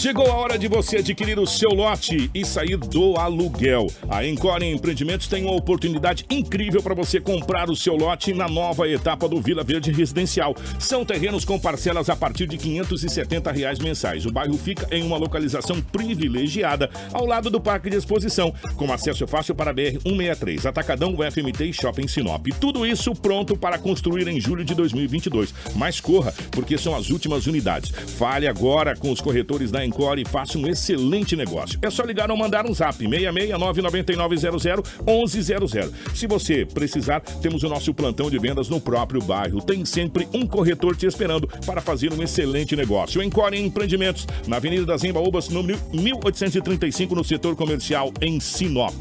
Chegou 0.05 0.27
a 0.27 0.35
hora 0.35 0.59
de 0.59 0.69
você 0.69 0.99
adquirir 0.99 1.39
o 1.39 1.47
seu 1.47 1.71
lote 1.71 2.31
e 2.35 2.45
sair 2.45 2.77
do 2.77 3.17
aluguel. 3.17 3.87
A 4.07 4.23
Encore 4.23 4.63
Empreendimentos 4.63 5.27
tem 5.29 5.45
uma 5.45 5.55
oportunidade 5.55 6.27
incrível 6.29 6.83
para 6.83 6.95
você 6.95 7.19
comprar 7.19 7.71
o 7.71 7.75
seu 7.75 7.97
lote 7.97 8.35
na 8.35 8.47
nova 8.47 8.87
etapa 8.87 9.27
do 9.27 9.41
Vila 9.41 9.65
Verde 9.65 9.91
Residencial. 9.91 10.55
São 10.79 11.07
terrenos 11.07 11.47
com 11.47 11.59
parcelas 11.59 12.11
a 12.11 12.17
partir 12.17 12.47
de 12.47 12.59
570 12.59 13.51
reais 13.51 13.79
mensais. 13.79 14.27
O 14.27 14.31
bairro 14.31 14.59
fica 14.59 14.87
em 14.95 15.03
uma 15.03 15.17
localização 15.17 15.81
privilegiada 15.81 16.91
ao 17.11 17.25
lado 17.25 17.49
do 17.49 17.59
Parque 17.59 17.89
de 17.89 17.97
Exposição, 17.97 18.53
com 18.77 18.93
acesso 18.93 19.27
fácil 19.27 19.55
para 19.55 19.71
a 19.71 19.75
BR-163, 19.75 20.67
Atacadão, 20.67 21.15
UFMT 21.15 21.65
e 21.65 21.73
Shopping 21.73 22.09
Sinop. 22.09 22.47
Tudo 22.61 22.85
isso 22.85 23.15
pronto 23.15 23.57
para 23.57 23.79
construir 23.79 24.29
em 24.29 24.39
julho 24.39 24.67
de 24.67 24.75
2022. 24.75 25.55
Mas 25.75 25.99
corra, 25.99 26.35
porque 26.51 26.77
são 26.77 26.95
as 26.95 27.09
últimas 27.09 27.47
unidades. 27.47 27.89
Fale 28.19 28.47
agora 28.47 28.95
com 28.95 29.11
os 29.11 29.23
corretores 29.23 29.71
da 29.71 29.83
Encore 29.83 29.94
Encore 29.95 30.21
e 30.21 30.25
faça 30.25 30.59
um 30.59 30.67
excelente 30.67 31.37
negócio. 31.37 31.79
É 31.81 31.89
só 31.89 32.03
ligar 32.03 32.29
ou 32.31 32.37
mandar 32.37 32.67
um 32.67 32.75
zap 32.75 32.99
66999001100. 32.99 35.93
Se 36.15 36.27
você 36.27 36.67
precisar, 36.67 37.21
temos 37.21 37.63
o 37.63 37.69
nosso 37.69 37.95
plantão 37.95 38.29
de 38.29 38.37
vendas 38.39 38.69
no 38.69 38.81
próprio 38.81 39.23
bairro. 39.23 39.63
Tem 39.63 39.85
sempre 39.85 40.27
um 40.35 40.45
corretor 40.47 40.97
te 40.97 41.07
esperando 41.07 41.47
para 41.65 41.81
fazer 41.81 42.13
um 42.13 42.21
excelente 42.23 42.75
negócio. 42.75 43.23
Encore 43.23 43.57
Empreendimentos, 43.57 44.27
na 44.49 44.57
Avenida 44.57 44.85
das 44.85 45.05
Embaúbas, 45.05 45.49
número 45.49 45.79
1835, 45.93 47.15
no 47.15 47.23
setor 47.23 47.55
comercial 47.55 48.13
em 48.21 48.41
Sinop. 48.41 49.01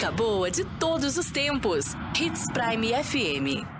Música 0.00 0.10
boa 0.10 0.50
de 0.50 0.64
todos 0.78 1.18
os 1.18 1.30
tempos. 1.30 1.94
Hits 2.18 2.46
Prime 2.52 2.92
FM. 3.02 3.79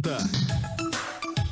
90. 0.00 0.61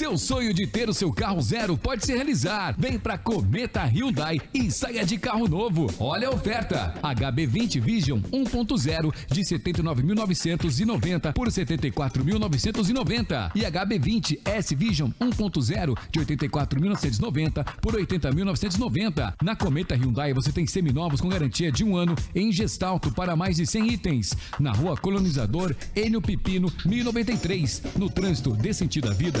Seu 0.00 0.16
sonho 0.16 0.54
de 0.54 0.66
ter 0.66 0.88
o 0.88 0.94
seu 0.94 1.12
carro 1.12 1.42
zero 1.42 1.76
pode 1.76 2.06
se 2.06 2.14
realizar. 2.14 2.74
Vem 2.78 2.98
pra 2.98 3.18
Cometa 3.18 3.84
Hyundai 3.84 4.40
e 4.54 4.70
saia 4.70 5.04
de 5.04 5.18
carro 5.18 5.46
novo. 5.46 5.92
Olha 5.98 6.28
a 6.28 6.30
oferta. 6.30 6.94
HB20 7.02 7.78
Vision 7.82 8.18
1.0 8.32 9.14
de 9.30 9.42
79.990 9.42 11.34
por 11.34 11.48
74.990 11.48 13.50
e 13.54 13.60
HB20 13.60 14.38
S 14.42 14.74
Vision 14.74 15.10
1.0 15.20 15.94
de 16.10 16.20
84.990 16.20 17.62
por 17.82 17.92
80.990. 17.92 19.34
Na 19.42 19.54
Cometa 19.54 19.94
Hyundai 19.94 20.32
você 20.32 20.50
tem 20.50 20.66
seminovos 20.66 21.20
com 21.20 21.28
garantia 21.28 21.70
de 21.70 21.84
um 21.84 21.94
ano 21.94 22.14
em 22.34 22.50
gestalto 22.50 23.12
para 23.12 23.36
mais 23.36 23.56
de 23.56 23.66
100 23.66 23.92
itens. 23.92 24.34
Na 24.58 24.72
Rua 24.72 24.96
Colonizador 24.96 25.76
Enio 25.94 26.22
Pipino 26.22 26.72
1093. 26.86 27.82
No 27.98 28.08
trânsito 28.08 28.54
dê 28.54 28.72
sentido 28.72 29.10
à 29.10 29.12
vida. 29.12 29.40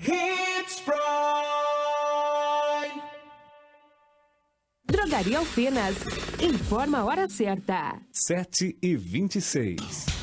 Hits 0.00 0.80
Prime. 0.84 0.98
Drogaria 4.86 5.38
Alfenas. 5.38 5.96
Informa 6.40 6.98
a 6.98 7.04
hora 7.04 7.26
certa. 7.28 8.00
7 8.12 8.78
e 8.80 8.96
26. 8.96 10.17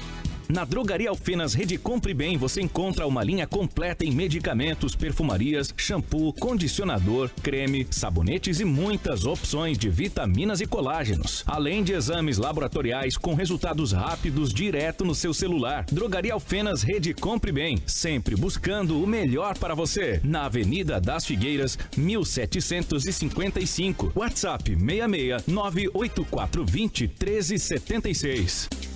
Na 0.48 0.64
Drogaria 0.64 1.10
Alfenas 1.10 1.56
Rede 1.56 1.78
Compre 1.78 2.14
Bem 2.14 2.38
você 2.38 2.62
encontra 2.62 3.08
uma 3.08 3.24
linha 3.24 3.48
completa 3.48 4.06
em 4.06 4.12
medicamentos, 4.12 4.96
perfumarias, 4.96 5.74
shampoo, 5.76 6.32
condicionador, 6.34 7.32
creme, 7.42 7.88
sabonetes 7.90 8.60
e 8.60 8.66
muitas 8.66 9.26
opções 9.26 9.76
de 9.78 9.90
vitaminas 9.90 10.62
e 10.62 10.68
colágenos. 10.68 11.44
Além 11.48 11.84
de 11.84 11.94
exames 11.94 12.38
laboratoriais 12.38 13.18
com 13.18 13.34
resultados 13.34 13.92
rápidos 13.92 14.54
direto 14.54 15.04
no 15.04 15.16
seu 15.16 15.34
celular. 15.34 15.86
Drogaria 15.92 16.34
Alfenas 16.34 16.84
Rede 16.84 17.12
Compre 17.14 17.52
Bem, 17.52 17.82
sempre 17.88 18.36
buscando 18.36 19.02
o 19.02 19.08
melhor 19.08 19.58
para 19.58 19.74
você. 19.74 20.22
Na 20.24 20.46
Avenida 20.46 21.02
das 21.02 21.26
Figueiras, 21.26 21.78
1755. 21.98 24.12
WhatsApp 24.16 24.70
66 24.70 25.48
98420 25.48 27.08
1376. 27.08 28.95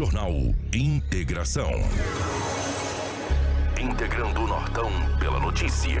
Jornal 0.00 0.32
Integração. 0.74 1.70
Integrando 3.78 4.40
o 4.40 4.46
Nortão 4.46 4.90
pela 5.18 5.38
notícia. 5.38 6.00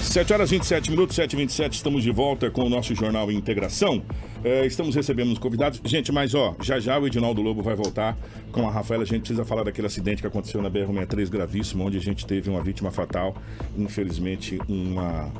Sete 0.00 0.32
horas 0.32 0.50
27 0.50 0.88
minutos, 0.88 1.16
7 1.16 1.32
e 1.32 1.36
27 1.36 1.74
estamos 1.74 2.04
de 2.04 2.12
volta 2.12 2.48
com 2.48 2.62
o 2.62 2.68
nosso 2.68 2.94
Jornal 2.94 3.32
Integração. 3.32 4.04
É, 4.44 4.64
estamos 4.64 4.94
recebendo 4.94 5.32
os 5.32 5.38
convidados. 5.40 5.80
Gente, 5.84 6.12
mas 6.12 6.32
ó, 6.32 6.54
já 6.62 6.78
já 6.78 6.96
o 6.96 7.08
Edinaldo 7.08 7.42
Lobo 7.42 7.62
vai 7.62 7.74
voltar 7.74 8.16
com 8.52 8.68
a 8.68 8.70
Rafaela. 8.70 9.02
A 9.02 9.06
gente 9.06 9.22
precisa 9.22 9.44
falar 9.44 9.64
daquele 9.64 9.88
acidente 9.88 10.22
que 10.22 10.28
aconteceu 10.28 10.62
na 10.62 10.70
BR-63 10.70 11.28
gravíssimo, 11.28 11.84
onde 11.84 11.98
a 11.98 12.00
gente 12.00 12.24
teve 12.24 12.48
uma 12.48 12.62
vítima 12.62 12.92
fatal. 12.92 13.36
Infelizmente, 13.76 14.60
uma, 14.68 15.32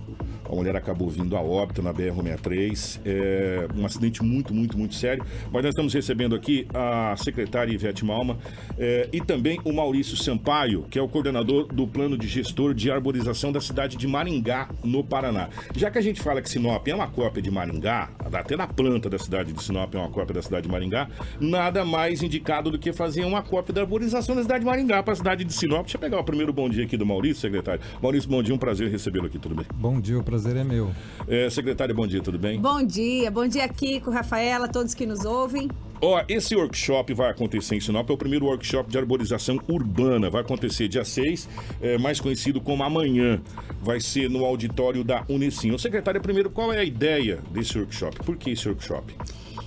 uma 0.51 0.57
mulher 0.57 0.77
acabou 0.77 1.09
vindo 1.09 1.37
a 1.37 1.41
óbito 1.41 1.81
na 1.81 1.95
BR-63. 1.95 3.01
É 3.05 3.69
um 3.77 3.87
acidente 3.87 4.23
muito, 4.23 4.53
muito, 4.53 4.77
muito 4.77 4.95
sério. 4.95 5.25
Mas 5.53 5.63
nós 5.63 5.71
estamos 5.71 5.95
recebendo 5.95 6.35
aqui 6.35 6.67
a 6.75 7.15
secretária 7.17 7.73
Ivete 7.73 8.05
Malma 8.05 8.39
é, 8.77 9.09
e 9.13 9.21
também 9.21 9.61
o 9.65 9.73
Maurício 9.73 10.17
Sampaio, 10.17 10.85
que 10.91 10.99
é 10.99 11.03
o 11.03 11.09
coordenador 11.09 11.67
do 11.67 11.87
plano 11.87 12.19
de 12.19 12.27
gestor 12.27 12.75
de 12.75 12.91
arborização 12.91 13.53
da 13.53 13.61
cidade 13.61 13.97
de 13.97 14.07
Maringá, 14.09 14.69
no 14.83 15.05
Paraná. 15.05 15.49
Já 15.75 15.91
que 15.91 15.99
a 15.99 16.03
gente 16.03 16.21
fala 16.21 16.43
que 16.43 16.51
Sinop 16.51 16.87
é 16.89 16.95
uma 16.95 17.09
cópia 17.09 17.41
de 17.41 17.51
Maringá, 17.51 18.11
até 18.33 18.57
na 18.57 18.67
planta 18.67 19.09
da 19.09 19.19
cidade 19.19 19.53
de 19.53 19.63
Sinop 19.63 19.95
é 19.95 19.99
uma 19.99 20.11
cópia 20.11 20.35
da 20.35 20.43
cidade 20.43 20.67
de 20.67 20.73
Maringá, 20.73 21.09
nada 21.41 21.85
mais 21.85 22.23
indicado 22.23 22.71
do 22.71 22.79
que 22.79 22.93
fazer 22.93 23.25
uma 23.25 23.43
cópia 23.43 23.73
da 23.73 23.83
arborização 23.83 24.35
da 24.35 24.43
cidade 24.43 24.61
de 24.61 24.67
Maringá 24.67 25.03
para 25.03 25.13
a 25.13 25.17
cidade 25.17 25.45
de 25.45 25.53
Sinop. 25.53 25.83
Deixa 25.83 25.97
eu 25.97 26.01
pegar 26.01 26.19
o 26.19 26.25
primeiro 26.25 26.53
bom 26.53 26.69
dia 26.69 26.85
aqui 26.85 26.97
do 26.97 27.07
Maurício, 27.07 27.41
secretário. 27.41 27.81
Maurício, 28.03 28.29
bom 28.29 28.43
dia, 28.43 28.55
um 28.55 28.59
prazer 28.59 28.91
recebê-lo 28.91 29.27
aqui, 29.27 29.39
tudo 29.39 29.55
bem? 29.55 29.67
Bom 29.75 30.01
dia, 30.01 30.19
o 30.19 30.23
prazer 30.41 30.57
é 30.57 30.64
meu. 30.64 30.91
É, 31.28 31.51
secretário, 31.51 31.95
bom 31.95 32.07
dia, 32.07 32.22
tudo 32.22 32.38
bem? 32.38 32.59
Bom 32.59 32.82
dia, 32.82 33.30
bom 33.30 33.47
dia 33.47 33.68
Kiko, 33.68 34.11
Rafaela, 34.11 34.66
todos 34.66 34.95
que 34.95 35.05
nos 35.05 35.24
ouvem. 35.24 35.68
Ó, 36.01 36.22
esse 36.28 36.57
workshop 36.57 37.12
vai 37.12 37.30
acontecer 37.30 37.76
em 37.76 37.80
Sinop, 37.80 38.09
é 38.09 38.12
o 38.14 38.16
primeiro 38.16 38.47
workshop 38.47 38.91
de 38.91 38.97
arborização 38.97 39.61
urbana. 39.68 40.30
Vai 40.30 40.41
acontecer 40.41 40.88
dia 40.88 41.05
6, 41.05 41.47
é, 41.82 41.99
mais 41.99 42.20
conhecido 42.20 42.59
como 42.59 42.82
amanhã. 42.82 43.43
Vai 43.82 44.01
ser 44.01 44.30
no 44.30 44.47
auditório 44.47 45.05
da 45.05 45.24
Unicim. 45.28 45.72
Ô, 45.72 45.78
secretário, 45.78 46.22
primeiro, 46.22 46.49
qual 46.49 46.72
é 46.72 46.78
a 46.78 46.84
ideia 46.84 47.41
desse 47.51 47.78
workshop? 47.78 48.16
Por 48.24 48.38
que 48.38 48.51
esse 48.51 48.66
workshop? 48.66 49.14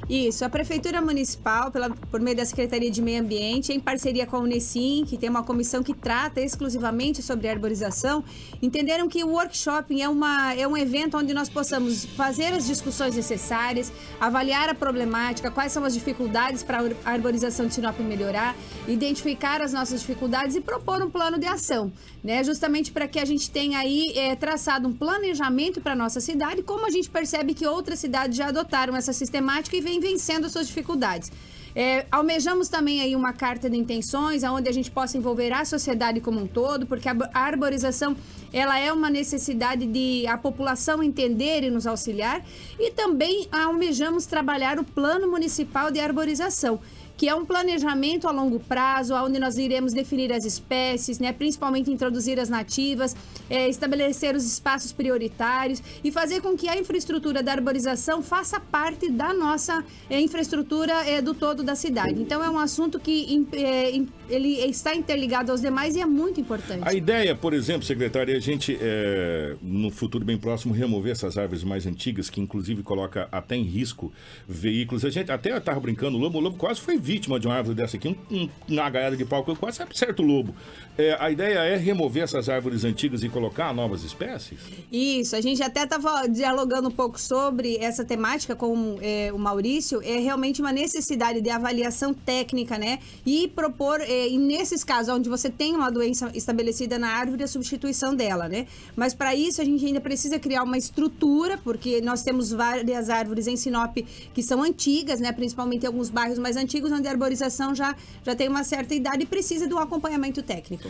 Isso, 0.09 0.43
a 0.43 0.49
Prefeitura 0.49 1.01
Municipal, 1.01 1.71
pela, 1.71 1.89
por 1.89 2.19
meio 2.19 2.35
da 2.35 2.45
Secretaria 2.45 2.91
de 2.91 3.01
Meio 3.01 3.21
Ambiente, 3.21 3.71
em 3.71 3.79
parceria 3.79 4.27
com 4.27 4.35
a 4.35 4.39
Unicim, 4.39 5.05
que 5.07 5.17
tem 5.17 5.29
uma 5.29 5.43
comissão 5.43 5.81
que 5.81 5.93
trata 5.93 6.41
exclusivamente 6.41 7.21
sobre 7.21 7.47
arborização, 7.47 8.21
entenderam 8.61 9.07
que 9.07 9.23
o 9.23 9.29
workshop 9.29 10.01
é, 10.01 10.09
uma, 10.09 10.53
é 10.55 10.67
um 10.67 10.75
evento 10.75 11.17
onde 11.17 11.33
nós 11.33 11.47
possamos 11.47 12.03
fazer 12.03 12.53
as 12.53 12.67
discussões 12.67 13.15
necessárias, 13.15 13.93
avaliar 14.19 14.67
a 14.67 14.75
problemática, 14.75 15.49
quais 15.49 15.71
são 15.71 15.85
as 15.85 15.93
dificuldades 15.93 16.63
para 16.63 16.79
a 17.05 17.11
arborização 17.11 17.67
de 17.67 17.73
Sinop 17.73 17.97
melhorar, 17.99 18.57
identificar 18.87 19.61
as 19.61 19.71
nossas 19.71 20.01
dificuldades 20.01 20.57
e 20.57 20.61
propor 20.61 21.01
um 21.01 21.09
plano 21.09 21.39
de 21.39 21.45
ação, 21.45 21.91
né? 22.21 22.43
Justamente 22.43 22.91
para 22.91 23.07
que 23.07 23.19
a 23.19 23.25
gente 23.25 23.49
tenha 23.49 23.79
aí 23.79 24.11
é, 24.17 24.35
traçado 24.35 24.87
um 24.87 24.93
planejamento 24.93 25.79
para 25.79 25.95
nossa 25.95 26.19
cidade, 26.19 26.61
como 26.61 26.85
a 26.85 26.89
gente 26.89 27.09
percebe 27.09 27.53
que 27.53 27.65
outras 27.65 27.99
cidades 27.99 28.35
já 28.35 28.47
adotaram 28.47 28.95
essa 28.95 29.13
sistemática 29.13 29.77
e 29.77 29.81
vem 29.81 29.92
vencendo 29.99 30.45
as 30.45 30.51
suas 30.51 30.67
dificuldades. 30.67 31.31
É, 31.75 32.05
almejamos 32.11 32.69
também 32.69 33.01
aí 33.01 33.15
uma 33.15 33.33
carta 33.33 33.67
de 33.67 33.75
intenções, 33.75 34.43
onde 34.43 34.69
a 34.69 34.71
gente 34.71 34.91
possa 34.91 35.17
envolver 35.17 35.51
a 35.51 35.65
sociedade 35.65 36.21
como 36.21 36.39
um 36.39 36.45
todo, 36.45 36.85
porque 36.85 37.09
a 37.09 37.15
arborização 37.33 38.15
ela 38.51 38.77
é 38.77 38.93
uma 38.93 39.09
necessidade 39.09 39.87
de 39.87 40.27
a 40.27 40.37
população 40.37 41.01
entender 41.01 41.63
e 41.63 41.71
nos 41.71 41.87
auxiliar, 41.87 42.45
e 42.79 42.91
também 42.91 43.47
almejamos 43.51 44.27
trabalhar 44.27 44.77
o 44.77 44.83
plano 44.83 45.27
municipal 45.27 45.89
de 45.89 45.99
arborização 45.99 46.79
que 47.23 47.29
é 47.29 47.33
um 47.33 47.45
planejamento 47.45 48.27
a 48.27 48.31
longo 48.31 48.59
prazo, 48.59 49.15
onde 49.15 49.39
nós 49.39 49.57
iremos 49.57 49.93
definir 49.93 50.33
as 50.33 50.43
espécies, 50.43 51.19
né, 51.19 51.31
principalmente 51.31 51.89
introduzir 51.89 52.37
as 52.37 52.49
nativas, 52.49 53.15
é, 53.49 53.69
estabelecer 53.69 54.35
os 54.35 54.43
espaços 54.43 54.91
prioritários 54.91 55.81
e 56.03 56.11
fazer 56.11 56.41
com 56.41 56.53
que 56.53 56.67
a 56.67 56.77
infraestrutura 56.77 57.41
da 57.41 57.53
arborização 57.53 58.21
faça 58.21 58.59
parte 58.59 59.09
da 59.09 59.33
nossa 59.33 59.85
é, 60.09 60.19
infraestrutura 60.19 60.91
é, 61.09 61.21
do 61.21 61.33
todo 61.33 61.63
da 61.63 61.75
cidade. 61.75 62.21
Então 62.21 62.43
é 62.43 62.49
um 62.49 62.59
assunto 62.59 62.99
que 62.99 63.47
é, 63.53 63.95
ele 64.29 64.59
está 64.65 64.93
interligado 64.93 65.49
aos 65.49 65.61
demais 65.61 65.95
e 65.95 66.01
é 66.01 66.05
muito 66.05 66.41
importante. 66.41 66.81
A 66.85 66.93
ideia, 66.93 67.33
por 67.33 67.53
exemplo, 67.53 67.83
secretária, 67.83 68.33
é 68.33 68.35
a 68.35 68.41
gente, 68.41 68.77
é, 68.81 69.55
no 69.61 69.89
futuro 69.91 70.25
bem 70.25 70.37
próximo, 70.37 70.73
remover 70.73 71.13
essas 71.13 71.37
árvores 71.37 71.63
mais 71.63 71.87
antigas, 71.87 72.29
que 72.29 72.41
inclusive 72.41 72.83
coloca 72.83 73.29
até 73.31 73.55
em 73.55 73.63
risco 73.63 74.11
veículos. 74.45 75.05
A 75.05 75.09
gente 75.09 75.31
até 75.31 75.55
estava 75.55 75.79
brincando, 75.79 76.17
o 76.17 76.19
Lobo, 76.19 76.37
o 76.37 76.41
Lobo 76.41 76.57
quase 76.57 76.81
foi 76.81 76.97
vítima 76.97 77.12
de 77.19 77.47
uma 77.47 77.55
árvore 77.55 77.75
dessa 77.75 77.97
aqui, 77.97 78.07
um, 78.07 78.35
um, 78.35 78.49
uma 78.67 78.89
gaiada 78.89 79.15
de 79.15 79.25
pau 79.25 79.43
quase 79.43 79.79
certo 79.93 80.23
Lobo. 80.23 80.53
É, 80.95 81.17
a 81.19 81.31
ideia 81.31 81.57
é 81.59 81.75
remover 81.75 82.23
essas 82.23 82.47
árvores 82.47 82.83
antigas 82.83 83.23
e 83.23 83.29
colocar 83.29 83.73
novas 83.73 84.03
espécies? 84.03 84.59
Isso, 84.91 85.35
a 85.35 85.41
gente 85.41 85.63
até 85.63 85.83
estava 85.83 86.27
dialogando 86.27 86.87
um 86.89 86.91
pouco 86.91 87.19
sobre 87.19 87.77
essa 87.77 88.05
temática 88.05 88.55
com 88.55 88.99
é, 89.01 89.31
o 89.33 89.39
Maurício, 89.39 90.01
é 90.03 90.19
realmente 90.19 90.61
uma 90.61 90.71
necessidade 90.71 91.41
de 91.41 91.49
avaliação 91.49 92.13
técnica, 92.13 92.77
né? 92.77 92.99
E 93.25 93.47
propor, 93.47 94.01
é, 94.01 94.27
e 94.27 94.37
nesses 94.37 94.83
casos 94.83 95.15
onde 95.15 95.27
você 95.27 95.49
tem 95.49 95.75
uma 95.75 95.89
doença 95.89 96.31
estabelecida 96.35 96.99
na 96.99 97.09
árvore, 97.09 97.43
a 97.43 97.47
substituição 97.47 98.13
dela, 98.15 98.47
né? 98.47 98.67
Mas 98.95 99.15
para 99.15 99.33
isso 99.33 99.61
a 99.61 99.65
gente 99.65 99.83
ainda 99.83 99.99
precisa 99.99 100.37
criar 100.37 100.61
uma 100.61 100.77
estrutura, 100.77 101.57
porque 101.57 102.01
nós 102.01 102.21
temos 102.21 102.51
várias 102.51 103.09
árvores 103.09 103.47
em 103.47 103.57
Sinop 103.57 103.97
que 104.31 104.43
são 104.43 104.61
antigas, 104.61 105.19
né? 105.19 105.31
Principalmente 105.31 105.83
em 105.83 105.87
alguns 105.87 106.11
bairros 106.11 106.37
mais 106.37 106.55
antigos, 106.55 106.91
onde 106.93 107.07
a 107.07 107.11
arborização 107.11 107.73
já, 107.75 107.95
já 108.23 108.35
tem 108.35 108.47
uma 108.47 108.63
certa 108.63 108.93
idade 108.93 109.23
e 109.23 109.25
precisa 109.25 109.67
de 109.67 109.73
um 109.73 109.79
acompanhamento 109.79 110.41
técnico. 110.41 110.89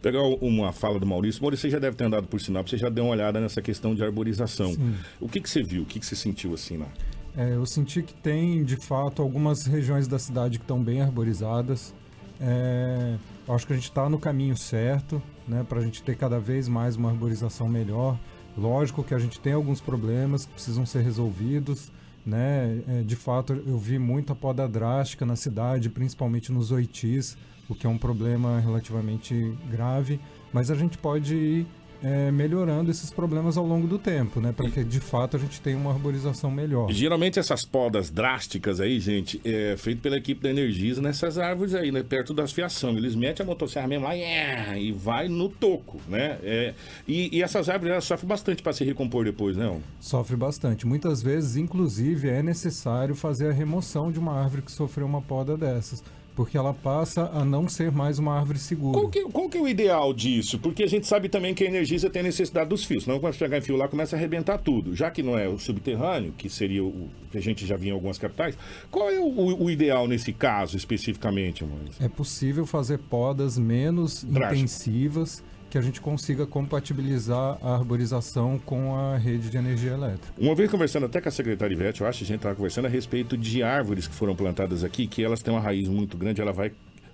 Pegar 0.00 0.22
uma 0.22 0.72
fala 0.72 0.98
do 0.98 1.06
Maurício. 1.06 1.40
Maurício, 1.40 1.68
você 1.68 1.70
já 1.70 1.78
deve 1.78 1.96
ter 1.96 2.04
andado 2.04 2.26
por 2.26 2.40
Sinop, 2.40 2.68
você 2.68 2.76
já 2.76 2.88
deu 2.88 3.04
uma 3.04 3.12
olhada 3.12 3.40
nessa 3.40 3.62
questão 3.62 3.94
de 3.94 4.02
arborização. 4.02 4.72
Sim. 4.72 4.94
O 5.20 5.28
que, 5.28 5.40
que 5.40 5.48
você 5.48 5.62
viu? 5.62 5.82
O 5.82 5.86
que, 5.86 6.00
que 6.00 6.06
você 6.06 6.16
sentiu 6.16 6.52
assim 6.54 6.76
lá? 6.76 6.88
É, 7.36 7.54
eu 7.54 7.64
senti 7.64 8.02
que 8.02 8.12
tem, 8.12 8.62
de 8.64 8.76
fato, 8.76 9.22
algumas 9.22 9.64
regiões 9.64 10.06
da 10.06 10.18
cidade 10.18 10.58
que 10.58 10.64
estão 10.64 10.82
bem 10.82 11.00
arborizadas. 11.00 11.94
É, 12.40 13.16
acho 13.48 13.66
que 13.66 13.72
a 13.72 13.76
gente 13.76 13.88
está 13.88 14.08
no 14.08 14.18
caminho 14.18 14.56
certo, 14.56 15.22
né, 15.46 15.64
para 15.66 15.78
a 15.78 15.82
gente 15.82 16.02
ter 16.02 16.16
cada 16.16 16.40
vez 16.40 16.68
mais 16.68 16.96
uma 16.96 17.10
arborização 17.10 17.68
melhor. 17.68 18.18
Lógico 18.58 19.02
que 19.02 19.14
a 19.14 19.18
gente 19.18 19.40
tem 19.40 19.52
alguns 19.52 19.80
problemas 19.80 20.44
que 20.44 20.52
precisam 20.52 20.84
ser 20.84 21.02
resolvidos, 21.02 21.90
né? 22.24 22.82
É, 22.88 23.02
de 23.02 23.16
fato, 23.16 23.52
eu 23.66 23.78
vi 23.78 23.98
muita 23.98 24.34
poda 24.34 24.68
drástica 24.68 25.26
na 25.26 25.36
cidade, 25.36 25.88
principalmente 25.88 26.52
nos 26.52 26.70
oitis, 26.70 27.36
o 27.68 27.74
que 27.74 27.86
é 27.86 27.90
um 27.90 27.98
problema 27.98 28.60
relativamente 28.60 29.56
grave. 29.70 30.20
Mas 30.52 30.70
a 30.70 30.74
gente 30.74 30.98
pode 30.98 31.34
ir 31.34 31.66
é, 32.02 32.30
melhorando 32.32 32.90
esses 32.90 33.10
problemas 33.10 33.56
ao 33.56 33.66
longo 33.66 33.86
do 33.86 33.98
tempo, 33.98 34.40
né? 34.40 34.52
Para 34.52 34.68
que 34.68 34.82
de 34.82 35.00
fato 35.00 35.36
a 35.36 35.40
gente 35.40 35.60
tenha 35.60 35.76
uma 35.76 35.92
arborização 35.92 36.50
melhor. 36.50 36.90
Geralmente 36.90 37.38
essas 37.38 37.64
podas 37.64 38.10
drásticas 38.10 38.80
aí, 38.80 38.98
gente, 38.98 39.40
é 39.44 39.76
feito 39.76 40.00
pela 40.00 40.16
equipe 40.16 40.42
da 40.42 40.50
Energisa 40.50 41.00
nessas 41.00 41.38
árvores 41.38 41.74
aí, 41.74 41.92
né? 41.92 42.02
Perto 42.02 42.34
das 42.34 42.52
fiação. 42.52 42.96
Eles 42.96 43.14
metem 43.14 43.44
a 43.44 43.46
motosserra 43.46 43.86
mesmo 43.86 44.04
lá 44.04 44.12
yeah, 44.12 44.76
e 44.78 44.92
vai 44.92 45.28
no 45.28 45.48
toco, 45.48 46.00
né? 46.08 46.38
É, 46.42 46.74
e, 47.06 47.36
e 47.36 47.42
essas 47.42 47.68
árvores 47.68 47.92
elas 47.92 48.04
sofrem 48.04 48.28
bastante 48.28 48.62
para 48.62 48.72
se 48.72 48.84
recompor 48.84 49.24
depois, 49.24 49.56
né? 49.56 49.80
Sofre 50.00 50.36
bastante. 50.36 50.86
Muitas 50.86 51.22
vezes, 51.22 51.56
inclusive, 51.56 52.28
é 52.28 52.42
necessário 52.42 53.14
fazer 53.14 53.48
a 53.48 53.52
remoção 53.52 54.10
de 54.10 54.18
uma 54.18 54.32
árvore 54.32 54.62
que 54.62 54.72
sofreu 54.72 55.06
uma 55.06 55.22
poda 55.22 55.56
dessas 55.56 56.02
porque 56.34 56.56
ela 56.56 56.72
passa 56.72 57.30
a 57.32 57.44
não 57.44 57.68
ser 57.68 57.92
mais 57.92 58.18
uma 58.18 58.36
árvore 58.38 58.58
segura. 58.58 58.98
Qual 58.98 59.08
que, 59.08 59.22
qual 59.24 59.48
que 59.48 59.58
é 59.58 59.60
o 59.60 59.68
ideal 59.68 60.12
disso? 60.14 60.58
Porque 60.58 60.82
a 60.82 60.86
gente 60.86 61.06
sabe 61.06 61.28
também 61.28 61.54
que 61.54 61.64
a 61.64 61.66
Energisa 61.66 62.08
tem 62.08 62.22
necessidade 62.22 62.70
dos 62.70 62.84
fios, 62.84 63.04
senão 63.04 63.20
quando 63.20 63.34
chegar 63.34 63.58
em 63.58 63.60
fio 63.60 63.76
lá 63.76 63.88
começa 63.88 64.16
a 64.16 64.18
arrebentar 64.18 64.58
tudo. 64.58 64.94
Já 64.94 65.10
que 65.10 65.22
não 65.22 65.38
é 65.38 65.48
o 65.48 65.58
subterrâneo, 65.58 66.32
que 66.36 66.48
seria 66.48 66.82
o 66.82 67.08
que 67.30 67.38
a 67.38 67.40
gente 67.40 67.66
já 67.66 67.76
via 67.76 67.90
em 67.90 67.94
algumas 67.94 68.18
capitais, 68.18 68.56
qual 68.90 69.10
é 69.10 69.18
o, 69.18 69.62
o 69.62 69.70
ideal 69.70 70.06
nesse 70.06 70.32
caso 70.32 70.76
especificamente, 70.76 71.64
Maurício? 71.64 72.04
É 72.04 72.08
possível 72.08 72.66
fazer 72.66 72.98
podas 72.98 73.58
menos 73.58 74.24
intensivas 74.24 75.42
que 75.72 75.78
a 75.78 75.80
gente 75.80 76.02
consiga 76.02 76.46
compatibilizar 76.46 77.56
a 77.62 77.76
arborização 77.76 78.58
com 78.58 78.94
a 78.94 79.16
rede 79.16 79.48
de 79.48 79.56
energia 79.56 79.92
elétrica. 79.92 80.34
Uma 80.38 80.54
vez 80.54 80.70
conversando 80.70 81.06
até 81.06 81.18
com 81.18 81.30
a 81.30 81.32
secretária 81.32 81.72
Ivete, 81.72 82.02
eu 82.02 82.06
acho 82.06 82.18
que 82.18 82.24
a 82.24 82.26
gente 82.26 82.36
estava 82.36 82.54
conversando 82.54 82.84
a 82.84 82.90
respeito 82.90 83.38
de 83.38 83.62
árvores 83.62 84.06
que 84.06 84.14
foram 84.14 84.36
plantadas 84.36 84.84
aqui, 84.84 85.06
que 85.06 85.24
elas 85.24 85.40
têm 85.40 85.54
uma 85.54 85.62
raiz 85.62 85.88
muito 85.88 86.14
grande, 86.18 86.42
ela 86.42 86.52
vai. 86.52 86.72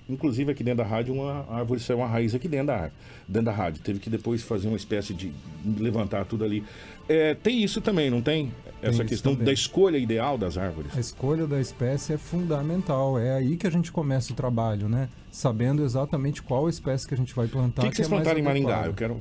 Inclusive 0.08 0.50
aqui 0.50 0.64
dentro 0.64 0.78
da 0.78 0.90
rádio, 0.90 1.14
uma 1.14 1.46
árvore 1.48 1.78
saiu 1.78 1.98
uma 1.98 2.08
raiz 2.08 2.34
aqui 2.34 2.48
dentro 2.48 2.66
da, 2.66 2.90
dentro 3.28 3.44
da 3.44 3.52
rádio. 3.52 3.80
Teve 3.80 4.00
que 4.00 4.10
depois 4.10 4.42
fazer 4.42 4.66
uma 4.66 4.76
espécie 4.76 5.14
de 5.14 5.32
levantar 5.78 6.24
tudo 6.24 6.44
ali. 6.44 6.64
É, 7.08 7.34
tem 7.34 7.62
isso 7.62 7.80
também, 7.80 8.10
não 8.10 8.20
tem? 8.20 8.52
Essa 8.80 9.02
isso 9.02 9.04
questão 9.06 9.34
da 9.34 9.52
escolha 9.52 9.98
ideal 9.98 10.38
das 10.38 10.56
árvores. 10.56 10.96
A 10.96 11.00
escolha 11.00 11.46
da 11.46 11.60
espécie 11.60 12.12
é 12.12 12.18
fundamental. 12.18 13.18
É 13.18 13.34
aí 13.34 13.56
que 13.56 13.66
a 13.66 13.70
gente 13.70 13.90
começa 13.90 14.32
o 14.32 14.36
trabalho, 14.36 14.88
né? 14.88 15.08
Sabendo 15.32 15.84
exatamente 15.84 16.42
qual 16.42 16.68
espécie 16.68 17.06
que 17.06 17.14
a 17.14 17.16
gente 17.16 17.34
vai 17.34 17.48
plantar. 17.48 17.82
O 17.82 17.84
que, 17.86 17.90
que 17.90 17.96
vocês 17.96 18.06
é 18.06 18.10
plantaram 18.10 18.38
em 18.38 18.42
Maringá? 18.42 18.84
Eu 18.86 18.94
quero. 18.94 19.20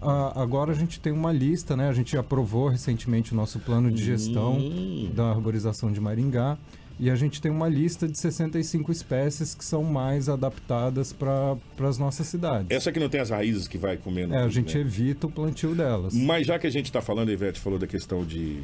Ah, 0.00 0.32
agora 0.40 0.72
a 0.72 0.74
gente 0.74 1.00
tem 1.00 1.12
uma 1.12 1.32
lista, 1.32 1.76
né? 1.76 1.88
A 1.88 1.92
gente 1.92 2.16
aprovou 2.16 2.68
recentemente 2.68 3.32
o 3.32 3.36
nosso 3.36 3.58
plano 3.58 3.90
de 3.90 4.02
gestão 4.02 4.58
Hum. 4.58 5.10
da 5.14 5.30
arborização 5.30 5.90
de 5.92 6.00
Maringá. 6.00 6.56
E 6.98 7.10
a 7.10 7.16
gente 7.16 7.40
tem 7.42 7.50
uma 7.50 7.68
lista 7.68 8.06
de 8.06 8.16
65 8.16 8.92
espécies 8.92 9.54
que 9.54 9.64
são 9.64 9.82
mais 9.82 10.28
adaptadas 10.28 11.12
para 11.12 11.56
as 11.80 11.98
nossas 11.98 12.26
cidades. 12.28 12.66
Essa 12.70 12.92
que 12.92 13.00
não 13.00 13.08
tem 13.08 13.20
as 13.20 13.30
raízes 13.30 13.66
que 13.66 13.76
vai 13.76 13.96
comendo. 13.96 14.34
É, 14.34 14.42
a 14.44 14.48
gente 14.48 14.74
né? 14.76 14.80
evita 14.80 15.26
o 15.26 15.30
plantio 15.30 15.74
delas. 15.74 16.14
Mas 16.14 16.46
já 16.46 16.58
que 16.58 16.66
a 16.66 16.70
gente 16.70 16.86
está 16.86 17.02
falando, 17.02 17.30
a 17.30 17.32
Ivete 17.32 17.58
falou 17.58 17.78
da 17.80 17.86
questão 17.88 18.24
de, 18.24 18.60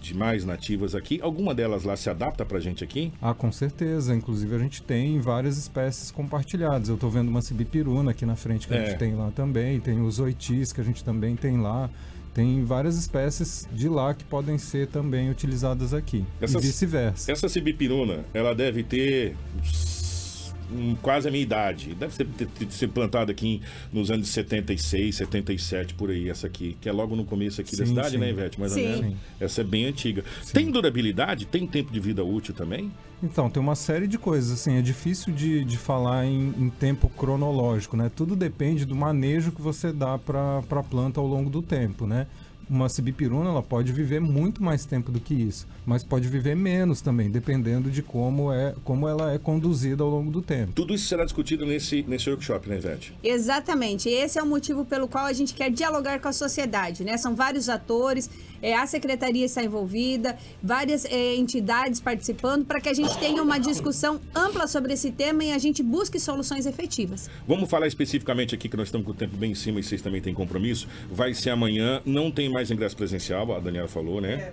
de 0.00 0.14
mais 0.14 0.44
nativas 0.44 0.94
aqui, 0.94 1.20
alguma 1.22 1.54
delas 1.54 1.82
lá 1.84 1.96
se 1.96 2.10
adapta 2.10 2.44
pra 2.44 2.60
gente 2.60 2.84
aqui? 2.84 3.10
Ah, 3.20 3.32
com 3.32 3.50
certeza. 3.50 4.14
Inclusive 4.14 4.54
a 4.54 4.58
gente 4.58 4.82
tem 4.82 5.18
várias 5.18 5.56
espécies 5.56 6.10
compartilhadas. 6.10 6.90
Eu 6.90 6.96
estou 6.96 7.10
vendo 7.10 7.28
uma 7.28 7.40
cibipiruna 7.40 8.10
aqui 8.10 8.26
na 8.26 8.36
frente 8.36 8.68
que 8.68 8.74
a 8.74 8.76
É. 8.76 8.86
gente 8.90 8.98
tem 8.98 9.14
lá 9.14 9.30
também. 9.30 9.80
Tem 9.80 10.00
os 10.02 10.18
oitis 10.20 10.70
que 10.72 10.82
a 10.82 10.84
gente 10.84 11.02
também 11.02 11.34
tem 11.34 11.58
lá. 11.58 11.88
Tem 12.32 12.64
várias 12.64 12.96
espécies 12.96 13.68
de 13.72 13.88
lá 13.88 14.14
que 14.14 14.22
podem 14.24 14.56
ser 14.56 14.86
também 14.86 15.30
utilizadas 15.30 15.92
aqui. 15.92 16.24
Essas- 16.40 16.62
E 16.62 16.66
vice-versa. 16.68 17.32
Essa 17.32 17.48
cibipiruna, 17.48 18.24
ela 18.32 18.54
deve 18.54 18.84
ter 18.84 19.34
quase 21.02 21.28
a 21.28 21.30
minha 21.30 21.42
idade. 21.42 21.94
Deve 21.94 22.14
ser, 22.14 22.26
ter, 22.26 22.46
ter- 22.46 22.70
ser 22.70 22.88
plantada 22.88 23.32
aqui 23.32 23.46
em- 23.48 23.60
nos 23.92 24.10
anos 24.10 24.28
76, 24.28 25.16
77, 25.16 25.94
por 25.94 26.10
aí, 26.10 26.28
essa 26.28 26.46
aqui. 26.46 26.76
Que 26.80 26.88
é 26.88 26.92
logo 26.92 27.14
no 27.16 27.24
começo 27.24 27.60
aqui 27.60 27.76
da 27.76 27.84
Sim, 27.84 27.90
cidade, 27.90 28.10
sim. 28.10 28.18
né, 28.18 28.30
Ivete? 28.30 28.58
Mais 28.60 28.72
Sim. 28.72 28.80
ou 28.82 28.88
menos. 28.88 29.06
Sim. 29.10 29.16
Essa 29.40 29.60
é 29.60 29.64
bem 29.64 29.84
antiga. 29.86 30.24
Tem 30.52 30.70
durabilidade? 30.70 31.46
Tem 31.46 31.66
tempo 31.66 31.92
de 31.92 32.00
vida 32.00 32.24
útil 32.24 32.54
também? 32.54 32.90
Então, 33.22 33.50
tem 33.50 33.62
uma 33.62 33.74
série 33.76 34.06
de 34.06 34.16
coisas, 34.16 34.50
assim, 34.50 34.76
é 34.78 34.80
difícil 34.82 35.32
de, 35.34 35.62
de 35.64 35.76
falar 35.76 36.24
em, 36.24 36.54
em 36.58 36.70
tempo 36.70 37.06
cronológico, 37.08 37.94
né? 37.96 38.10
Tudo 38.14 38.34
depende 38.34 38.86
do 38.86 38.96
manejo 38.96 39.52
que 39.52 39.60
você 39.60 39.92
dá 39.92 40.16
para 40.16 40.58
a 40.70 40.82
planta 40.82 41.20
ao 41.20 41.26
longo 41.26 41.50
do 41.50 41.60
tempo, 41.60 42.06
né? 42.06 42.26
Uma 42.70 42.88
cibipiruna, 42.88 43.50
ela 43.50 43.62
pode 43.62 43.92
viver 43.92 44.20
muito 44.20 44.62
mais 44.62 44.84
tempo 44.84 45.10
do 45.10 45.18
que 45.18 45.34
isso, 45.34 45.66
mas 45.84 46.04
pode 46.04 46.28
viver 46.28 46.54
menos 46.54 47.00
também, 47.00 47.28
dependendo 47.28 47.90
de 47.90 48.00
como, 48.00 48.52
é, 48.52 48.74
como 48.84 49.08
ela 49.08 49.32
é 49.32 49.38
conduzida 49.38 50.04
ao 50.04 50.08
longo 50.08 50.30
do 50.30 50.40
tempo. 50.40 50.72
Tudo 50.72 50.94
isso 50.94 51.08
será 51.08 51.24
discutido 51.24 51.66
nesse, 51.66 52.04
nesse 52.06 52.30
workshop, 52.30 52.68
né, 52.68 52.76
Ivete? 52.76 53.12
Exatamente. 53.24 54.08
Esse 54.08 54.38
é 54.38 54.42
o 54.42 54.46
motivo 54.46 54.84
pelo 54.84 55.08
qual 55.08 55.26
a 55.26 55.32
gente 55.32 55.52
quer 55.52 55.70
dialogar 55.70 56.20
com 56.20 56.28
a 56.28 56.32
sociedade, 56.32 57.02
né? 57.02 57.16
São 57.16 57.34
vários 57.34 57.68
atores, 57.68 58.30
é, 58.62 58.74
a 58.74 58.86
secretaria 58.86 59.44
está 59.44 59.62
envolvida, 59.62 60.36
várias 60.62 61.04
é, 61.06 61.34
entidades 61.34 61.98
participando 61.98 62.64
para 62.64 62.80
que 62.80 62.88
a 62.88 62.94
gente 62.94 63.16
tenha 63.18 63.42
uma 63.42 63.58
discussão 63.58 64.20
ampla 64.34 64.66
sobre 64.66 64.92
esse 64.92 65.10
tema 65.10 65.44
e 65.44 65.52
a 65.52 65.58
gente 65.58 65.82
busque 65.82 66.20
soluções 66.20 66.66
efetivas. 66.66 67.30
Vamos 67.48 67.68
falar 67.70 67.86
especificamente 67.86 68.54
aqui, 68.54 68.68
que 68.68 68.76
nós 68.76 68.88
estamos 68.88 69.06
com 69.06 69.12
o 69.12 69.14
tempo 69.14 69.36
bem 69.36 69.52
em 69.52 69.54
cima 69.54 69.80
e 69.80 69.82
vocês 69.82 70.02
também 70.02 70.20
têm 70.20 70.34
compromisso. 70.34 70.86
Vai 71.10 71.32
ser 71.32 71.50
amanhã, 71.50 72.02
não 72.04 72.30
tem 72.30 72.48
mais 72.48 72.59
ingresso 72.68 72.96
presencial, 72.96 73.54
a 73.54 73.60
Daniela 73.60 73.86
falou, 73.86 74.20
né? 74.20 74.52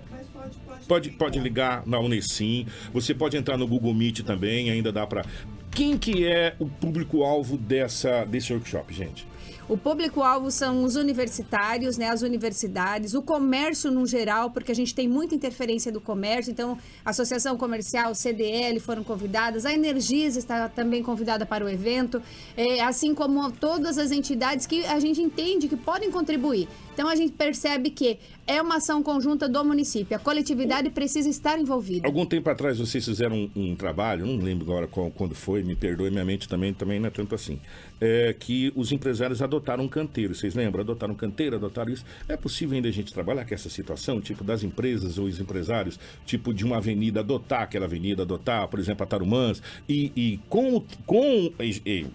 Pode, 0.86 1.10
pode 1.10 1.40
ligar 1.40 1.84
na 1.84 1.98
Unesim, 1.98 2.66
você 2.92 3.12
pode 3.12 3.36
entrar 3.36 3.56
no 3.56 3.66
Google 3.66 3.92
Meet 3.92 4.20
também, 4.20 4.70
ainda 4.70 4.92
dá 4.92 5.04
para. 5.04 5.24
Quem 5.70 5.98
que 5.98 6.24
é 6.24 6.54
o 6.58 6.66
público-alvo 6.66 7.58
dessa, 7.58 8.24
desse 8.24 8.52
workshop, 8.52 8.94
gente? 8.94 9.26
O 9.68 9.76
público-alvo 9.76 10.50
são 10.50 10.82
os 10.82 10.96
universitários, 10.96 11.98
né, 11.98 12.08
as 12.08 12.22
universidades, 12.22 13.12
o 13.12 13.20
comércio 13.20 13.90
no 13.90 14.06
geral, 14.06 14.50
porque 14.50 14.72
a 14.72 14.74
gente 14.74 14.94
tem 14.94 15.06
muita 15.06 15.34
interferência 15.34 15.92
do 15.92 16.00
comércio, 16.00 16.50
então 16.50 16.78
a 17.04 17.10
Associação 17.10 17.54
Comercial, 17.58 18.14
CDL 18.14 18.80
foram 18.80 19.04
convidadas, 19.04 19.66
a 19.66 19.72
Energisa 19.72 20.38
está 20.38 20.70
também 20.70 21.02
convidada 21.02 21.44
para 21.44 21.62
o 21.62 21.68
evento, 21.68 22.22
é, 22.56 22.80
assim 22.80 23.14
como 23.14 23.52
todas 23.52 23.98
as 23.98 24.10
entidades 24.10 24.66
que 24.66 24.86
a 24.86 24.98
gente 24.98 25.20
entende 25.20 25.68
que 25.68 25.76
podem 25.76 26.10
contribuir. 26.10 26.66
Então 26.98 27.08
a 27.08 27.14
gente 27.14 27.32
percebe 27.32 27.90
que 27.90 28.18
é 28.44 28.60
uma 28.60 28.78
ação 28.78 29.04
conjunta 29.04 29.48
do 29.48 29.64
município, 29.64 30.16
a 30.16 30.18
coletividade 30.18 30.90
precisa 30.90 31.28
estar 31.28 31.56
envolvida. 31.56 32.04
Algum 32.04 32.26
tempo 32.26 32.50
atrás 32.50 32.76
vocês 32.76 33.04
fizeram 33.04 33.48
um, 33.54 33.70
um 33.70 33.76
trabalho, 33.76 34.26
não 34.26 34.36
lembro 34.42 34.64
agora 34.68 34.88
qual, 34.88 35.08
quando 35.08 35.32
foi, 35.32 35.62
me 35.62 35.76
perdoe, 35.76 36.10
minha 36.10 36.24
mente 36.24 36.48
também, 36.48 36.74
também 36.74 36.98
não 36.98 37.06
é 37.06 37.10
tanto 37.10 37.36
assim. 37.36 37.60
É 38.00 38.34
que 38.36 38.72
os 38.74 38.90
empresários 38.90 39.40
adotaram 39.40 39.84
um 39.84 39.88
canteiro, 39.88 40.34
vocês 40.34 40.56
lembram? 40.56 40.80
Adotaram 40.80 41.14
um 41.14 41.16
canteiro, 41.16 41.54
adotaram 41.54 41.92
isso. 41.92 42.04
É 42.28 42.36
possível 42.36 42.74
ainda 42.74 42.88
a 42.88 42.92
gente 42.92 43.14
trabalhar 43.14 43.46
com 43.46 43.54
essa 43.54 43.70
situação, 43.70 44.20
tipo 44.20 44.42
das 44.42 44.64
empresas 44.64 45.18
ou 45.18 45.26
os 45.26 45.38
empresários, 45.38 46.00
tipo 46.26 46.52
de 46.52 46.64
uma 46.64 46.78
avenida, 46.78 47.20
adotar 47.20 47.62
aquela 47.62 47.84
avenida, 47.84 48.22
adotar, 48.22 48.66
por 48.66 48.80
exemplo, 48.80 49.04
a 49.04 49.06
Tarumãs, 49.06 49.62
e, 49.88 50.10
e 50.16 50.40
com, 50.48 50.82
com 51.06 51.52
e- 51.60 51.80
e- 51.86 52.06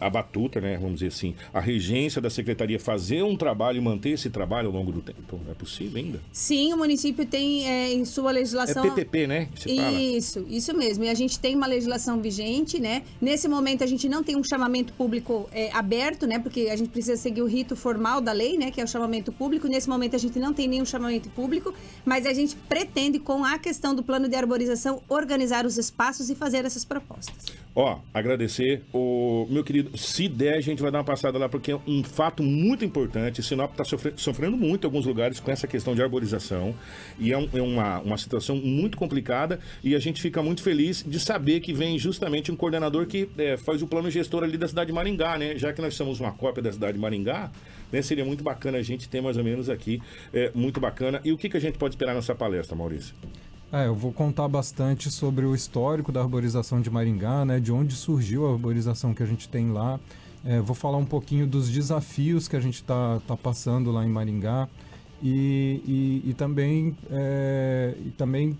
a 0.00 0.10
batuta, 0.10 0.60
né, 0.60 0.76
vamos 0.76 0.94
dizer 0.94 1.08
assim, 1.08 1.34
a 1.52 1.60
regência 1.60 2.20
da 2.20 2.28
secretaria 2.28 2.78
fazer 2.78 3.22
um 3.22 3.36
trabalho 3.36 3.78
e 3.78 3.80
manter 3.80 4.10
esse 4.10 4.28
trabalho 4.28 4.68
ao 4.68 4.74
longo 4.74 4.92
do 4.92 5.00
tempo. 5.00 5.40
É 5.50 5.54
possível 5.54 5.98
ainda? 5.98 6.20
Sim, 6.32 6.72
o 6.72 6.76
município 6.76 7.24
tem 7.24 7.68
é, 7.68 7.92
em 7.92 8.04
sua 8.04 8.30
É 8.30 8.34
legislação. 8.34 8.82
PPP, 8.82 9.26
né? 9.26 9.48
se 9.56 9.76
fala. 9.76 9.92
Isso, 9.92 10.46
isso 10.48 10.76
mesmo. 10.76 11.04
E 11.04 11.08
a 11.08 11.14
gente 11.14 11.38
tem 11.38 11.54
uma 11.54 11.66
legislação 11.66 12.20
vigente, 12.20 12.78
né? 12.80 13.02
Nesse 13.20 13.48
momento 13.48 13.84
a 13.84 13.86
gente 13.86 14.08
não 14.08 14.22
tem 14.22 14.36
um 14.36 14.44
chamamento 14.44 14.92
público 14.92 15.48
é, 15.52 15.70
aberto, 15.72 16.26
né? 16.26 16.38
Porque 16.38 16.68
a 16.70 16.76
gente 16.76 16.90
precisa 16.90 17.16
seguir 17.16 17.42
o 17.42 17.46
rito 17.46 17.76
formal 17.76 18.20
da 18.20 18.32
lei, 18.32 18.58
né? 18.58 18.70
Que 18.70 18.80
é 18.80 18.84
o 18.84 18.88
chamamento 18.88 19.32
público. 19.32 19.68
Nesse 19.68 19.88
momento 19.88 20.16
a 20.16 20.18
gente 20.18 20.38
não 20.38 20.52
tem 20.52 20.68
nenhum 20.68 20.84
chamamento 20.84 21.28
público, 21.30 21.72
mas 22.04 22.26
a 22.26 22.32
gente 22.32 22.56
pretende, 22.68 23.18
com 23.18 23.44
a 23.44 23.58
questão 23.58 23.94
do 23.94 24.02
plano 24.02 24.28
de 24.28 24.36
arborização, 24.36 25.02
organizar 25.08 25.64
os 25.66 25.78
espaços 25.78 26.30
e 26.30 26.34
fazer 26.34 26.64
essas 26.64 26.84
propostas. 26.84 27.64
Ó, 27.74 27.98
agradecer 28.12 28.82
o 28.92 29.46
meu 29.50 29.64
querido 29.64 29.93
se 29.94 30.28
der, 30.28 30.54
a 30.56 30.60
gente 30.60 30.82
vai 30.82 30.90
dar 30.90 30.98
uma 30.98 31.04
passada 31.04 31.38
lá, 31.38 31.48
porque 31.48 31.72
é 31.72 31.78
um 31.86 32.02
fato 32.02 32.42
muito 32.42 32.84
importante. 32.84 33.42
Sinop 33.42 33.70
está 33.72 33.84
sofrendo, 33.84 34.20
sofrendo 34.20 34.56
muito 34.56 34.84
em 34.84 34.86
alguns 34.86 35.06
lugares 35.06 35.38
com 35.40 35.50
essa 35.50 35.66
questão 35.66 35.94
de 35.94 36.02
arborização. 36.02 36.74
E 37.18 37.32
é, 37.32 37.38
um- 37.38 37.48
é 37.52 37.62
uma, 37.62 38.00
uma 38.00 38.18
situação 38.18 38.56
muito 38.56 38.96
complicada. 38.98 39.60
E 39.82 39.94
a 39.94 39.98
gente 39.98 40.20
fica 40.20 40.42
muito 40.42 40.62
feliz 40.62 41.04
de 41.06 41.20
saber 41.20 41.60
que 41.60 41.72
vem 41.72 41.98
justamente 41.98 42.50
um 42.50 42.56
coordenador 42.56 43.06
que 43.06 43.28
é, 43.38 43.56
faz 43.56 43.82
o 43.82 43.86
plano 43.86 44.10
gestor 44.10 44.42
ali 44.42 44.58
da 44.58 44.66
cidade 44.68 44.88
de 44.88 44.92
Maringá, 44.92 45.38
né? 45.38 45.56
Já 45.56 45.72
que 45.72 45.80
nós 45.80 45.94
somos 45.94 46.20
uma 46.20 46.32
cópia 46.32 46.62
da 46.62 46.72
cidade 46.72 46.94
de 46.94 46.98
Maringá, 46.98 47.50
né? 47.92 48.02
Seria 48.02 48.24
muito 48.24 48.42
bacana 48.42 48.78
a 48.78 48.82
gente 48.82 49.08
ter 49.08 49.20
mais 49.20 49.36
ou 49.36 49.44
menos 49.44 49.68
aqui. 49.70 50.00
É, 50.32 50.50
muito 50.54 50.80
bacana. 50.80 51.20
E 51.24 51.32
o 51.32 51.38
que, 51.38 51.48
que 51.48 51.56
a 51.56 51.60
gente 51.60 51.78
pode 51.78 51.94
esperar 51.94 52.14
nessa 52.14 52.34
palestra, 52.34 52.74
Maurício? 52.76 53.14
É, 53.72 53.86
eu 53.86 53.94
vou 53.94 54.12
contar 54.12 54.46
bastante 54.46 55.10
sobre 55.10 55.44
o 55.44 55.54
histórico 55.54 56.12
da 56.12 56.20
arborização 56.20 56.80
de 56.80 56.88
Maringá, 56.90 57.44
né, 57.44 57.58
de 57.58 57.72
onde 57.72 57.94
surgiu 57.94 58.46
a 58.46 58.52
arborização 58.52 59.12
que 59.12 59.22
a 59.22 59.26
gente 59.26 59.48
tem 59.48 59.70
lá. 59.72 59.98
É, 60.44 60.60
vou 60.60 60.74
falar 60.74 60.98
um 60.98 61.04
pouquinho 61.04 61.46
dos 61.46 61.70
desafios 61.70 62.46
que 62.46 62.54
a 62.54 62.60
gente 62.60 62.76
está 62.76 63.20
tá 63.26 63.36
passando 63.36 63.90
lá 63.90 64.04
em 64.04 64.08
Maringá 64.08 64.68
e, 65.22 66.22
e, 66.24 66.30
e 66.30 66.34
também, 66.34 66.94
é, 67.10 67.94
e 68.04 68.10
também 68.10 68.56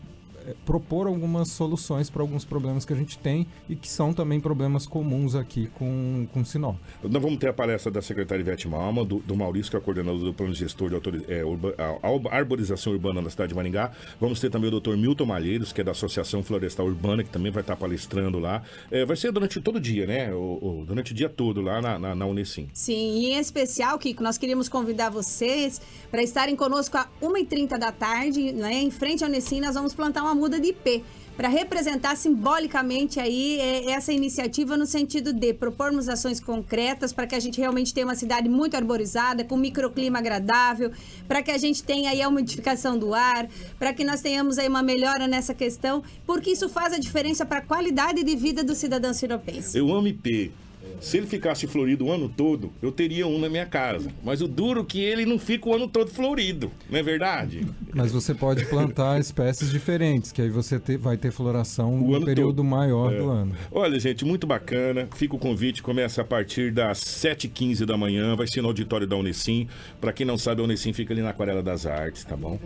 propor 0.64 1.06
algumas 1.06 1.48
soluções 1.48 2.10
para 2.10 2.22
alguns 2.22 2.44
problemas 2.44 2.84
que 2.84 2.92
a 2.92 2.96
gente 2.96 3.18
tem 3.18 3.46
e 3.68 3.74
que 3.76 3.88
são 3.88 4.12
também 4.12 4.40
problemas 4.40 4.86
comuns 4.86 5.34
aqui 5.34 5.68
com, 5.74 6.26
com 6.32 6.44
Sinop. 6.44 6.76
Nós 7.02 7.22
vamos 7.22 7.38
ter 7.38 7.48
a 7.48 7.52
palestra 7.52 7.90
da 7.90 8.02
secretária 8.02 8.40
Ivete 8.42 8.68
Malma, 8.68 9.04
do, 9.04 9.18
do 9.20 9.36
Maurício, 9.36 9.70
que 9.70 9.76
é 9.76 9.80
coordenador 9.80 10.20
do 10.20 10.34
plano 10.34 10.52
gestor 10.54 10.88
de 10.88 10.94
autori- 10.94 11.24
é, 11.28 11.44
urba- 11.44 11.74
a- 11.78 12.30
a 12.30 12.36
arborização 12.36 12.92
urbana 12.92 13.20
na 13.22 13.30
cidade 13.30 13.50
de 13.50 13.54
Maringá. 13.54 13.92
Vamos 14.20 14.40
ter 14.40 14.50
também 14.50 14.70
o 14.72 14.80
Dr. 14.80 14.96
Milton 14.96 15.26
Malheiros, 15.26 15.72
que 15.72 15.80
é 15.80 15.84
da 15.84 15.92
Associação 15.92 16.42
Florestal 16.42 16.86
Urbana, 16.86 17.22
que 17.24 17.30
também 17.30 17.50
vai 17.52 17.62
estar 17.62 17.76
palestrando 17.76 18.38
lá. 18.38 18.62
É, 18.90 19.04
vai 19.04 19.16
ser 19.16 19.32
durante 19.32 19.60
todo 19.60 19.76
o 19.76 19.80
dia, 19.80 20.06
né? 20.06 20.32
O, 20.34 20.80
o- 20.80 20.84
durante 20.86 21.12
o 21.12 21.14
dia 21.14 21.28
todo 21.28 21.60
lá 21.60 21.80
na, 21.80 21.98
na, 21.98 22.14
na 22.14 22.26
Unicim. 22.26 22.68
Sim, 22.72 23.18
e 23.20 23.26
em 23.32 23.38
especial, 23.38 23.98
Kiko, 23.98 24.22
nós 24.22 24.36
queríamos 24.38 24.68
convidar 24.68 25.10
vocês 25.10 25.80
para 26.10 26.22
estarem 26.22 26.54
conosco 26.56 26.96
às 26.96 27.06
1h30 27.22 27.78
da 27.78 27.90
tarde, 27.92 28.52
né, 28.52 28.74
em 28.82 28.90
frente 28.90 29.22
ao 29.24 29.30
Unicim, 29.30 29.60
nós 29.60 29.74
vamos 29.74 29.94
plantar 29.94 30.22
uma 30.22 30.33
muda 30.34 30.58
de 30.58 30.68
IP. 30.68 31.04
Para 31.36 31.48
representar 31.48 32.16
simbolicamente 32.16 33.18
aí 33.18 33.58
é, 33.58 33.90
essa 33.90 34.12
iniciativa 34.12 34.76
no 34.76 34.86
sentido 34.86 35.32
de 35.32 35.52
propormos 35.52 36.08
ações 36.08 36.38
concretas 36.38 37.12
para 37.12 37.26
que 37.26 37.34
a 37.34 37.40
gente 37.40 37.60
realmente 37.60 37.92
tenha 37.92 38.06
uma 38.06 38.14
cidade 38.14 38.48
muito 38.48 38.76
arborizada, 38.76 39.42
com 39.42 39.56
microclima 39.56 40.18
agradável, 40.18 40.92
para 41.26 41.42
que 41.42 41.50
a 41.50 41.58
gente 41.58 41.82
tenha 41.82 42.10
aí 42.10 42.22
a 42.22 42.28
umidificação 42.28 42.96
do 42.96 43.12
ar, 43.12 43.48
para 43.80 43.92
que 43.92 44.04
nós 44.04 44.20
tenhamos 44.20 44.58
aí 44.58 44.68
uma 44.68 44.82
melhora 44.82 45.26
nessa 45.26 45.52
questão, 45.52 46.04
porque 46.24 46.50
isso 46.50 46.68
faz 46.68 46.92
a 46.92 46.98
diferença 46.98 47.44
para 47.44 47.58
a 47.58 47.62
qualidade 47.62 48.22
de 48.22 48.36
vida 48.36 48.62
do 48.62 48.74
cidadão 48.74 49.12
sinopense. 49.12 49.76
Eu 49.76 49.92
amo 49.92 50.06
IP. 50.06 50.52
Se 51.00 51.18
ele 51.18 51.26
ficasse 51.26 51.66
florido 51.66 52.06
o 52.06 52.12
ano 52.12 52.28
todo, 52.28 52.72
eu 52.82 52.90
teria 52.90 53.26
um 53.26 53.38
na 53.38 53.48
minha 53.48 53.66
casa. 53.66 54.10
Mas 54.22 54.40
o 54.40 54.48
duro 54.48 54.80
é 54.80 54.84
que 54.84 55.00
ele 55.00 55.26
não 55.26 55.38
fica 55.38 55.68
o 55.68 55.74
ano 55.74 55.86
todo 55.88 56.10
florido, 56.10 56.70
não 56.90 56.98
é 56.98 57.02
verdade? 57.02 57.66
Mas 57.94 58.10
você 58.12 58.34
pode 58.34 58.64
plantar 58.66 59.20
espécies 59.20 59.70
diferentes, 59.70 60.32
que 60.32 60.40
aí 60.42 60.48
você 60.50 60.78
te- 60.78 60.96
vai 60.96 61.16
ter 61.16 61.30
floração 61.30 61.96
no 61.98 62.24
período 62.24 62.64
maior 62.64 63.12
É. 63.12 63.18
do 63.18 63.28
ano. 63.28 63.52
Olha, 63.70 63.98
gente, 64.00 64.24
muito 64.24 64.46
bacana. 64.46 65.08
Fica 65.14 65.34
o 65.36 65.38
convite, 65.38 65.82
começa 65.82 66.22
a 66.22 66.24
partir 66.24 66.72
das 66.72 66.98
7h15 66.98 67.84
da 67.84 67.96
manhã, 67.96 68.34
vai 68.34 68.46
ser 68.46 68.62
no 68.62 68.68
auditório 68.68 69.06
da 69.06 69.16
Unicim. 69.16 69.68
Pra 70.00 70.12
quem 70.12 70.24
não 70.26 70.38
sabe, 70.38 70.60
a 70.60 70.64
Unicim 70.64 70.92
fica 70.92 71.12
ali 71.12 71.22
na 71.22 71.30
Aquarela 71.30 71.62
das 71.62 71.86
Artes, 71.86 72.24
tá 72.24 72.36
bom? 72.36 72.58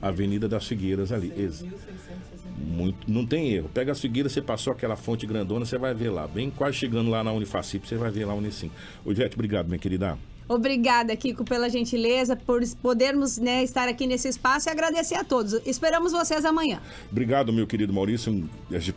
Avenida 0.00 0.48
das 0.48 0.66
Figueiras 0.66 1.12
ali. 1.12 1.32
Ex- 1.36 1.64
Muito, 2.72 3.10
não 3.10 3.26
tem 3.26 3.52
erro. 3.52 3.70
Pega 3.72 3.92
as 3.92 4.00
figueiras, 4.00 4.32
você 4.32 4.40
passou 4.40 4.72
aquela 4.72 4.96
fonte 4.96 5.26
grandona, 5.26 5.64
você 5.64 5.78
vai 5.78 5.94
ver 5.94 6.10
lá. 6.10 6.26
Bem 6.26 6.50
quase 6.50 6.76
chegando 6.76 7.10
lá 7.10 7.22
na 7.22 7.32
Unifacip, 7.32 7.86
você 7.86 7.96
vai 7.96 8.10
ver 8.10 8.24
lá 8.24 8.32
a 8.32 8.36
Unicim. 8.36 8.70
Obrigado, 9.04 9.66
minha 9.66 9.78
querida. 9.78 10.18
Obrigada, 10.48 11.14
Kiko, 11.16 11.44
pela 11.44 11.68
gentileza, 11.68 12.36
por 12.36 12.60
podermos 12.82 13.38
né, 13.38 13.62
estar 13.62 13.88
aqui 13.88 14.06
nesse 14.06 14.28
espaço 14.28 14.68
e 14.68 14.70
agradecer 14.70 15.14
a 15.14 15.24
todos. 15.24 15.54
Esperamos 15.66 16.12
vocês 16.12 16.44
amanhã. 16.44 16.80
Obrigado, 17.10 17.52
meu 17.52 17.66
querido 17.66 17.92
Maurício. 17.92 18.48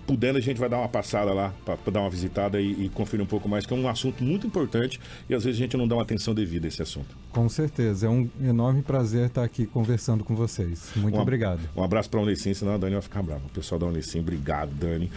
Podendo, 0.06 0.38
a 0.38 0.42
gente 0.42 0.60
vai 0.60 0.70
dar 0.70 0.78
uma 0.78 0.90
passada 0.90 1.34
lá 1.34 1.54
para 1.64 1.78
dar 1.92 2.02
uma 2.02 2.10
visitada 2.10 2.60
e, 2.60 2.86
e 2.86 2.90
conferir 2.90 3.24
um 3.24 3.28
pouco 3.28 3.48
mais, 3.48 3.66
que 3.66 3.74
é 3.74 3.78
um 3.78 3.88
assunto 3.88 4.24
muito 4.24 4.46
importante 4.48 5.00
e 5.30 5.36
às 5.36 5.44
vezes 5.44 5.60
a 5.60 5.64
gente 5.64 5.78
não 5.78 5.88
dá 5.88 5.96
uma 5.96 6.04
atenção 6.04 6.34
devida 6.34 6.68
a 6.68 6.70
esse 6.70 6.82
assunto. 6.82 7.16
Com 7.32 7.48
certeza. 7.50 8.08
É 8.08 8.10
um 8.10 8.30
enorme 8.42 8.82
prazer 8.82 9.28
estar 9.28 9.44
aqui 9.44 9.66
conversando 9.66 10.24
com 10.24 10.36
vocês. 10.36 10.92
Muito 10.96 11.18
Um 11.18 11.22
obrigado. 11.22 11.60
Um 11.76 11.84
abraço 11.84 12.10
para 12.10 12.20
a 12.20 12.24
Unicim, 12.24 12.54
senão 12.54 12.74
a 12.74 12.78
Dani 12.78 12.94
vai 12.94 13.02
ficar 13.02 13.22
brava. 13.24 13.46
O 13.46 13.50
pessoal 13.50 13.80
da 13.80 13.86
Unicim, 13.88 14.20
obrigado, 14.20 14.72
Dani. 14.74 15.12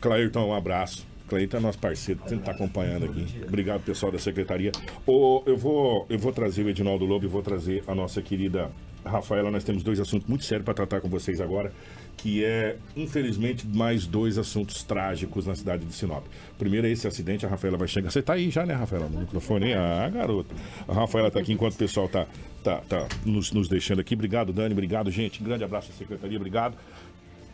Clairton, 0.00 0.46
um 0.46 0.54
abraço. 0.54 1.09
Cleiton 1.30 1.58
é 1.58 1.60
nosso 1.60 1.78
parceiro, 1.78 2.20
sempre 2.22 2.40
está 2.40 2.50
acompanhando 2.50 3.04
aqui. 3.04 3.24
Obrigado, 3.46 3.82
pessoal 3.82 4.10
da 4.10 4.18
secretaria. 4.18 4.72
Eu, 5.06 5.56
vou, 5.56 6.04
eu 6.10 6.18
vou 6.18 6.32
trazer 6.32 6.64
o 6.64 6.68
Edinaldo 6.68 7.04
Lobo 7.04 7.24
e 7.24 7.28
vou 7.28 7.40
trazer 7.40 7.84
a 7.86 7.94
nossa 7.94 8.20
querida 8.20 8.68
Rafaela. 9.04 9.48
Nós 9.48 9.62
temos 9.62 9.84
dois 9.84 10.00
assuntos 10.00 10.28
muito 10.28 10.44
sérios 10.44 10.64
para 10.64 10.74
tratar 10.74 11.00
com 11.00 11.08
vocês 11.08 11.40
agora, 11.40 11.72
que 12.16 12.44
é, 12.44 12.76
infelizmente, 12.96 13.64
mais 13.64 14.06
dois 14.06 14.38
assuntos 14.38 14.82
trágicos 14.82 15.46
na 15.46 15.54
cidade 15.54 15.84
de 15.84 15.94
Sinop. 15.94 16.24
Primeiro 16.58 16.86
é 16.88 16.90
esse 16.90 17.06
acidente, 17.06 17.46
a 17.46 17.48
Rafaela 17.48 17.78
vai 17.78 17.86
chegar. 17.86 18.10
Você 18.10 18.20
tá 18.20 18.32
aí 18.32 18.50
já, 18.50 18.66
né, 18.66 18.74
Rafaela, 18.74 19.08
no 19.08 19.20
microfone? 19.20 19.72
Ah, 19.72 20.10
garoto. 20.12 20.52
A 20.88 20.92
Rafaela 20.92 21.30
tá 21.30 21.38
aqui 21.38 21.52
enquanto 21.52 21.74
o 21.74 21.78
pessoal 21.78 22.08
tá, 22.08 22.26
tá, 22.64 22.78
tá 22.88 23.06
nos, 23.24 23.52
nos 23.52 23.68
deixando 23.68 24.00
aqui. 24.00 24.14
Obrigado, 24.14 24.52
Dani. 24.52 24.72
Obrigado, 24.72 25.10
gente. 25.12 25.42
Grande 25.42 25.62
abraço 25.62 25.92
à 25.94 25.94
secretaria. 25.94 26.36
Obrigado. 26.36 26.76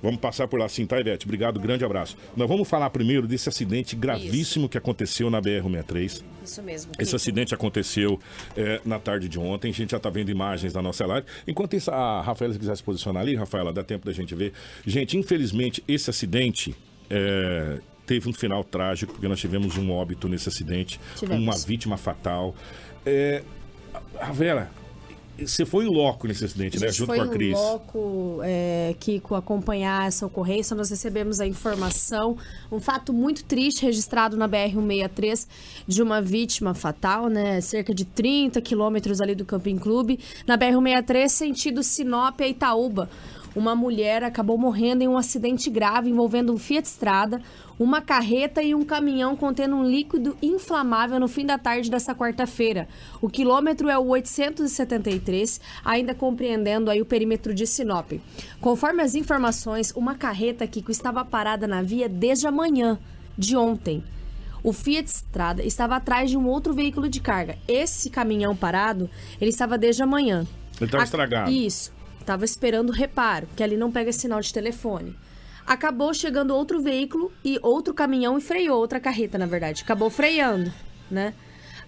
Vamos 0.02 0.20
passar 0.20 0.46
por 0.46 0.58
lá 0.58 0.68
sim, 0.68 0.86
tá, 0.86 1.00
Ivete? 1.00 1.24
Obrigado, 1.26 1.58
grande 1.58 1.84
abraço. 1.84 2.16
Nós 2.36 2.48
vamos 2.48 2.68
falar 2.68 2.90
primeiro 2.90 3.26
desse 3.26 3.48
acidente 3.48 3.96
gravíssimo 3.96 4.68
que 4.68 4.78
aconteceu 4.78 5.30
na 5.30 5.40
BR-163. 5.40 6.22
Isso 6.44 6.62
mesmo. 6.62 6.92
Esse 6.92 7.04
Kiko. 7.06 7.16
acidente 7.16 7.54
aconteceu 7.54 8.20
é, 8.56 8.80
na 8.84 8.98
tarde 8.98 9.28
de 9.28 9.38
ontem. 9.38 9.70
A 9.70 9.74
gente 9.74 9.90
já 9.90 9.96
está 9.96 10.10
vendo 10.10 10.30
imagens 10.30 10.72
na 10.74 10.82
nossa 10.82 11.04
live. 11.06 11.26
Enquanto 11.46 11.74
isso, 11.74 11.90
a 11.90 12.20
Rafaela, 12.22 12.52
se 12.52 12.58
quiser 12.58 12.76
se 12.76 12.82
posicionar 12.82 13.22
ali, 13.22 13.34
Rafaela, 13.34 13.72
dá 13.72 13.82
tempo 13.82 14.06
da 14.06 14.12
gente 14.12 14.34
ver. 14.34 14.52
Gente, 14.86 15.16
infelizmente, 15.16 15.82
esse 15.88 16.08
acidente 16.10 16.74
é, 17.10 17.78
teve 18.06 18.28
um 18.28 18.32
final 18.32 18.62
trágico, 18.62 19.12
porque 19.12 19.26
nós 19.26 19.40
tivemos 19.40 19.76
um 19.76 19.90
óbito 19.90 20.28
nesse 20.28 20.48
acidente, 20.48 21.00
Tivemos. 21.16 21.42
uma 21.42 21.56
vítima 21.56 21.96
fatal. 21.96 22.54
É, 23.04 23.42
Rafaela, 24.18 24.70
você 25.38 25.64
foi 25.66 25.84
em 25.84 25.88
loco 25.88 26.26
nesse 26.26 26.44
acidente, 26.44 26.78
né? 26.80 26.90
Junto 26.90 27.08
foi 27.08 27.18
com 27.18 27.24
a 27.24 27.26
em 27.26 27.30
Cris. 27.30 27.52
loco, 27.52 28.40
é, 28.42 28.94
Kiko, 28.98 29.34
acompanhar 29.34 30.06
essa 30.06 30.24
ocorrência. 30.26 30.74
Nós 30.76 30.90
recebemos 30.90 31.40
a 31.40 31.46
informação, 31.46 32.36
um 32.70 32.80
fato 32.80 33.12
muito 33.12 33.44
triste 33.44 33.84
registrado 33.84 34.36
na 34.36 34.48
BR-163 34.48 35.46
de 35.86 36.02
uma 36.02 36.22
vítima 36.22 36.74
fatal, 36.74 37.28
né? 37.28 37.60
Cerca 37.60 37.94
de 37.94 38.04
30 38.04 38.60
quilômetros 38.60 39.20
ali 39.20 39.34
do 39.34 39.44
Camping 39.44 39.78
Clube. 39.78 40.18
Na 40.46 40.56
BR-163, 40.56 41.28
sentido 41.28 41.82
Sinop 41.82 42.40
a 42.40 42.48
Itaúba. 42.48 43.08
Uma 43.56 43.74
mulher 43.74 44.22
acabou 44.22 44.58
morrendo 44.58 45.02
em 45.02 45.08
um 45.08 45.16
acidente 45.16 45.70
grave 45.70 46.10
envolvendo 46.10 46.52
um 46.52 46.58
Fiat 46.58 46.86
Strada, 46.86 47.40
uma 47.78 48.02
carreta 48.02 48.62
e 48.62 48.74
um 48.74 48.84
caminhão 48.84 49.34
contendo 49.34 49.76
um 49.76 49.82
líquido 49.82 50.36
inflamável 50.42 51.18
no 51.18 51.26
fim 51.26 51.46
da 51.46 51.56
tarde 51.56 51.90
dessa 51.90 52.14
quarta-feira. 52.14 52.86
O 53.18 53.30
quilômetro 53.30 53.88
é 53.88 53.96
o 53.96 54.08
873, 54.08 55.58
ainda 55.82 56.14
compreendendo 56.14 56.90
aí 56.90 57.00
o 57.00 57.06
perímetro 57.06 57.54
de 57.54 57.66
Sinop. 57.66 58.12
Conforme 58.60 59.02
as 59.02 59.14
informações, 59.14 59.90
uma 59.96 60.14
carreta 60.14 60.66
Kiko 60.66 60.90
estava 60.90 61.24
parada 61.24 61.66
na 61.66 61.80
via 61.80 62.10
desde 62.10 62.46
a 62.46 62.52
manhã 62.52 62.98
de 63.38 63.56
ontem. 63.56 64.04
O 64.62 64.74
Fiat 64.74 65.08
Strada 65.08 65.62
estava 65.62 65.96
atrás 65.96 66.28
de 66.28 66.36
um 66.36 66.46
outro 66.46 66.74
veículo 66.74 67.08
de 67.08 67.20
carga. 67.20 67.56
Esse 67.66 68.10
caminhão 68.10 68.54
parado, 68.54 69.08
ele 69.40 69.48
estava 69.48 69.78
desde 69.78 70.02
a 70.02 70.06
manhã. 70.06 70.46
Ele 70.78 70.84
estava 70.84 71.04
estragado. 71.04 71.50
Isso. 71.50 71.95
Estava 72.26 72.44
esperando 72.44 72.90
reparo, 72.90 73.46
que 73.54 73.62
ali 73.62 73.76
não 73.76 73.92
pega 73.92 74.12
sinal 74.12 74.40
de 74.40 74.52
telefone. 74.52 75.16
Acabou 75.64 76.12
chegando 76.12 76.52
outro 76.52 76.82
veículo 76.82 77.32
e 77.44 77.56
outro 77.62 77.94
caminhão 77.94 78.36
e 78.36 78.40
freou, 78.40 78.80
outra 78.80 78.98
carreta, 78.98 79.38
na 79.38 79.46
verdade. 79.46 79.84
Acabou 79.84 80.10
freando, 80.10 80.72
né? 81.08 81.34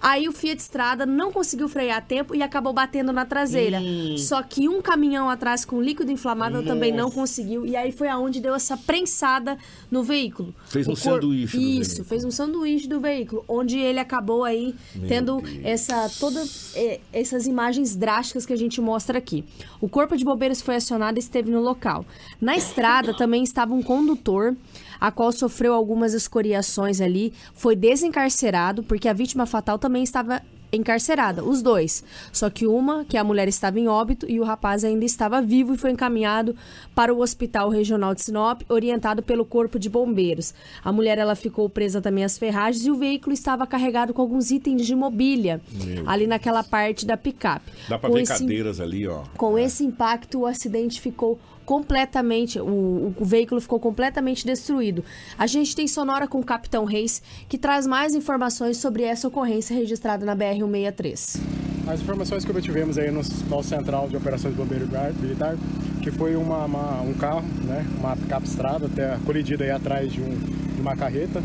Aí 0.01 0.29
o 0.29 0.33
Fiat 0.33 0.61
Strada 0.61 1.05
não 1.05 1.33
conseguiu 1.33 1.69
frear 1.69 1.99
a 1.99 2.01
tempo 2.01 2.35
e 2.35 2.43
acabou 2.43 2.73
batendo 2.73 3.13
na 3.13 3.25
traseira. 3.25 3.79
Só 4.17 4.43
que 4.43 4.69
um 4.69 4.81
caminhão 4.81 5.29
atrás 5.29 5.65
com 5.65 5.81
líquido 5.83 6.11
inflamável 6.13 6.65
também 6.65 6.93
não 6.93 7.11
conseguiu. 7.11 7.67
E 7.67 7.75
aí 7.77 7.91
foi 7.93 8.09
aonde 8.09 8.41
deu 8.41 8.55
essa 8.55 8.77
prensada 8.77 9.59
no 9.91 10.03
veículo. 10.03 10.55
Fez 10.69 10.87
um 10.87 10.93
O 10.93 10.95
cor- 10.95 11.03
sanduíche 11.15 11.57
do 11.57 11.63
Isso, 11.63 11.89
veículo. 11.91 12.09
fez 12.09 12.25
um 12.25 12.31
sanduíche 12.31 12.89
do 12.89 13.01
veículo, 13.01 13.45
onde 13.49 13.79
ele 13.79 13.99
acabou 13.99 14.45
aí 14.45 14.75
Meu 14.95 15.09
tendo 15.09 15.41
Deus. 15.41 15.61
essa 15.65 16.09
toda 16.21 16.45
é, 16.75 17.01
essas 17.13 17.47
imagens 17.47 17.97
drásticas 17.97 18.47
que 18.47 18.53
a 18.53 18.57
gente 18.57 18.81
mostra 18.81 19.19
aqui. 19.19 19.45
O 19.81 19.89
corpo 19.89 20.17
de 20.17 20.25
bombeiros 20.25 20.61
foi 20.61 20.77
acionado 20.77 21.19
e 21.19 21.21
esteve 21.21 21.51
no 21.51 21.61
local. 21.61 22.05
Na 22.41 22.57
estrada 22.57 23.15
também 23.17 23.43
estava 23.43 23.75
um 23.75 23.83
condutor, 23.83 24.55
a 25.01 25.11
qual 25.11 25.31
sofreu 25.33 25.73
algumas 25.75 26.15
escoriações 26.15 27.01
ali, 27.01 27.33
foi 27.55 27.75
desencarcerado 27.77 28.83
porque 28.83 29.09
a 29.09 29.13
vítima 29.13 29.47
fatal 29.47 29.79
também 29.79 30.03
estava 30.03 30.43
encarcerada, 30.71 31.43
os 31.43 31.63
dois. 31.63 32.05
Só 32.31 32.51
que 32.51 32.67
uma, 32.67 33.03
que 33.05 33.17
a 33.17 33.25
mulher 33.25 33.49
estava 33.49 33.81
em 33.81 33.89
óbito 33.89 34.27
e 34.31 34.39
o 34.39 34.45
rapaz 34.45 34.85
ainda 34.85 35.03
estava 35.05 35.41
vivo 35.41 35.73
e 35.75 35.79
foi 35.79 35.91
encaminhado 35.91 36.55
para 36.95 37.13
o 37.15 37.21
Hospital 37.23 37.71
Regional 37.71 38.15
de 38.15 38.21
Sinop, 38.23 38.61
orientado 38.69 39.23
pelo 39.23 39.47
Corpo 39.47 39.79
de 39.79 39.89
Bombeiros. 39.89 40.53
A 40.85 40.93
mulher 40.93 41.17
ela 41.17 41.35
ficou 41.35 41.71
presa 41.71 42.03
também 42.03 42.23
às 42.23 42.37
ferragens 42.37 42.85
e 42.85 42.91
o 42.91 42.97
veículo 42.97 43.33
estava 43.33 43.67
carregado 43.67 44.13
com 44.13 44.21
alguns 44.21 44.51
itens 44.51 44.87
de 44.87 44.95
mobília 44.95 45.59
Meu 45.73 46.09
ali 46.09 46.27
naquela 46.27 46.63
parte 46.63 47.07
da 47.07 47.17
picape. 47.17 47.73
Dá 47.89 47.99
Com 47.99 48.13
ver 48.13 48.21
esse- 48.23 48.39
cadeiras 48.39 48.79
ali, 48.79 49.09
ó. 49.09 49.23
com 49.39 49.59
esse 49.59 49.83
impacto, 49.85 50.41
o 50.41 50.47
acidente 50.47 51.01
ficou 51.01 51.39
completamente, 51.79 52.59
o, 52.59 53.13
o 53.15 53.25
veículo 53.27 53.61
ficou 53.61 53.79
completamente 53.79 54.47
destruído. 54.47 55.05
A 55.39 55.47
gente 55.47 55.77
tem 55.77 55.87
sonora 55.87 56.27
com 56.27 56.41
o 56.41 56.45
Capitão 56.45 56.87
Reis, 56.87 57.21
que 57.47 57.59
traz 57.59 57.87
mais 57.87 58.15
informações 58.15 58.79
sobre 58.79 59.03
essa 59.03 59.29
ocorrência 59.29 59.77
registrada 59.77 60.25
na 60.25 60.35
BR-163. 60.35 61.39
As 61.87 62.01
informações 62.01 62.43
que 62.43 62.51
obtivemos 62.51 62.97
aí 62.97 63.11
no 63.11 63.21
Hospital 63.21 63.63
Central 63.63 64.09
de 64.09 64.17
Operações 64.17 64.55
de 64.55 64.61
Bombeiro 64.63 64.89
Militar, 65.21 65.57
que 66.03 66.11
foi 66.11 66.37
uma, 66.37 66.65
uma- 66.65 67.03
um 67.03 67.13
carro, 67.13 67.45
né, 67.65 67.85
uma 67.99 68.17
picape 68.17 68.47
estrada, 68.47 68.87
até 68.87 69.19
colidida 69.27 69.63
aí 69.65 69.71
atrás 69.71 70.11
de, 70.11 70.23
um- 70.23 70.39
de 70.75 70.81
uma 70.81 70.97
carreta, 70.97 71.43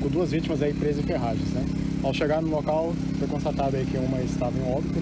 com 0.00 0.08
duas 0.08 0.30
vítimas 0.30 0.62
aí 0.62 0.72
presas 0.72 1.02
em 1.02 1.06
ferragens, 1.06 1.48
né. 1.50 1.64
Ao 2.04 2.14
chegar 2.14 2.40
no 2.40 2.48
local, 2.48 2.92
foi 3.18 3.26
constatado 3.26 3.76
aí 3.76 3.84
que 3.86 3.96
uma 3.98 4.20
estava 4.20 4.56
em 4.56 4.72
óbito 4.72 5.00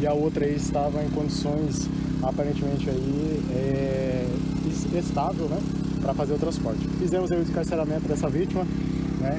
e 0.00 0.06
a 0.06 0.12
outra 0.12 0.44
aí 0.44 0.54
estava 0.56 1.02
em 1.04 1.10
condições 1.10 1.88
aparentemente 2.22 2.88
aí 2.88 3.40
é, 3.52 4.26
es- 4.68 4.86
estável, 5.04 5.46
né, 5.46 5.58
para 6.00 6.14
fazer 6.14 6.34
o 6.34 6.38
transporte. 6.38 6.86
Fizemos 6.98 7.30
aí 7.30 7.40
o 7.40 7.44
descarceramento 7.44 8.06
dessa 8.08 8.28
vítima, 8.28 8.64
né, 9.20 9.38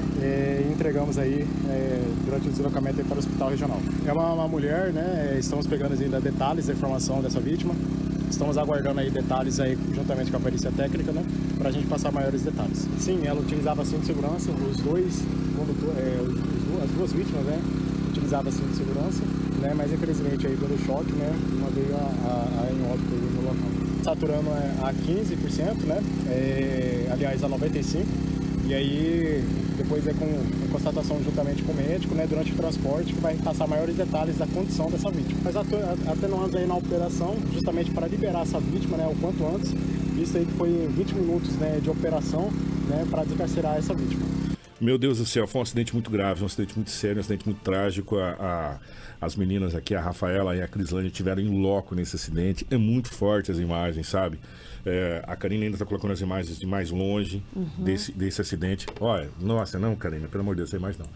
entregamos 0.72 1.18
aí 1.18 1.46
é, 1.68 2.02
durante 2.24 2.48
o 2.48 2.50
deslocamento 2.50 2.98
aí 3.00 3.04
para 3.04 3.16
o 3.16 3.18
hospital 3.18 3.50
regional. 3.50 3.80
É 4.06 4.12
uma, 4.12 4.32
uma 4.34 4.48
mulher, 4.48 4.92
né, 4.92 5.36
estamos 5.38 5.66
pegando 5.66 6.00
ainda 6.00 6.20
detalhes 6.20 6.66
da 6.66 6.72
informação 6.72 7.20
dessa 7.20 7.40
vítima, 7.40 7.74
estamos 8.30 8.56
aguardando 8.56 9.00
aí 9.00 9.10
detalhes 9.10 9.60
aí 9.60 9.76
juntamente 9.94 10.30
com 10.30 10.36
a 10.36 10.40
perícia 10.40 10.70
técnica, 10.70 11.12
né, 11.12 11.24
para 11.58 11.68
a 11.68 11.72
gente 11.72 11.86
passar 11.86 12.10
maiores 12.12 12.42
detalhes. 12.42 12.86
Sim, 12.98 13.20
ela 13.24 13.40
utilizava 13.40 13.84
cinto 13.84 14.00
de 14.00 14.06
segurança, 14.06 14.50
os 14.50 14.76
dois 14.78 15.22
é, 15.96 16.82
as 16.84 16.90
duas 16.90 17.12
vítimas, 17.12 17.44
né, 17.44 17.60
utilizavam 18.10 18.50
cinto 18.52 18.68
de 18.70 18.76
segurança, 18.76 19.22
né, 19.62 19.72
mas 19.74 19.92
infelizmente 19.92 20.46
aí 20.46 20.56
pelo 20.56 20.76
choque, 20.84 21.12
né, 21.12 21.30
uma 21.56 21.70
veio 21.70 21.94
a, 21.94 21.98
a, 21.98 22.64
a 22.64 22.72
em 22.72 22.92
óbito 22.92 23.14
no 23.14 23.42
local. 23.42 23.82
Saturando 24.02 24.50
é 24.50 24.74
a 24.82 24.92
15%, 24.92 25.84
né, 25.84 26.02
é, 26.28 27.08
aliás 27.10 27.42
a 27.44 27.48
95%, 27.48 28.04
e 28.64 28.74
aí, 28.74 29.44
depois 29.76 30.06
é 30.06 30.12
com, 30.12 30.26
com 30.26 30.68
constatação 30.70 31.20
juntamente 31.22 31.62
com 31.64 31.72
o 31.72 31.74
médico, 31.74 32.14
né, 32.14 32.26
durante 32.28 32.52
o 32.52 32.54
transporte, 32.54 33.12
que 33.12 33.20
vai 33.20 33.36
passar 33.36 33.66
maiores 33.66 33.96
detalhes 33.96 34.38
da 34.38 34.46
condição 34.46 34.88
dessa 34.88 35.10
vítima. 35.10 35.40
Mas 35.44 35.56
atenuamos 35.56 36.54
aí 36.54 36.66
na 36.66 36.76
operação, 36.76 37.36
justamente 37.52 37.90
para 37.90 38.06
liberar 38.06 38.42
essa 38.42 38.60
vítima, 38.60 38.96
né, 38.96 39.06
o 39.06 39.16
quanto 39.16 39.44
antes, 39.44 39.72
visto 40.14 40.38
aí 40.38 40.46
que 40.46 40.52
foi 40.52 40.88
20 40.96 41.12
minutos, 41.14 41.50
né, 41.56 41.80
de 41.82 41.90
operação, 41.90 42.50
né, 42.88 43.04
para 43.10 43.24
descarcerar 43.24 43.76
essa 43.76 43.92
vítima. 43.92 44.31
Meu 44.82 44.98
Deus 44.98 45.18
do 45.18 45.24
céu, 45.26 45.46
foi 45.46 45.60
um 45.60 45.62
acidente 45.62 45.92
muito 45.92 46.10
grave, 46.10 46.42
um 46.42 46.46
acidente 46.46 46.74
muito 46.74 46.90
sério, 46.90 47.18
um 47.18 47.20
acidente 47.20 47.46
muito 47.46 47.60
trágico. 47.60 48.18
A, 48.18 48.30
a- 48.32 48.78
as 49.20 49.36
meninas 49.36 49.72
aqui, 49.76 49.94
a 49.94 50.00
Rafaela 50.00 50.56
e 50.56 50.60
a 50.60 50.66
Crislane, 50.66 51.08
tiveram 51.08 51.40
em 51.40 51.62
loco 51.62 51.94
nesse 51.94 52.16
acidente. 52.16 52.66
É 52.68 52.76
muito 52.76 53.08
forte 53.08 53.52
as 53.52 53.58
imagens, 53.58 54.08
sabe? 54.08 54.40
É, 54.84 55.22
a 55.24 55.36
Karina 55.36 55.62
ainda 55.62 55.76
está 55.76 55.86
colocando 55.86 56.10
as 56.10 56.20
imagens 56.20 56.58
de 56.58 56.66
mais 56.66 56.90
longe 56.90 57.40
Uhum. 57.54 57.68
desse, 57.84 58.10
desse 58.10 58.40
acidente. 58.40 58.84
Olha, 58.98 59.30
nossa, 59.40 59.78
não, 59.78 59.94
Karina, 59.94 60.26
pelo 60.26 60.40
amor 60.42 60.56
de 60.56 60.62
Deus, 60.62 60.70
essa 60.70 60.76
imagem 60.76 60.98
não. 61.00 61.08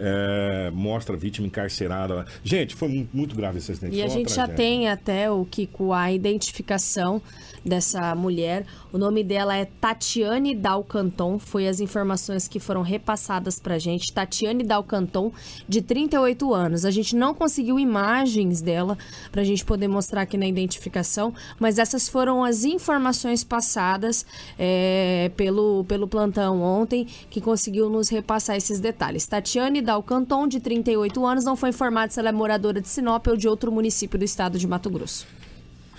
É, 0.00 0.70
mostra 0.72 1.16
a 1.16 1.18
vítima 1.18 1.46
encarcerada. 1.46 2.24
Gente, 2.44 2.74
foi 2.74 2.88
mu- 2.88 3.08
muito 3.12 3.34
grave 3.34 3.58
esse 3.58 3.72
acidente. 3.72 3.96
E 3.96 4.00
a 4.02 4.04
foi 4.06 4.12
uma 4.12 4.18
gente 4.18 4.28
já 4.30 4.46
tragédia. 4.46 4.56
tem 4.56 4.88
até 4.88 5.30
o 5.30 5.44
Kiko 5.44 5.92
a 5.92 6.12
identificação 6.12 7.20
dessa 7.64 8.14
mulher. 8.14 8.64
O 8.92 8.96
nome 8.98 9.22
dela 9.24 9.56
é 9.56 9.64
Tatiane 9.64 10.54
Dalcanton. 10.54 11.38
Foi 11.38 11.66
as 11.66 11.80
informações 11.80 12.46
que 12.48 12.58
foram 12.60 12.80
repassadas 12.82 13.58
pra 13.58 13.78
gente. 13.78 14.12
Tatiane 14.12 14.62
Dalcanton, 14.64 15.32
de 15.68 15.82
38 15.82 16.54
anos. 16.54 16.84
A 16.84 16.90
gente 16.90 17.14
não 17.16 17.34
conseguiu 17.34 17.78
imagens 17.78 18.62
dela 18.62 18.96
pra 19.32 19.42
gente 19.44 19.64
poder 19.64 19.88
mostrar 19.88 20.22
aqui 20.22 20.36
na 20.38 20.46
identificação, 20.46 21.34
mas 21.58 21.78
essas 21.78 22.08
foram 22.08 22.42
as 22.44 22.64
informações 22.64 23.42
passadas 23.44 24.24
é, 24.58 25.30
pelo, 25.36 25.84
pelo 25.84 26.06
plantão 26.08 26.62
ontem 26.62 27.06
que 27.28 27.40
conseguiu 27.40 27.90
nos 27.90 28.08
repassar 28.08 28.56
esses 28.56 28.80
detalhes. 28.80 29.26
Tatiane 29.26 29.82
Dalcanton, 29.88 30.46
de 30.46 30.60
38 30.60 31.24
anos, 31.24 31.44
não 31.46 31.56
foi 31.56 31.70
informado 31.70 32.12
se 32.12 32.20
ela 32.20 32.28
é 32.28 32.32
moradora 32.32 32.78
de 32.78 32.86
Sinop 32.86 33.26
ou 33.26 33.36
de 33.38 33.48
outro 33.48 33.72
município 33.72 34.18
do 34.18 34.24
estado 34.24 34.58
de 34.58 34.66
Mato 34.66 34.90
Grosso. 34.90 35.26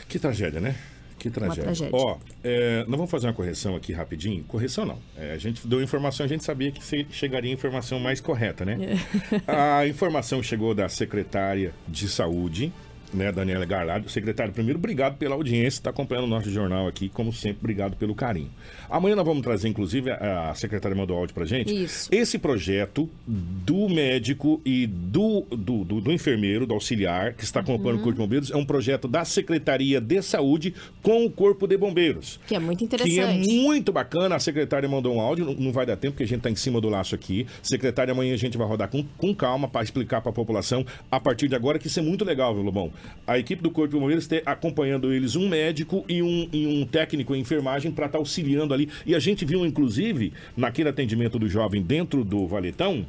Que 0.07 0.19
tragédia, 0.19 0.59
né? 0.59 0.75
Que 1.17 1.27
tragédia. 1.31 1.89
Ó, 1.91 2.17
é, 2.43 2.85
nós 2.87 2.95
vamos 2.95 3.09
fazer 3.09 3.25
uma 3.25 3.33
correção 3.33 3.75
aqui 3.75 3.91
rapidinho. 3.91 4.43
Correção 4.43 4.85
não. 4.85 4.99
É, 5.17 5.33
a 5.33 5.39
gente 5.39 5.67
deu 5.67 5.81
informação, 5.81 6.23
a 6.23 6.29
gente 6.29 6.43
sabia 6.43 6.71
que 6.71 6.81
chegaria 7.09 7.49
a 7.49 7.53
informação 7.53 7.99
mais 7.99 8.21
correta, 8.21 8.63
né? 8.63 8.77
a 9.47 9.87
informação 9.87 10.43
chegou 10.43 10.75
da 10.75 10.87
secretária 10.87 11.73
de 11.87 12.07
saúde, 12.07 12.71
né, 13.13 13.31
Daniela 13.31 13.65
Garlado. 13.65 14.09
Secretário, 14.09 14.53
primeiro, 14.53 14.77
obrigado 14.79 15.17
pela 15.17 15.35
audiência, 15.35 15.79
está 15.79 15.89
acompanhando 15.89 16.25
o 16.25 16.27
nosso 16.27 16.49
jornal 16.51 16.87
aqui, 16.87 17.09
como 17.09 17.31
sempre, 17.33 17.57
obrigado 17.59 17.95
pelo 17.95 18.13
carinho. 18.15 18.49
Amanhã 18.89 19.15
nós 19.15 19.25
vamos 19.25 19.43
trazer, 19.43 19.67
inclusive, 19.67 20.11
a 20.11 20.49
a 20.49 20.55
secretária 20.55 20.95
mandou 20.95 21.17
áudio 21.17 21.33
pra 21.35 21.45
gente. 21.45 21.73
Isso. 21.83 22.09
Esse 22.11 22.37
projeto 22.39 23.09
do 23.27 23.87
médico 23.89 24.61
e 24.65 24.87
do, 24.87 25.41
do, 25.49 25.83
do- 25.83 26.01
do 26.01 26.11
enfermeiro, 26.11 26.65
do 26.65 26.73
auxiliar, 26.73 27.33
que 27.33 27.43
está 27.43 27.59
acompanhando 27.59 27.95
Uhum. 27.95 28.01
o 28.01 28.03
Corpo 28.03 28.11
de 28.13 28.17
Bombeiros, 28.19 28.51
é 28.51 28.55
um 28.55 28.65
projeto 28.65 29.07
da 29.07 29.23
Secretaria 29.25 29.99
de 30.01 30.21
Saúde 30.21 30.73
com 31.03 31.25
o 31.25 31.29
Corpo 31.29 31.67
de 31.67 31.77
Bombeiros. 31.77 32.39
Que 32.47 32.55
é 32.55 32.59
muito 32.59 32.79
Que 32.79 32.83
é 32.83 32.85
interessante. 32.85 33.53
muito 33.53 33.91
bacana. 33.91 34.35
A 34.35 34.39
secretária 34.39 34.87
mandou 34.87 35.15
um 35.15 35.19
áudio, 35.21 35.45
não, 35.45 35.53
não 35.55 35.71
vai 35.71 35.85
dar 35.85 35.97
tempo, 35.97 36.13
porque 36.13 36.23
a 36.23 36.27
gente 36.27 36.37
está 36.39 36.49
em 36.49 36.55
cima 36.55 36.79
do 36.81 36.89
laço 36.89 37.13
aqui. 37.15 37.45
Secretária, 37.61 38.11
amanhã 38.11 38.33
a 38.33 38.37
gente 38.37 38.57
vai 38.57 38.67
rodar 38.67 38.87
com, 38.89 39.03
com 39.17 39.33
calma 39.35 39.67
para 39.67 39.83
explicar 39.83 40.21
para 40.21 40.29
a 40.31 40.33
população 40.33 40.85
a 41.11 41.19
partir 41.19 41.47
de 41.47 41.55
agora, 41.55 41.77
que 41.79 41.87
isso 41.87 41.99
é 41.99 42.03
muito 42.03 42.23
legal, 42.25 42.53
viu, 42.53 42.63
Lobão? 42.63 42.91
A 43.27 43.37
equipe 43.37 43.61
do 43.61 43.69
Corpo 43.69 43.93
de 43.93 43.99
Bombeiros 43.99 44.25
tem 44.27 44.41
acompanhando 44.45 45.13
eles 45.13 45.35
um 45.35 45.47
médico 45.47 46.03
e 46.09 46.21
um, 46.21 46.49
e 46.51 46.65
um 46.65 46.85
técnico 46.85 47.35
em 47.35 47.39
enfermagem 47.41 47.91
para 47.91 48.07
estar 48.07 48.17
auxiliando 48.17 48.73
ali. 48.73 48.89
E 49.05 49.13
a 49.13 49.19
gente 49.19 49.45
viu, 49.45 49.65
inclusive, 49.65 50.33
naquele 50.57 50.89
atendimento 50.89 51.37
do 51.37 51.47
jovem 51.47 51.81
dentro 51.81 52.23
do 52.23 52.47
valetão. 52.47 53.05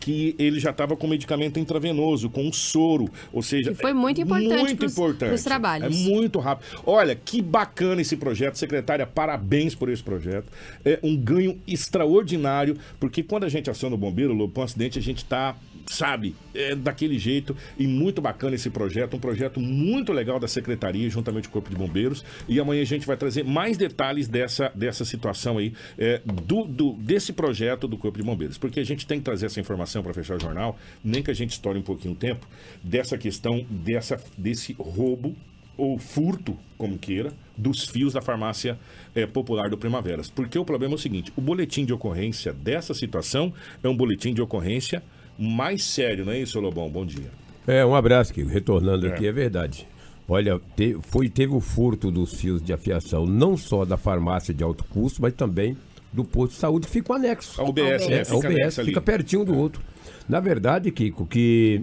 Que 0.00 0.32
ele 0.38 0.60
já 0.60 0.70
estava 0.70 0.96
com 0.96 1.08
medicamento 1.08 1.58
intravenoso, 1.58 2.30
com 2.30 2.44
um 2.46 2.52
soro, 2.52 3.10
ou 3.32 3.42
seja, 3.42 3.74
foi 3.74 3.92
muito 3.92 4.20
é 4.20 4.24
importante 4.24 4.60
muito 4.62 4.76
pros- 4.78 4.92
importante. 4.92 5.28
pros 5.30 5.42
trabalhos. 5.42 5.86
É 6.06 6.08
muito 6.08 6.38
rápido. 6.38 6.80
Olha, 6.86 7.16
que 7.16 7.42
bacana 7.42 8.00
esse 8.00 8.16
projeto. 8.16 8.54
Secretária, 8.56 9.04
parabéns 9.04 9.74
por 9.74 9.88
esse 9.90 10.00
projeto. 10.02 10.46
É 10.84 11.00
um 11.02 11.16
ganho 11.16 11.58
extraordinário, 11.66 12.76
porque 13.00 13.24
quando 13.24 13.42
a 13.44 13.48
gente 13.48 13.68
aciona 13.70 13.96
o 13.96 13.98
bombeiro, 13.98 14.32
Lobo, 14.32 14.52
com 14.54 14.60
um 14.60 14.64
acidente, 14.64 15.00
a 15.00 15.02
gente 15.02 15.24
tá, 15.24 15.56
sabe, 15.90 16.34
é 16.54 16.74
daquele 16.74 17.18
jeito. 17.18 17.56
E 17.78 17.86
muito 17.86 18.20
bacana 18.20 18.54
esse 18.54 18.70
projeto. 18.70 19.16
Um 19.16 19.20
projeto 19.20 19.60
muito 19.60 20.12
legal 20.12 20.38
da 20.38 20.48
Secretaria, 20.48 21.08
juntamente 21.08 21.48
com 21.48 21.58
o 21.58 21.62
Corpo 21.62 21.70
de 21.70 21.76
Bombeiros. 21.76 22.24
E 22.48 22.60
amanhã 22.60 22.82
a 22.82 22.86
gente 22.86 23.06
vai 23.06 23.16
trazer 23.16 23.44
mais 23.44 23.76
detalhes 23.76 24.28
dessa, 24.28 24.70
dessa 24.74 25.04
situação 25.04 25.58
aí, 25.58 25.72
é, 25.98 26.20
do, 26.24 26.64
do- 26.64 26.92
desse 26.94 27.32
projeto 27.32 27.88
do 27.88 27.96
Corpo 27.96 28.18
de 28.18 28.24
Bombeiros. 28.24 28.58
Porque 28.58 28.80
a 28.80 28.84
gente 28.84 29.06
tem 29.06 29.18
que 29.18 29.24
trazer 29.24 29.46
essa 29.46 29.60
informação 29.60 30.02
para 30.02 30.12
fechar 30.14 30.36
o 30.36 30.40
jornal, 30.40 30.78
nem 31.02 31.22
que 31.22 31.30
a 31.30 31.34
gente 31.34 31.50
estoure 31.52 31.78
um 31.78 31.82
pouquinho 31.82 32.14
o 32.14 32.16
tempo, 32.16 32.46
dessa 32.82 33.16
questão 33.18 33.64
dessa, 33.70 34.20
desse 34.36 34.74
roubo 34.78 35.34
ou 35.76 35.96
furto, 35.96 36.58
como 36.76 36.98
queira, 36.98 37.32
dos 37.56 37.86
fios 37.88 38.12
da 38.12 38.20
farmácia 38.20 38.76
eh, 39.14 39.26
popular 39.26 39.70
do 39.70 39.78
Primaveras. 39.78 40.28
Porque 40.28 40.58
o 40.58 40.64
problema 40.64 40.94
é 40.94 40.96
o 40.96 40.98
seguinte: 40.98 41.32
o 41.36 41.40
boletim 41.40 41.84
de 41.84 41.92
ocorrência 41.92 42.52
dessa 42.52 42.92
situação 42.92 43.54
é 43.82 43.88
um 43.88 43.96
boletim 43.96 44.34
de 44.34 44.42
ocorrência 44.42 45.02
mais 45.38 45.84
sério, 45.84 46.24
não 46.24 46.32
é 46.32 46.40
isso, 46.40 46.58
Lobão? 46.60 46.88
Bom 46.90 47.06
dia. 47.06 47.30
É, 47.66 47.84
um 47.84 47.94
abraço, 47.94 48.32
Kiko. 48.32 48.48
Retornando 48.48 49.06
É. 49.06 49.10
aqui, 49.12 49.26
é 49.26 49.32
verdade. 49.32 49.86
Olha, 50.28 50.60
te- 50.76 50.96
foi, 51.02 51.28
teve 51.28 51.52
o 51.54 51.60
furto 51.60 52.10
dos 52.10 52.34
fios 52.34 52.62
de 52.62 52.72
afiação, 52.72 53.24
não 53.24 53.56
só 53.56 53.84
da 53.84 53.96
farmácia 53.96 54.52
de 54.52 54.62
alto 54.62 54.84
custo, 54.84 55.22
mas 55.22 55.32
também 55.34 55.76
do 56.12 56.24
posto 56.24 56.52
de 56.52 56.58
saúde 56.58 56.86
fica 56.88 57.12
o 57.12 57.16
anexo. 57.16 57.60
A 57.60 57.64
UBS, 57.64 58.08
né? 58.08 58.16
É, 58.20 58.24
Fica 58.24 58.36
a 58.36 58.38
UBS, 58.50 58.78
ali. 58.78 58.88
fica 58.88 59.00
pertinho 59.00 59.44
do 59.44 59.56
outro. 59.56 59.82
Na 60.28 60.40
verdade, 60.40 60.90
Kiko, 60.90 61.24
que 61.26 61.82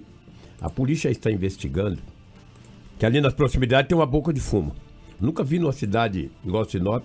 a 0.61 0.69
polícia 0.69 1.09
está 1.09 1.31
investigando 1.31 1.97
que 2.99 3.05
ali 3.05 3.19
nas 3.21 3.33
proximidades 3.33 3.87
tem 3.89 3.97
uma 3.97 4.05
boca 4.05 4.31
de 4.31 4.39
fumo. 4.39 4.75
Nunca 5.19 5.43
vi 5.43 5.59
numa 5.59 5.71
cidade 5.73 6.29
igual 6.45 6.65
Sinop, 6.65 7.03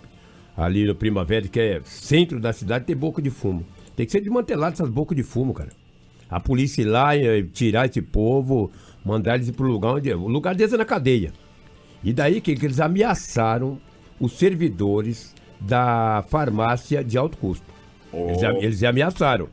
ali 0.57 0.85
no 0.85 0.95
Primavera, 0.95 1.49
que 1.49 1.59
é 1.61 1.81
centro 1.85 2.39
da 2.41 2.53
cidade, 2.53 2.85
ter 2.85 2.95
boca 2.95 3.21
de 3.23 3.31
fumo. 3.31 3.65
Tem 3.97 4.05
que 4.07 4.13
ser 4.13 4.21
desmantelado 4.21 4.75
essas 4.75 4.89
bocas 4.91 5.17
de 5.17 5.23
fumo, 5.23 5.53
cara. 5.55 5.71
A 6.31 6.39
polícia 6.41 6.83
ir 6.83 6.87
lá 6.87 7.16
e 7.16 7.43
tirar 7.45 7.87
esse 7.87 8.01
povo, 8.01 8.70
mandar 9.05 9.35
eles 9.37 9.51
para 9.51 9.66
o 9.66 9.68
lugar 9.68 9.95
onde. 9.95 10.12
O 10.12 10.28
lugar 10.28 10.55
deles 10.55 10.72
é 10.72 10.76
na 10.76 10.85
cadeia. 10.85 11.33
E 12.05 12.12
daí 12.12 12.41
que, 12.41 12.55
que 12.55 12.66
eles 12.66 12.81
ameaçaram 12.81 13.78
os 14.18 14.33
servidores 14.39 15.35
da 15.61 16.24
farmácia 16.28 17.03
de 17.05 17.18
alto 17.18 17.37
custo. 17.37 17.66
Eles, 18.12 18.43
Oh. 18.43 18.62
eles 18.62 18.83
ameaçaram, 18.83 19.49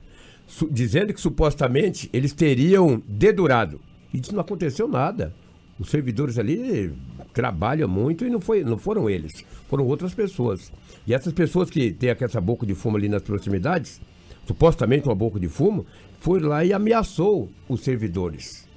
su- 0.47 0.69
dizendo 0.71 1.13
que 1.13 1.19
supostamente 1.21 2.09
eles 2.13 2.32
teriam 2.34 3.01
dedurado. 3.07 3.80
E 4.13 4.19
disse, 4.19 4.34
não 4.34 4.41
aconteceu 4.41 4.88
nada. 4.88 5.34
Os 5.80 5.89
servidores 5.89 6.39
ali 6.39 6.91
trabalham 7.34 7.88
muito 7.88 8.25
e 8.25 8.30
não, 8.30 8.39
foi, 8.41 8.63
não 8.63 8.78
foram 8.78 9.07
eles, 9.09 9.45
foram 9.69 9.86
outras 9.86 10.13
pessoas. 10.13 10.71
E 11.05 11.13
essas 11.13 11.34
pessoas 11.34 11.69
que 11.69 11.91
têm 11.91 12.09
essa 12.09 12.41
boca 12.41 12.65
de 12.65 12.73
fumo 12.73 12.97
ali 12.97 13.07
nas 13.07 13.21
proximidades, 13.21 14.01
supostamente 14.48 15.08
uma 15.08 15.16
boca 15.16 15.39
de 15.39 15.48
fumo, 15.48 15.86
foi 16.20 16.39
lá 16.39 16.64
e 16.64 16.74
ameaçou 16.74 17.50
os 17.68 17.82
servidores. 17.82 18.68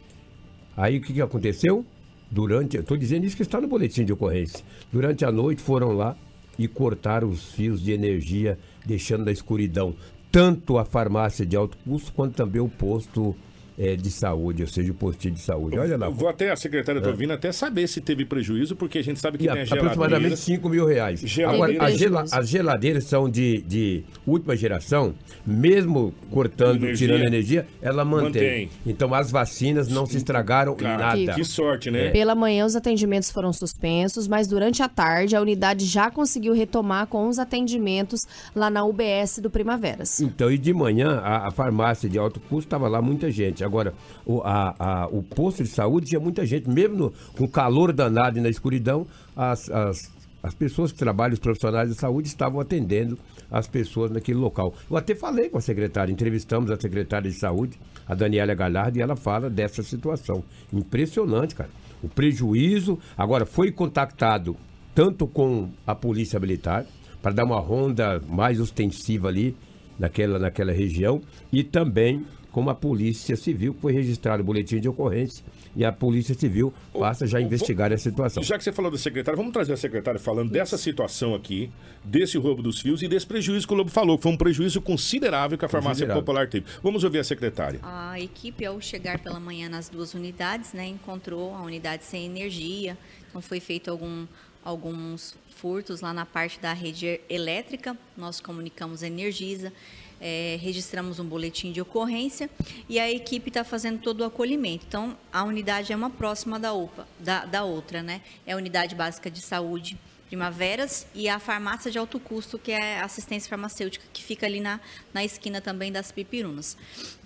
Aí 0.76 0.98
o 0.98 1.00
que, 1.00 1.12
que 1.12 1.22
aconteceu? 1.22 1.84
Durante, 2.30 2.76
estou 2.76 2.96
dizendo 2.96 3.24
isso 3.24 3.36
que 3.36 3.42
está 3.42 3.60
no 3.60 3.68
boletim 3.68 4.04
de 4.04 4.12
ocorrência. 4.12 4.64
Durante 4.92 5.24
a 5.24 5.32
noite 5.32 5.62
foram 5.62 5.92
lá 5.92 6.16
e 6.58 6.68
cortaram 6.68 7.28
os 7.28 7.52
fios 7.52 7.82
de 7.82 7.92
energia, 7.92 8.58
deixando 8.84 9.24
na 9.24 9.32
escuridão 9.32 9.94
tanto 10.30 10.78
a 10.78 10.84
farmácia 10.84 11.44
de 11.44 11.56
alto 11.56 11.76
custo 11.78 12.12
quanto 12.12 12.34
também 12.34 12.60
o 12.60 12.68
posto 12.68 13.34
é, 13.78 13.96
de 13.96 14.10
saúde, 14.10 14.62
ou 14.62 14.68
seja, 14.68 14.90
o 14.92 14.94
postinho 14.94 15.34
de 15.34 15.40
saúde. 15.40 15.78
Olha 15.78 15.96
lá. 15.96 16.06
Eu 16.06 16.12
vou 16.12 16.28
até, 16.28 16.50
a 16.50 16.56
secretária 16.56 16.98
está 16.98 17.10
vindo 17.10 17.32
até 17.32 17.50
saber 17.52 17.86
se 17.88 18.00
teve 18.00 18.24
prejuízo, 18.24 18.76
porque 18.76 18.98
a 18.98 19.02
gente 19.02 19.18
sabe 19.20 19.38
que 19.38 19.44
E 19.44 19.48
tem 19.48 19.56
a- 19.58 19.62
a 19.62 19.64
aproximadamente 19.64 20.08
geladeira. 20.08 20.36
5 20.36 20.68
mil 20.68 20.86
reais. 20.86 21.20
Geladeira. 21.20 21.74
Agora, 21.76 21.92
as, 21.92 21.98
gela- 21.98 22.24
as 22.32 22.48
geladeiras 22.48 23.04
são 23.04 23.28
de, 23.28 23.62
de 23.62 24.04
última 24.26 24.56
geração, 24.56 25.14
mesmo 25.46 26.14
cortando, 26.30 26.84
Energia. 26.84 26.96
tirando 27.08 27.26
energia, 27.26 27.66
ela 27.82 28.04
mantém. 28.04 28.30
Mantém. 28.30 28.70
Então 28.86 29.12
as 29.14 29.30
vacinas 29.30 29.88
não 29.88 30.06
se 30.06 30.16
estragaram 30.16 30.76
em 30.78 30.82
nada. 30.82 31.34
Que 31.34 31.44
sorte, 31.44 31.90
né? 31.90 32.10
Pela 32.10 32.34
manhã, 32.34 32.64
os 32.66 32.76
atendimentos 32.76 33.30
foram 33.30 33.52
suspensos, 33.52 34.26
mas 34.28 34.46
durante 34.46 34.82
a 34.82 34.88
tarde, 34.88 35.34
a 35.36 35.40
unidade 35.40 35.84
já 35.86 36.10
conseguiu 36.10 36.52
retomar 36.52 37.06
com 37.06 37.28
os 37.28 37.38
atendimentos 37.38 38.20
lá 38.54 38.70
na 38.70 38.84
UBS 38.84 39.38
do 39.40 39.50
Primaveras. 39.50 40.20
Então, 40.20 40.50
e 40.50 40.58
de 40.58 40.72
manhã, 40.72 41.20
a, 41.22 41.48
a 41.48 41.50
farmácia 41.50 42.08
de 42.08 42.18
alto 42.18 42.40
custo 42.40 42.66
estava 42.66 42.88
lá 42.88 43.00
muita 43.02 43.30
gente. 43.30 43.59
Agora, 43.64 43.92
o, 44.24 44.40
a- 44.42 44.74
a- 44.78 45.08
o 45.10 45.22
posto 45.22 45.62
de 45.62 45.68
saúde 45.68 46.06
tinha 46.06 46.20
muita 46.20 46.44
gente, 46.46 46.68
mesmo 46.68 46.96
no- 46.96 47.12
com 47.36 47.46
calor 47.48 47.92
danado 47.92 48.38
e 48.38 48.40
na 48.40 48.48
escuridão, 48.48 49.06
as, 49.36 49.68
as, 49.70 50.10
as 50.42 50.54
pessoas 50.54 50.92
que 50.92 50.98
trabalham, 50.98 51.34
os 51.34 51.38
profissionais 51.38 51.88
de 51.88 51.94
saúde, 51.94 52.28
estavam 52.28 52.60
atendendo 52.60 53.18
as 53.50 53.66
pessoas 53.66 54.10
naquele 54.10 54.38
local. 54.38 54.72
Eu 54.90 54.96
até 54.96 55.14
falei 55.14 55.48
com 55.48 55.58
a 55.58 55.60
secretária, 55.60 56.12
entrevistamos 56.12 56.70
a 56.70 56.76
secretária 56.80 57.30
de 57.30 57.36
saúde, 57.36 57.78
a 58.06 58.14
Daniela 58.14 58.54
Galhardo, 58.54 58.98
e 58.98 59.02
ela 59.02 59.16
fala 59.16 59.50
dessa 59.50 59.82
situação. 59.82 60.42
Impressionante, 60.72 61.54
cara. 61.54 61.70
O 62.02 62.08
prejuízo. 62.08 62.98
Agora, 63.18 63.44
foi 63.44 63.70
contactado 63.70 64.56
tanto 64.94 65.26
com 65.26 65.68
a 65.86 65.94
Polícia 65.94 66.40
Militar, 66.40 66.84
para 67.22 67.32
dar 67.32 67.44
uma 67.44 67.60
ronda 67.60 68.20
mais 68.28 68.58
ostensiva 68.58 69.28
ali 69.28 69.54
naquela, 69.98 70.38
naquela 70.38 70.72
região, 70.72 71.20
e 71.52 71.62
também 71.62 72.24
com 72.50 72.68
a 72.68 72.74
Polícia 72.74 73.36
Civil, 73.36 73.74
que 73.74 73.80
foi 73.80 73.92
registrado 73.92 74.42
o 74.42 74.46
boletim 74.46 74.80
de 74.80 74.88
ocorrência, 74.88 75.44
e 75.74 75.84
a 75.84 75.92
Polícia 75.92 76.34
Civil 76.34 76.72
passa 76.92 77.26
já 77.26 77.38
a 77.38 77.40
investigar 77.40 77.92
a 77.92 77.98
situação. 77.98 78.42
Já 78.42 78.58
que 78.58 78.64
você 78.64 78.72
falou 78.72 78.90
da 78.90 78.98
secretária, 78.98 79.36
vamos 79.36 79.52
trazer 79.52 79.72
a 79.72 79.76
secretária 79.76 80.18
falando 80.18 80.50
dessa 80.50 80.76
situação 80.76 81.34
aqui, 81.34 81.70
desse 82.02 82.36
roubo 82.38 82.62
dos 82.62 82.80
fios 82.80 83.02
e 83.02 83.08
desse 83.08 83.26
prejuízo 83.26 83.66
que 83.66 83.72
o 83.72 83.76
Lobo 83.76 83.90
falou, 83.90 84.16
que 84.16 84.24
foi 84.24 84.32
um 84.32 84.36
prejuízo 84.36 84.80
considerável 84.80 85.56
que 85.56 85.64
a 85.64 85.68
farmácia 85.68 86.06
popular 86.06 86.48
teve. 86.48 86.66
Vamos 86.82 87.04
ouvir 87.04 87.18
a 87.20 87.24
secretária. 87.24 87.80
A 87.82 88.18
equipe, 88.18 88.64
ao 88.64 88.80
chegar 88.80 89.18
pela 89.20 89.38
manhã 89.38 89.68
nas 89.68 89.88
duas 89.88 90.14
unidades, 90.14 90.72
né, 90.72 90.86
encontrou 90.86 91.54
a 91.54 91.62
unidade 91.62 92.04
sem 92.04 92.24
energia. 92.24 92.98
Então, 93.28 93.40
foi 93.40 93.60
feito 93.60 93.90
algum, 93.90 94.26
alguns 94.64 95.36
furtos 95.54 96.00
lá 96.00 96.12
na 96.12 96.26
parte 96.26 96.58
da 96.58 96.72
rede 96.72 97.20
elétrica. 97.28 97.96
Nós 98.16 98.40
comunicamos 98.40 99.02
a 99.02 99.06
Energisa, 99.06 99.72
eh, 100.20 100.58
registramos 100.60 101.18
um 101.18 101.24
boletim 101.24 101.72
de 101.72 101.80
ocorrência 101.80 102.50
e 102.88 102.98
a 102.98 103.10
equipe 103.10 103.48
está 103.48 103.64
fazendo 103.64 104.00
todo 104.00 104.20
o 104.20 104.24
acolhimento. 104.24 104.84
Então, 104.86 105.16
a 105.32 105.42
unidade 105.44 105.92
é 105.92 105.96
uma 105.96 106.10
próxima 106.10 106.58
da, 106.58 106.72
UPA, 106.72 107.06
da, 107.18 107.44
da 107.44 107.64
outra, 107.64 108.02
né? 108.02 108.20
É 108.46 108.52
a 108.52 108.56
Unidade 108.56 108.94
Básica 108.94 109.30
de 109.30 109.40
Saúde 109.40 109.98
Primaveras 110.30 111.08
e 111.12 111.28
a 111.28 111.40
farmácia 111.40 111.90
de 111.90 111.98
alto 111.98 112.20
custo, 112.20 112.56
que 112.56 112.70
é 112.70 113.00
a 113.00 113.04
assistência 113.04 113.50
farmacêutica, 113.50 114.04
que 114.12 114.22
fica 114.22 114.46
ali 114.46 114.60
na, 114.60 114.78
na 115.12 115.24
esquina 115.24 115.60
também 115.60 115.90
das 115.90 116.12
Pipirunas. 116.12 116.76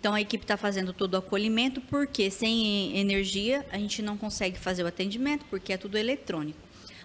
Então 0.01 0.15
a 0.15 0.23
equipe 0.23 0.43
está 0.43 0.57
fazendo 0.57 0.91
todo 0.91 1.13
o 1.13 1.19
acolhimento, 1.19 1.83
porque 1.83 2.31
sem 2.31 2.97
energia 2.97 3.67
a 3.71 3.77
gente 3.77 4.01
não 4.01 4.17
consegue 4.17 4.59
fazer 4.59 4.85
o 4.85 4.87
atendimento, 4.87 5.45
porque 5.51 5.75
é 5.75 5.77
tudo 5.77 5.99
eletrônico. 5.99 6.59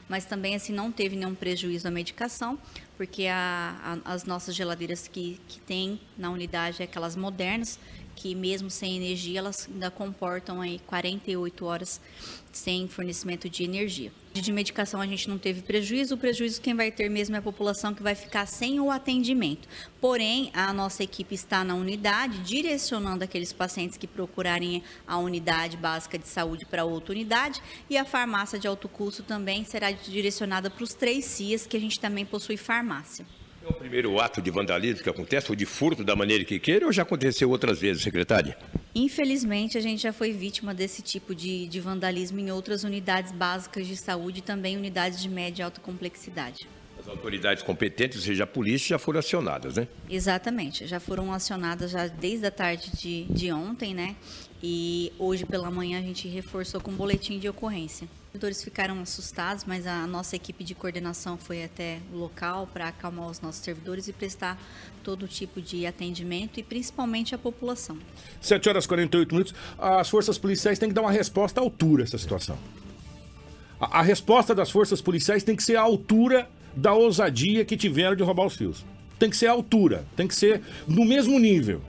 Mas 0.09 0.25
também 0.25 0.55
assim 0.55 0.73
não 0.73 0.91
teve 0.91 1.15
nenhum 1.15 1.35
prejuízo 1.35 1.87
à 1.87 1.91
medicação, 1.91 2.57
porque 2.97 3.27
a- 3.27 3.99
a- 4.05 4.11
as 4.13 4.25
nossas 4.25 4.55
geladeiras 4.55 5.07
que, 5.07 5.39
que 5.47 5.59
tem 5.61 6.01
na 6.17 6.31
unidade 6.31 6.81
é 6.81 6.85
aquelas 6.85 7.15
modernas, 7.15 7.79
que 8.19 8.35
mesmo 8.35 8.69
sem 8.69 8.97
energia 8.97 9.39
elas 9.39 9.65
ainda 9.71 9.89
comportam 9.89 10.59
aí 10.59 10.77
48 10.85 11.65
horas 11.65 12.01
sem 12.51 12.85
fornecimento 12.85 13.49
de 13.49 13.63
energia. 13.63 14.11
De 14.33 14.51
medicação 14.51 14.99
a 14.99 15.07
gente 15.07 15.29
não 15.29 15.37
teve 15.37 15.61
prejuízo, 15.61 16.15
o 16.15 16.17
prejuízo 16.17 16.61
quem 16.61 16.75
vai 16.75 16.91
ter 16.91 17.09
mesmo 17.09 17.35
é 17.35 17.39
a 17.39 17.41
população 17.41 17.93
que 17.93 18.03
vai 18.03 18.15
ficar 18.15 18.45
sem 18.45 18.77
o 18.79 18.91
atendimento. 18.91 19.69
Porém, 20.01 20.51
a 20.53 20.73
nossa 20.73 21.01
equipe 21.01 21.33
está 21.33 21.63
na 21.63 21.75
unidade, 21.75 22.39
direcionando 22.39 23.23
aqueles 23.23 23.53
pacientes 23.53 23.97
que 23.97 24.05
procurarem 24.05 24.83
a 25.07 25.17
unidade 25.17 25.77
básica 25.77 26.19
de 26.19 26.27
saúde 26.27 26.65
para 26.65 26.83
outra 26.83 27.13
unidade, 27.13 27.61
e 27.89 27.97
a 27.97 28.03
farmácia 28.03 28.59
de 28.59 28.67
alto 28.67 28.89
custo 28.89 29.23
também 29.23 29.63
será 29.63 29.91
direcionada 29.91 30.69
para 30.69 30.83
os 30.83 30.93
três 30.93 31.23
CIAs, 31.23 31.65
que 31.65 31.77
a 31.77 31.81
gente 31.81 31.99
também 31.99 32.25
possui 32.25 32.57
farmácia. 32.57 33.25
É 33.63 33.67
o 33.67 33.73
primeiro 33.73 34.19
ato 34.19 34.41
de 34.41 34.49
vandalismo 34.49 35.03
que 35.03 35.09
acontece, 35.09 35.51
ou 35.51 35.55
de 35.55 35.65
furto 35.65 36.03
da 36.03 36.15
maneira 36.15 36.43
que 36.43 36.59
queira, 36.59 36.85
ou 36.85 36.91
já 36.91 37.03
aconteceu 37.03 37.49
outras 37.49 37.79
vezes, 37.79 38.01
secretária? 38.01 38.57
Infelizmente, 38.95 39.77
a 39.77 39.81
gente 39.81 40.01
já 40.01 40.13
foi 40.13 40.31
vítima 40.31 40.73
desse 40.73 41.01
tipo 41.01 41.35
de, 41.35 41.67
de 41.67 41.79
vandalismo 41.79 42.39
em 42.39 42.51
outras 42.51 42.83
unidades 42.83 43.31
básicas 43.31 43.85
de 43.85 43.97
saúde 43.97 44.39
e 44.39 44.41
também 44.41 44.77
unidades 44.77 45.21
de 45.21 45.29
média 45.29 45.61
e 45.61 45.65
alta 45.65 45.81
complexidade. 45.81 46.67
As 46.99 47.07
autoridades 47.07 47.63
competentes, 47.63 48.17
ou 48.17 48.23
seja, 48.23 48.43
a 48.43 48.47
polícia, 48.47 48.89
já 48.89 48.99
foram 48.99 49.19
acionadas, 49.19 49.75
né? 49.75 49.87
Exatamente, 50.09 50.85
já 50.85 50.99
foram 50.99 51.31
acionadas 51.31 51.91
já 51.91 52.07
desde 52.07 52.45
a 52.45 52.51
tarde 52.51 52.91
de, 52.91 53.23
de 53.25 53.51
ontem, 53.51 53.93
né? 53.93 54.15
E 54.61 55.13
hoje 55.17 55.45
pela 55.45 55.71
manhã 55.71 55.99
a 55.99 56.01
gente 56.01 56.27
reforçou 56.27 56.81
com 56.81 56.91
um 56.91 56.95
boletim 56.95 57.39
de 57.39 57.47
ocorrência. 57.47 58.07
Os 58.29 58.33
servidores 58.33 58.63
ficaram 58.63 59.01
assustados, 59.01 59.65
mas 59.65 59.87
a 59.87 60.05
nossa 60.05 60.35
equipe 60.35 60.63
de 60.63 60.75
coordenação 60.75 61.35
foi 61.35 61.63
até 61.63 61.97
o 62.13 62.15
local 62.15 62.69
para 62.71 62.89
acalmar 62.89 63.27
os 63.27 63.41
nossos 63.41 63.59
servidores 63.63 64.07
e 64.07 64.13
prestar 64.13 64.55
todo 65.03 65.27
tipo 65.27 65.59
de 65.59 65.87
atendimento 65.87 66.59
e 66.59 66.63
principalmente 66.63 67.33
a 67.33 67.39
população. 67.39 67.97
7 68.39 68.69
horas 68.69 68.85
e 68.85 68.87
48 68.87 69.31
minutos. 69.31 69.55
As 69.79 70.07
forças 70.07 70.37
policiais 70.37 70.77
têm 70.77 70.89
que 70.89 70.93
dar 70.93 71.01
uma 71.01 71.11
resposta 71.11 71.59
à 71.59 71.63
altura 71.63 72.03
essa 72.03 72.19
situação. 72.19 72.55
A, 73.81 73.97
a 73.97 74.01
resposta 74.03 74.53
das 74.53 74.69
forças 74.69 75.01
policiais 75.01 75.43
tem 75.43 75.55
que 75.55 75.63
ser 75.63 75.77
à 75.77 75.81
altura 75.81 76.47
da 76.75 76.93
ousadia 76.93 77.65
que 77.65 77.75
tiveram 77.75 78.15
de 78.15 78.21
roubar 78.21 78.45
os 78.45 78.55
fios. 78.55 78.85
Tem 79.17 79.31
que 79.31 79.37
ser 79.37 79.47
à 79.47 79.53
altura, 79.53 80.05
tem 80.15 80.27
que 80.27 80.35
ser 80.35 80.61
no 80.87 81.03
mesmo 81.03 81.39
nível, 81.39 81.81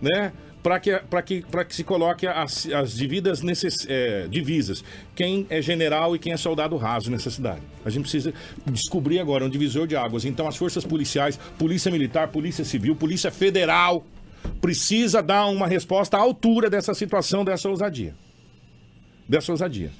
né? 0.00 0.32
Para 0.62 0.80
que, 0.80 1.00
que, 1.24 1.42
que 1.42 1.74
se 1.74 1.84
coloque 1.84 2.26
as, 2.26 2.66
as 2.66 2.94
devidas 2.94 3.42
necess, 3.42 3.86
é, 3.88 4.26
divisas. 4.28 4.82
Quem 5.14 5.46
é 5.48 5.62
general 5.62 6.16
e 6.16 6.18
quem 6.18 6.32
é 6.32 6.36
soldado 6.36 6.76
raso 6.76 7.10
nessa 7.10 7.30
cidade. 7.30 7.60
A 7.84 7.90
gente 7.90 8.02
precisa 8.02 8.34
descobrir 8.66 9.20
agora 9.20 9.44
um 9.44 9.48
divisor 9.48 9.86
de 9.86 9.96
águas. 9.96 10.24
Então, 10.24 10.48
as 10.48 10.56
forças 10.56 10.84
policiais, 10.84 11.38
Polícia 11.58 11.90
Militar, 11.90 12.28
Polícia 12.28 12.64
Civil, 12.64 12.96
Polícia 12.96 13.30
Federal, 13.30 14.04
precisa 14.60 15.22
dar 15.22 15.46
uma 15.46 15.66
resposta 15.66 16.16
à 16.16 16.20
altura 16.20 16.68
dessa 16.68 16.92
situação, 16.94 17.44
dessa 17.44 17.68
ousadia. 17.68 18.14
Dessa 19.28 19.52
ousadia. 19.52 19.90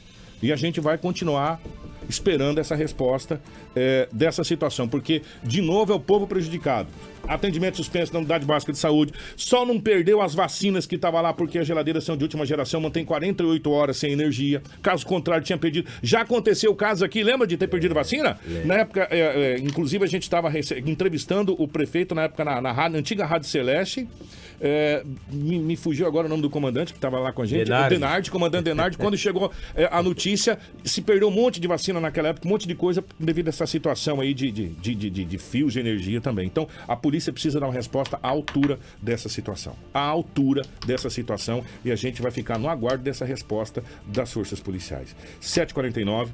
E 0.43 0.53
a 0.53 0.57
gente 0.57 0.81
vai 0.81 0.99
continuar 0.99 1.61
esperando 2.09 2.59
essa 2.59 2.75
resposta 2.75 3.41
é, 3.77 4.09
dessa 4.13 4.43
situação, 4.43 4.89
porque, 4.89 5.23
de 5.43 5.61
novo, 5.61 5.93
é 5.93 5.95
o 5.95 6.01
povo 6.01 6.27
prejudicado. 6.27 6.89
Atendimento 7.27 7.77
suspenso 7.77 8.13
na 8.13 8.19
unidade 8.21 8.45
básica 8.45 8.73
de 8.73 8.79
saúde. 8.79 9.13
Só 9.37 9.65
não 9.67 9.81
perdeu 9.81 10.21
as 10.23 10.35
vacinas 10.35 10.87
que 10.87 10.95
estavam 10.97 11.21
lá 11.21 11.33
porque 11.33 11.59
as 11.59 11.67
geladeiras 11.67 12.05
são 12.05 12.17
de 12.17 12.25
última 12.25 12.45
geração, 12.47 12.81
mantém 12.81 13.05
48 13.05 13.71
horas 13.71 13.97
sem 13.97 14.13
energia. 14.13 14.63
Caso 14.83 15.05
contrário, 15.07 15.45
tinha 15.45 15.59
perdido. 15.59 15.89
Já 16.03 16.21
aconteceu 16.23 16.71
o 16.71 16.77
caso 16.77 17.05
aqui, 17.05 17.23
lembra 17.23 17.47
de 17.47 17.57
ter 17.57 17.67
perdido 17.69 17.95
vacina? 17.95 18.39
Na 18.65 18.75
época, 18.77 19.09
é, 19.11 19.19
é, 19.19 19.59
inclusive, 19.59 20.05
a 20.05 20.09
gente 20.09 20.23
estava 20.23 20.51
entrevistando 20.87 21.55
o 21.61 21.67
prefeito 21.69 22.15
na 22.15 22.23
época 22.25 22.45
na, 22.45 22.61
na 22.61 22.73
rádio- 22.73 22.93
na 22.93 22.99
antiga 22.99 23.25
Rádio 23.27 23.49
Celeste. 23.49 24.09
É, 24.61 25.05
me, 25.31 25.57
me 25.57 25.77
fugiu 25.77 26.05
agora 26.05 26.27
o 26.27 26.29
nome 26.29 26.43
do 26.43 26.51
comandante 26.51 26.93
que 26.93 26.99
estava 26.99 27.21
lá 27.21 27.33
com 27.33 27.43
a 27.43 27.47
gente. 27.47 27.65
Denardi. 27.67 27.87
O 27.95 27.99
Denardi, 27.99 28.31
comandante 28.31 28.65
Denardi. 28.65 28.99
quando 28.99 29.17
chegou 29.19 29.53
é, 29.77 29.89
a 29.93 30.03
notícia, 30.03 30.59
se 30.85 31.01
perdeu 31.01 31.29
um 31.29 31.31
monte 31.31 31.61
de 31.61 31.69
vacina 31.69 32.01
naquela 32.01 32.29
época, 32.31 32.47
um 32.47 32.51
monte 32.51 32.67
de 32.67 32.75
coisa 32.75 33.05
devido 33.21 33.47
a 33.47 33.51
essa 33.51 33.67
situação 33.69 34.21
aí 34.21 34.35
de, 34.35 34.51
de, 34.51 34.67
de, 34.69 34.95
de, 34.97 35.11
de- 35.11 35.25
de 35.25 35.39
fios 35.39 35.73
de 35.75 35.79
energia 35.79 36.21
também. 36.21 36.47
Então, 36.47 36.67
a 36.89 36.97
polícia 37.09 37.33
precisa 37.33 37.59
dar 37.59 37.69
uma 37.69 37.73
resposta 37.73 38.21
à 38.23 38.29
altura 38.29 38.79
dessa 39.01 39.31
situação. 39.31 39.75
À 39.95 40.01
altura 40.01 40.61
dessa 40.87 41.09
situação. 41.09 41.65
E 41.83 41.91
a 41.91 41.97
gente 41.97 42.21
vai 42.21 42.31
ficar 42.31 42.59
no 42.59 42.69
aguardo 42.69 43.03
dessa 43.03 43.25
resposta 43.25 43.83
das 44.05 44.31
forças 44.31 44.61
policiais. 44.61 45.17
7h49. 45.41 46.29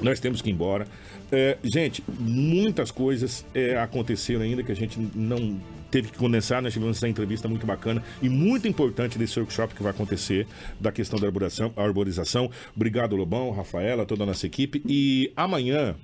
Nós 0.00 0.18
temos 0.18 0.40
que 0.40 0.48
ir 0.48 0.54
embora. 0.54 0.86
É, 1.30 1.58
gente, 1.62 2.02
muitas 2.18 2.90
coisas 2.90 3.44
é, 3.54 3.76
aconteceram 3.76 4.40
ainda 4.40 4.62
que 4.62 4.72
a 4.72 4.74
gente 4.74 4.98
não 5.14 5.60
teve 5.90 6.10
que 6.10 6.16
condensar. 6.16 6.62
Nós 6.62 6.72
tivemos 6.72 6.96
essa 6.96 7.06
entrevista 7.06 7.46
muito 7.46 7.66
bacana 7.66 8.02
e 8.22 8.30
muito 8.30 8.66
importante 8.66 9.18
desse 9.18 9.38
workshop 9.38 9.74
que 9.74 9.82
vai 9.82 9.90
acontecer 9.90 10.46
da 10.80 10.90
questão 10.90 11.18
da 11.20 11.26
arborização. 11.76 12.50
Obrigado, 12.74 13.14
Lobão, 13.14 13.50
Rafaela, 13.50 14.06
toda 14.06 14.22
a 14.22 14.26
nossa 14.26 14.46
equipe. 14.46 14.82
E 14.86 15.30
amanhã 15.36 15.94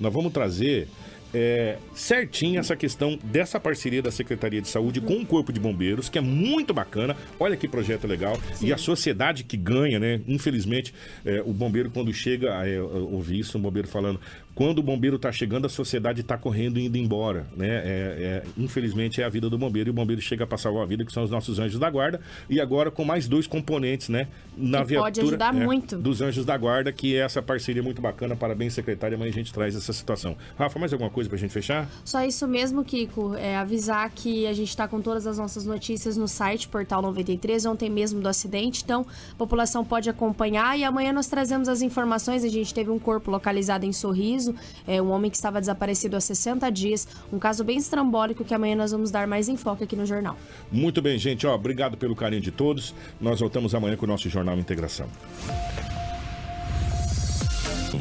nós 0.00 0.12
vamos 0.12 0.32
trazer 0.32 0.88
é, 1.34 1.78
certinho 1.94 2.60
essa 2.60 2.76
questão 2.76 3.18
dessa 3.22 3.58
parceria 3.60 4.02
da 4.02 4.10
Secretaria 4.10 4.60
de 4.60 4.68
Saúde 4.68 5.00
com 5.00 5.14
o 5.14 5.26
Corpo 5.26 5.52
de 5.52 5.60
Bombeiros, 5.60 6.08
que 6.08 6.18
é 6.18 6.20
muito 6.20 6.72
bacana. 6.72 7.16
Olha 7.38 7.56
que 7.56 7.68
projeto 7.68 8.06
legal. 8.06 8.38
Sim. 8.54 8.68
E 8.68 8.72
a 8.72 8.78
sociedade 8.78 9.44
que 9.44 9.56
ganha, 9.56 9.98
né? 9.98 10.20
Infelizmente, 10.26 10.94
é, 11.24 11.42
o 11.44 11.52
bombeiro, 11.52 11.90
quando 11.90 12.12
chega, 12.12 12.66
é, 12.66 12.78
eu 12.78 13.08
ouvi 13.12 13.38
isso, 13.40 13.58
um 13.58 13.60
bombeiro 13.60 13.88
falando, 13.88 14.20
quando 14.56 14.78
o 14.78 14.82
bombeiro 14.82 15.16
está 15.16 15.30
chegando, 15.30 15.66
a 15.66 15.68
sociedade 15.68 16.22
está 16.22 16.38
correndo 16.38 16.78
e 16.78 16.86
indo 16.86 16.96
embora, 16.96 17.46
né? 17.54 17.68
É, 17.68 17.82
é, 17.84 18.42
infelizmente 18.56 19.20
é 19.20 19.24
a 19.26 19.28
vida 19.28 19.50
do 19.50 19.58
bombeiro 19.58 19.90
e 19.90 19.92
o 19.92 19.92
bombeiro 19.92 20.22
chega 20.22 20.46
para 20.46 20.56
salvar 20.56 20.82
a 20.82 20.86
vida, 20.86 21.04
que 21.04 21.12
são 21.12 21.22
os 21.22 21.30
nossos 21.30 21.58
anjos 21.58 21.78
da 21.78 21.90
guarda. 21.90 22.22
E 22.48 22.58
agora 22.58 22.90
com 22.90 23.04
mais 23.04 23.28
dois 23.28 23.46
componentes, 23.46 24.08
né? 24.08 24.28
Na 24.56 24.78
que 24.78 24.86
viatura, 24.86 25.12
pode 25.12 25.20
ajudar 25.20 25.54
é, 25.54 25.62
muito. 25.62 25.98
Dos 25.98 26.22
anjos 26.22 26.46
da 26.46 26.56
guarda, 26.56 26.90
que 26.90 27.14
é 27.14 27.18
essa 27.18 27.42
parceria 27.42 27.82
muito 27.82 28.00
bacana. 28.00 28.34
Parabéns, 28.34 28.72
secretária. 28.72 29.14
Amanhã 29.14 29.28
a 29.28 29.34
gente 29.34 29.52
traz 29.52 29.76
essa 29.76 29.92
situação. 29.92 30.34
Rafa, 30.58 30.78
mais 30.78 30.90
alguma 30.90 31.10
coisa 31.10 31.28
para 31.28 31.36
a 31.36 31.40
gente 31.40 31.52
fechar? 31.52 31.86
Só 32.02 32.24
isso 32.24 32.48
mesmo, 32.48 32.82
Kiko. 32.82 33.34
É 33.34 33.58
avisar 33.58 34.10
que 34.10 34.46
a 34.46 34.54
gente 34.54 34.70
está 34.70 34.88
com 34.88 35.02
todas 35.02 35.26
as 35.26 35.36
nossas 35.36 35.66
notícias 35.66 36.16
no 36.16 36.26
site 36.26 36.66
Portal 36.66 37.02
93, 37.02 37.66
ontem 37.66 37.90
mesmo 37.90 38.22
do 38.22 38.28
acidente. 38.28 38.82
Então, 38.82 39.04
a 39.32 39.34
população 39.34 39.84
pode 39.84 40.08
acompanhar 40.08 40.78
e 40.78 40.82
amanhã 40.82 41.12
nós 41.12 41.26
trazemos 41.26 41.68
as 41.68 41.82
informações. 41.82 42.42
A 42.42 42.48
gente 42.48 42.72
teve 42.72 42.90
um 42.90 42.98
corpo 42.98 43.30
localizado 43.30 43.84
em 43.84 43.92
Sorriso 43.92 44.45
é, 44.86 45.00
um 45.00 45.10
homem 45.10 45.30
que 45.30 45.36
estava 45.36 45.60
desaparecido 45.60 46.16
há 46.16 46.20
60 46.20 46.70
dias. 46.70 47.06
Um 47.32 47.38
caso 47.38 47.64
bem 47.64 47.78
estrambólico 47.78 48.44
que 48.44 48.54
amanhã 48.54 48.76
nós 48.76 48.92
vamos 48.92 49.10
dar 49.10 49.26
mais 49.26 49.48
enfoque 49.48 49.84
aqui 49.84 49.96
no 49.96 50.06
jornal. 50.06 50.36
Muito 50.70 51.00
bem, 51.00 51.18
gente. 51.18 51.46
Ó, 51.46 51.54
obrigado 51.54 51.96
pelo 51.96 52.14
carinho 52.14 52.42
de 52.42 52.50
todos. 52.50 52.94
Nós 53.20 53.40
voltamos 53.40 53.74
amanhã 53.74 53.96
com 53.96 54.04
o 54.04 54.08
nosso 54.08 54.28
Jornal 54.28 54.58
Integração. 54.58 55.06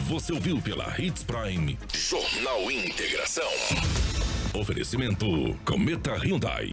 Você 0.08 0.34
ouviu 0.34 0.62
pela 0.62 0.94
Hits 1.00 1.24
Prime 1.24 1.78
Jornal 1.94 2.70
Integração. 2.70 3.50
Oferecimento 4.54 5.26
Cometa 5.66 6.14
Hyundai. 6.16 6.70